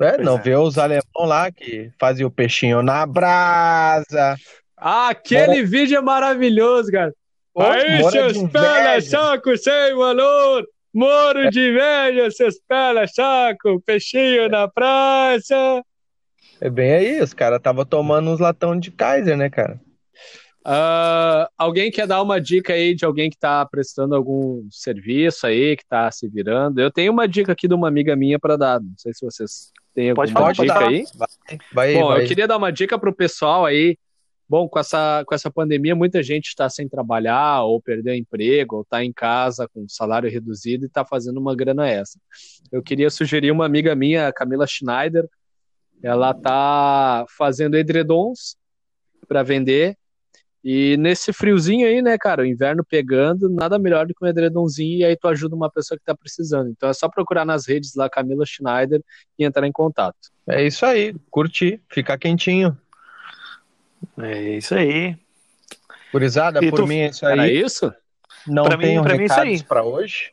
É, 0.00 0.16
não 0.16 0.38
é. 0.38 0.40
vê 0.40 0.56
os 0.56 0.78
alemão 0.78 1.02
lá 1.26 1.52
que 1.52 1.90
faziam 2.00 2.28
o 2.28 2.32
peixinho 2.32 2.82
na 2.82 3.04
brasa. 3.04 4.36
Ah, 4.74 5.08
aquele 5.08 5.64
vídeo 5.64 5.98
é 5.98 6.00
maravilhoso, 6.00 6.90
cara. 6.90 7.12
Aí, 7.58 8.10
seus 8.10 8.42
pés, 8.50 9.10
saco 9.10 9.54
sem 9.58 9.94
valor. 9.96 10.64
Moro 10.98 11.48
de 11.48 11.70
velho, 11.70 12.28
seus 12.32 12.58
pés 12.58 13.12
saco, 13.14 13.80
peixinho 13.86 14.48
na 14.48 14.66
praça. 14.66 15.80
É 16.60 16.68
bem 16.68 16.90
aí, 16.90 17.20
os 17.20 17.32
caras 17.32 17.58
estavam 17.58 17.84
tomando 17.84 18.28
uns 18.32 18.40
latão 18.40 18.76
de 18.76 18.90
Kaiser, 18.90 19.36
né, 19.36 19.48
cara? 19.48 19.80
Uh, 20.66 21.46
alguém 21.56 21.88
quer 21.88 22.08
dar 22.08 22.20
uma 22.20 22.40
dica 22.40 22.72
aí 22.72 22.96
de 22.96 23.04
alguém 23.04 23.30
que 23.30 23.36
está 23.36 23.64
prestando 23.64 24.16
algum 24.16 24.66
serviço 24.72 25.46
aí, 25.46 25.76
que 25.76 25.84
está 25.84 26.10
se 26.10 26.26
virando? 26.26 26.80
Eu 26.80 26.90
tenho 26.90 27.12
uma 27.12 27.28
dica 27.28 27.52
aqui 27.52 27.68
de 27.68 27.74
uma 27.74 27.86
amiga 27.86 28.16
minha 28.16 28.36
para 28.36 28.56
dar. 28.56 28.80
Não 28.80 28.94
sei 28.96 29.14
se 29.14 29.24
vocês 29.24 29.70
têm 29.94 30.10
alguma 30.10 30.32
pode, 30.32 30.62
dica 30.62 30.84
aí. 30.84 31.04
Vai, 31.14 31.58
vai, 31.72 31.94
Bom, 31.94 32.08
vai. 32.08 32.24
eu 32.24 32.26
queria 32.26 32.48
dar 32.48 32.56
uma 32.56 32.72
dica 32.72 32.98
para 32.98 33.08
o 33.08 33.14
pessoal 33.14 33.64
aí 33.64 33.96
Bom, 34.48 34.66
com 34.66 34.78
essa, 34.78 35.22
com 35.26 35.34
essa 35.34 35.50
pandemia, 35.50 35.94
muita 35.94 36.22
gente 36.22 36.46
está 36.46 36.70
sem 36.70 36.88
trabalhar, 36.88 37.64
ou 37.64 37.82
perdeu 37.82 38.14
emprego, 38.14 38.76
ou 38.76 38.82
está 38.82 39.04
em 39.04 39.12
casa 39.12 39.68
com 39.68 39.86
salário 39.86 40.30
reduzido 40.30 40.84
e 40.84 40.86
está 40.86 41.04
fazendo 41.04 41.38
uma 41.38 41.54
grana 41.54 41.86
essa. 41.86 42.18
Eu 42.72 42.82
queria 42.82 43.10
sugerir 43.10 43.50
uma 43.50 43.66
amiga 43.66 43.94
minha, 43.94 44.32
Camila 44.32 44.66
Schneider, 44.66 45.28
ela 46.02 46.30
está 46.30 47.26
fazendo 47.36 47.76
edredons 47.76 48.56
para 49.26 49.42
vender. 49.42 49.96
E 50.64 50.96
nesse 50.96 51.32
friozinho 51.32 51.86
aí, 51.86 52.00
né, 52.02 52.16
cara, 52.18 52.42
o 52.42 52.46
inverno 52.46 52.84
pegando, 52.84 53.48
nada 53.48 53.78
melhor 53.78 54.06
do 54.06 54.14
que 54.14 54.24
um 54.24 54.28
edredomzinho 54.28 54.98
e 54.98 55.04
aí 55.04 55.16
tu 55.16 55.28
ajuda 55.28 55.54
uma 55.54 55.70
pessoa 55.70 55.98
que 55.98 56.04
tá 56.04 56.16
precisando. 56.16 56.70
Então 56.70 56.88
é 56.88 56.92
só 56.92 57.08
procurar 57.08 57.44
nas 57.44 57.66
redes 57.66 57.94
lá 57.94 58.08
Camila 58.08 58.44
Schneider 58.46 59.02
e 59.38 59.44
entrar 59.44 59.66
em 59.66 59.72
contato. 59.72 60.16
É 60.48 60.66
isso 60.66 60.84
aí, 60.84 61.14
curtir, 61.30 61.80
ficar 61.90 62.18
quentinho. 62.18 62.76
É 64.18 64.56
isso 64.56 64.74
aí. 64.74 65.16
Curizada, 66.10 66.60
por 66.60 66.80
tu... 66.80 66.86
mim 66.86 66.98
é 66.98 67.08
isso 67.08 67.26
aí. 67.26 67.32
Era 67.32 67.50
isso? 67.50 67.92
Não 68.46 68.64
pra 68.64 68.78
tenho 68.78 69.02
mim, 69.02 69.16
recados 69.16 69.62
para 69.62 69.82
hoje. 69.82 70.32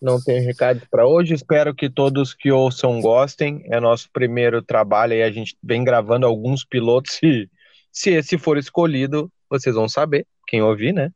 Não 0.00 0.20
tenho 0.20 0.44
recados 0.44 0.84
para 0.90 1.06
hoje. 1.06 1.34
Espero 1.34 1.74
que 1.74 1.90
todos 1.90 2.34
que 2.34 2.52
ouçam 2.52 3.00
gostem. 3.00 3.62
É 3.66 3.80
nosso 3.80 4.08
primeiro 4.12 4.62
trabalho 4.62 5.14
e 5.14 5.22
a 5.22 5.30
gente 5.30 5.56
vem 5.62 5.82
gravando 5.82 6.26
alguns 6.26 6.64
pilotos. 6.64 7.18
E 7.22 7.48
se 7.90 8.10
esse 8.10 8.38
for 8.38 8.58
escolhido, 8.58 9.30
vocês 9.50 9.74
vão 9.74 9.88
saber. 9.88 10.26
Quem 10.46 10.62
ouvir, 10.62 10.92
né? 10.92 11.10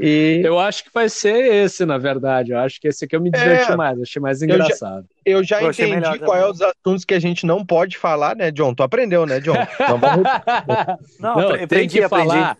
E... 0.00 0.40
Eu 0.44 0.58
acho 0.58 0.84
que 0.84 0.90
vai 0.92 1.08
ser 1.08 1.64
esse, 1.64 1.84
na 1.86 1.98
verdade. 1.98 2.52
Eu 2.52 2.58
acho 2.58 2.80
que 2.80 2.88
esse 2.88 3.04
aqui 3.04 3.14
eu 3.14 3.20
me 3.20 3.30
diverti 3.30 3.70
é, 3.70 3.76
mais, 3.76 4.00
achei 4.00 4.20
mais 4.20 4.42
engraçado. 4.42 5.06
Eu 5.24 5.44
já, 5.44 5.62
eu 5.62 5.72
já 5.72 5.86
entendi 5.86 6.18
qual 6.18 6.36
é 6.36 6.48
os 6.48 6.60
assuntos 6.60 7.04
que 7.04 7.14
a 7.14 7.20
gente 7.20 7.46
não 7.46 7.64
pode 7.64 7.96
falar, 7.96 8.34
né, 8.34 8.50
John? 8.50 8.74
Tu 8.74 8.82
aprendeu, 8.82 9.24
né, 9.26 9.40
John? 9.40 9.54
não, 9.80 9.98
vamos... 9.98 10.24
não, 11.20 11.34
não 11.36 11.48
aprendi, 11.48 11.66
tem 11.68 11.88
que 11.88 12.02
aprendi. 12.02 12.28
falar. 12.28 12.58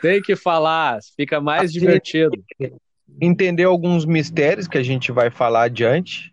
Tem 0.00 0.22
que 0.22 0.36
falar, 0.36 0.98
fica 1.16 1.40
mais 1.40 1.70
assim, 1.70 1.80
divertido. 1.80 2.44
Entender 3.20 3.64
alguns 3.64 4.04
mistérios 4.04 4.68
que 4.68 4.78
a 4.78 4.82
gente 4.82 5.10
vai 5.10 5.30
falar 5.30 5.64
adiante. 5.64 6.32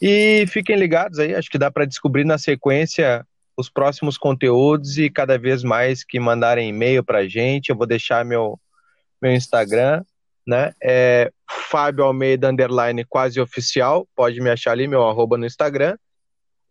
E 0.00 0.44
fiquem 0.48 0.76
ligados 0.76 1.18
aí, 1.18 1.34
acho 1.34 1.48
que 1.48 1.58
dá 1.58 1.70
para 1.70 1.84
descobrir 1.84 2.24
na 2.24 2.36
sequência 2.36 3.24
os 3.56 3.70
próximos 3.70 4.18
conteúdos 4.18 4.98
e 4.98 5.08
cada 5.08 5.38
vez 5.38 5.62
mais 5.62 6.02
que 6.02 6.18
mandarem 6.18 6.68
e-mail 6.68 7.04
pra 7.04 7.28
gente, 7.28 7.68
eu 7.68 7.76
vou 7.76 7.86
deixar 7.86 8.24
meu 8.24 8.58
meu 9.22 9.32
Instagram, 9.32 10.02
né? 10.46 10.72
É 10.82 11.30
Fábio 11.48 12.04
Almeida 12.04 12.50
underline 12.50 13.04
quase 13.04 13.40
oficial. 13.40 14.06
Pode 14.16 14.40
me 14.40 14.50
achar 14.50 14.72
ali, 14.72 14.88
meu 14.88 15.06
arroba 15.06 15.38
no 15.38 15.46
Instagram. 15.46 15.96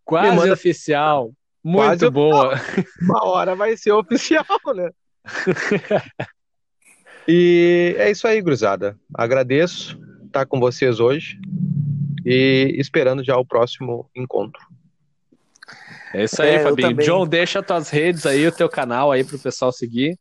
Quase 0.03 0.35
manda... 0.35 0.53
oficial. 0.53 1.31
Muito 1.63 1.85
quase 1.85 2.09
boa. 2.09 2.53
Oficial. 2.53 2.85
Uma 3.01 3.25
hora 3.25 3.55
vai 3.55 3.77
ser 3.77 3.91
oficial, 3.93 4.45
né? 4.75 4.89
e 7.27 7.95
é 7.97 8.11
isso 8.11 8.27
aí, 8.27 8.41
Gruzada. 8.41 8.99
Agradeço 9.13 9.97
estar 10.25 10.45
com 10.45 10.59
vocês 10.59 10.99
hoje 10.99 11.39
e 12.25 12.75
esperando 12.77 13.23
já 13.23 13.37
o 13.37 13.45
próximo 13.45 14.09
encontro. 14.15 14.61
É 16.13 16.25
isso 16.25 16.41
aí, 16.41 16.55
é, 16.55 16.63
Fabinho. 16.63 16.95
John, 16.97 17.25
deixa 17.25 17.63
tuas 17.63 17.89
redes 17.89 18.25
aí, 18.25 18.45
o 18.45 18.51
teu 18.51 18.67
canal 18.67 19.11
aí 19.11 19.23
para 19.23 19.35
o 19.35 19.39
pessoal 19.39 19.71
seguir. 19.71 20.19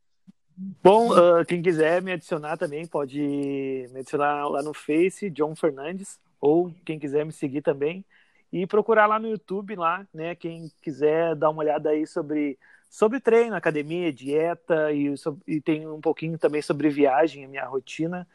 Bom, 0.83 1.11
uh, 1.12 1.44
quem 1.46 1.62
quiser 1.62 2.03
me 2.03 2.12
adicionar 2.12 2.57
também 2.57 2.87
pode 2.87 3.18
me 3.18 4.01
adicionar 4.01 4.46
lá 4.49 4.62
no 4.62 4.75
Face, 4.75 5.31
John 5.31 5.57
Fernandes, 5.57 6.18
ou 6.41 6.74
quem 6.85 6.99
quiser 6.99 7.24
me 7.24 7.32
seguir 7.32 7.62
também 7.62 8.05
e 8.53 8.66
procurar 8.66 9.07
lá 9.07 9.18
no 9.18 9.28
YouTube 9.28 9.74
lá, 9.76 10.07
né? 10.12 10.35
Quem 10.35 10.70
quiser 10.82 11.35
dar 11.35 11.51
uma 11.51 11.62
olhada 11.62 11.91
aí 11.91 12.07
sobre 12.07 12.59
sobre 12.91 13.20
treino, 13.20 13.55
academia, 13.55 14.12
dieta 14.12 14.93
e, 14.93 15.14
e 15.47 15.61
tem 15.61 15.87
um 15.89 16.01
pouquinho 16.01 16.37
também 16.37 16.61
sobre 16.61 16.91
viagem, 16.91 17.45
a 17.45 17.49
minha 17.49 17.64
rotina. 17.64 18.26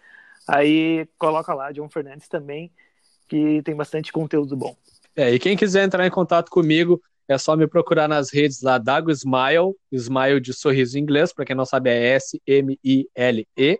Aí 0.47 1.07
coloca 1.17 1.53
lá 1.53 1.73
John 1.73 1.89
Fernandes 1.89 2.29
também, 2.29 2.71
que 3.27 3.61
tem 3.63 3.75
bastante 3.75 4.13
conteúdo 4.13 4.55
bom. 4.55 4.75
É, 5.15 5.31
e 5.33 5.39
quem 5.39 5.57
quiser 5.57 5.83
entrar 5.83 6.07
em 6.07 6.11
contato 6.11 6.49
comigo, 6.49 7.01
é 7.27 7.37
só 7.37 7.55
me 7.55 7.67
procurar 7.67 8.07
nas 8.07 8.31
redes 8.31 8.61
lá, 8.61 8.77
Dago 8.77 9.11
Smile, 9.11 9.73
Smile 9.91 10.39
de 10.39 10.53
sorriso 10.53 10.97
em 10.97 11.01
inglês, 11.01 11.33
para 11.33 11.45
quem 11.45 11.55
não 11.55 11.65
sabe 11.65 11.89
é 11.89 12.15
S-M-I-L-E, 12.15 13.79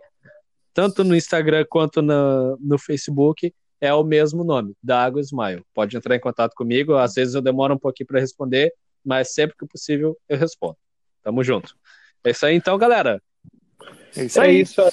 tanto 0.74 1.04
no 1.04 1.14
Instagram 1.14 1.64
quanto 1.68 2.02
no, 2.02 2.58
no 2.60 2.78
Facebook. 2.78 3.54
é 3.80 3.92
o 3.94 4.02
mesmo 4.02 4.42
nome, 4.42 4.74
Dago 4.82 5.20
Smile. 5.20 5.62
Pode 5.72 5.96
entrar 5.96 6.16
em 6.16 6.20
contato 6.20 6.54
comigo, 6.54 6.94
às 6.94 7.14
vezes 7.14 7.34
eu 7.34 7.42
demoro 7.42 7.74
um 7.74 7.78
pouquinho 7.78 8.06
para 8.06 8.20
responder, 8.20 8.72
mas 9.04 9.32
sempre 9.32 9.56
que 9.56 9.66
possível 9.66 10.16
eu 10.28 10.36
respondo. 10.36 10.76
Tamo 11.22 11.42
junto. 11.44 11.74
É 12.24 12.30
isso 12.30 12.44
aí 12.44 12.56
então, 12.56 12.76
galera. 12.76 13.22
É 14.16 14.24
isso 14.24 14.40
aí. 14.40 14.56
É 14.56 14.60
isso 14.60 14.80
aí. 14.80 14.90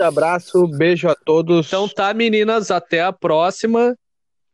Um 0.00 0.04
abraço, 0.04 0.66
beijo 0.68 1.08
a 1.08 1.14
todos. 1.14 1.66
Então 1.66 1.88
tá, 1.88 2.12
meninas, 2.14 2.70
até 2.70 3.02
a 3.02 3.12
próxima. 3.12 3.96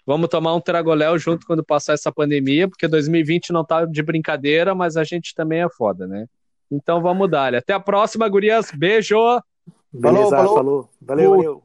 Vamos 0.07 0.28
tomar 0.28 0.55
um 0.55 0.61
Tragoléu 0.61 1.18
junto 1.18 1.46
quando 1.46 1.64
passar 1.64 1.94
essa 1.94 2.12
pandemia, 2.12 2.68
porque 2.68 2.86
2020 2.86 3.52
não 3.52 3.64
tá 3.64 3.84
de 3.86 4.02
brincadeira, 4.02 4.74
mas 4.74 4.96
a 4.96 5.05
gente 5.05 5.34
também 5.34 5.62
é 5.62 5.68
foda, 5.68 6.07
né? 6.07 6.26
Então 6.70 7.00
vamos 7.00 7.30
dar. 7.30 7.55
Até 7.55 7.72
a 7.72 7.80
próxima, 7.80 8.28
gurias. 8.28 8.70
Beijo! 8.70 9.16
Beleza, 9.92 10.30
falou, 10.30 10.30
falou. 10.30 10.55
falou. 10.55 10.88
Valeu, 11.00 11.30
valeu. 11.30 11.62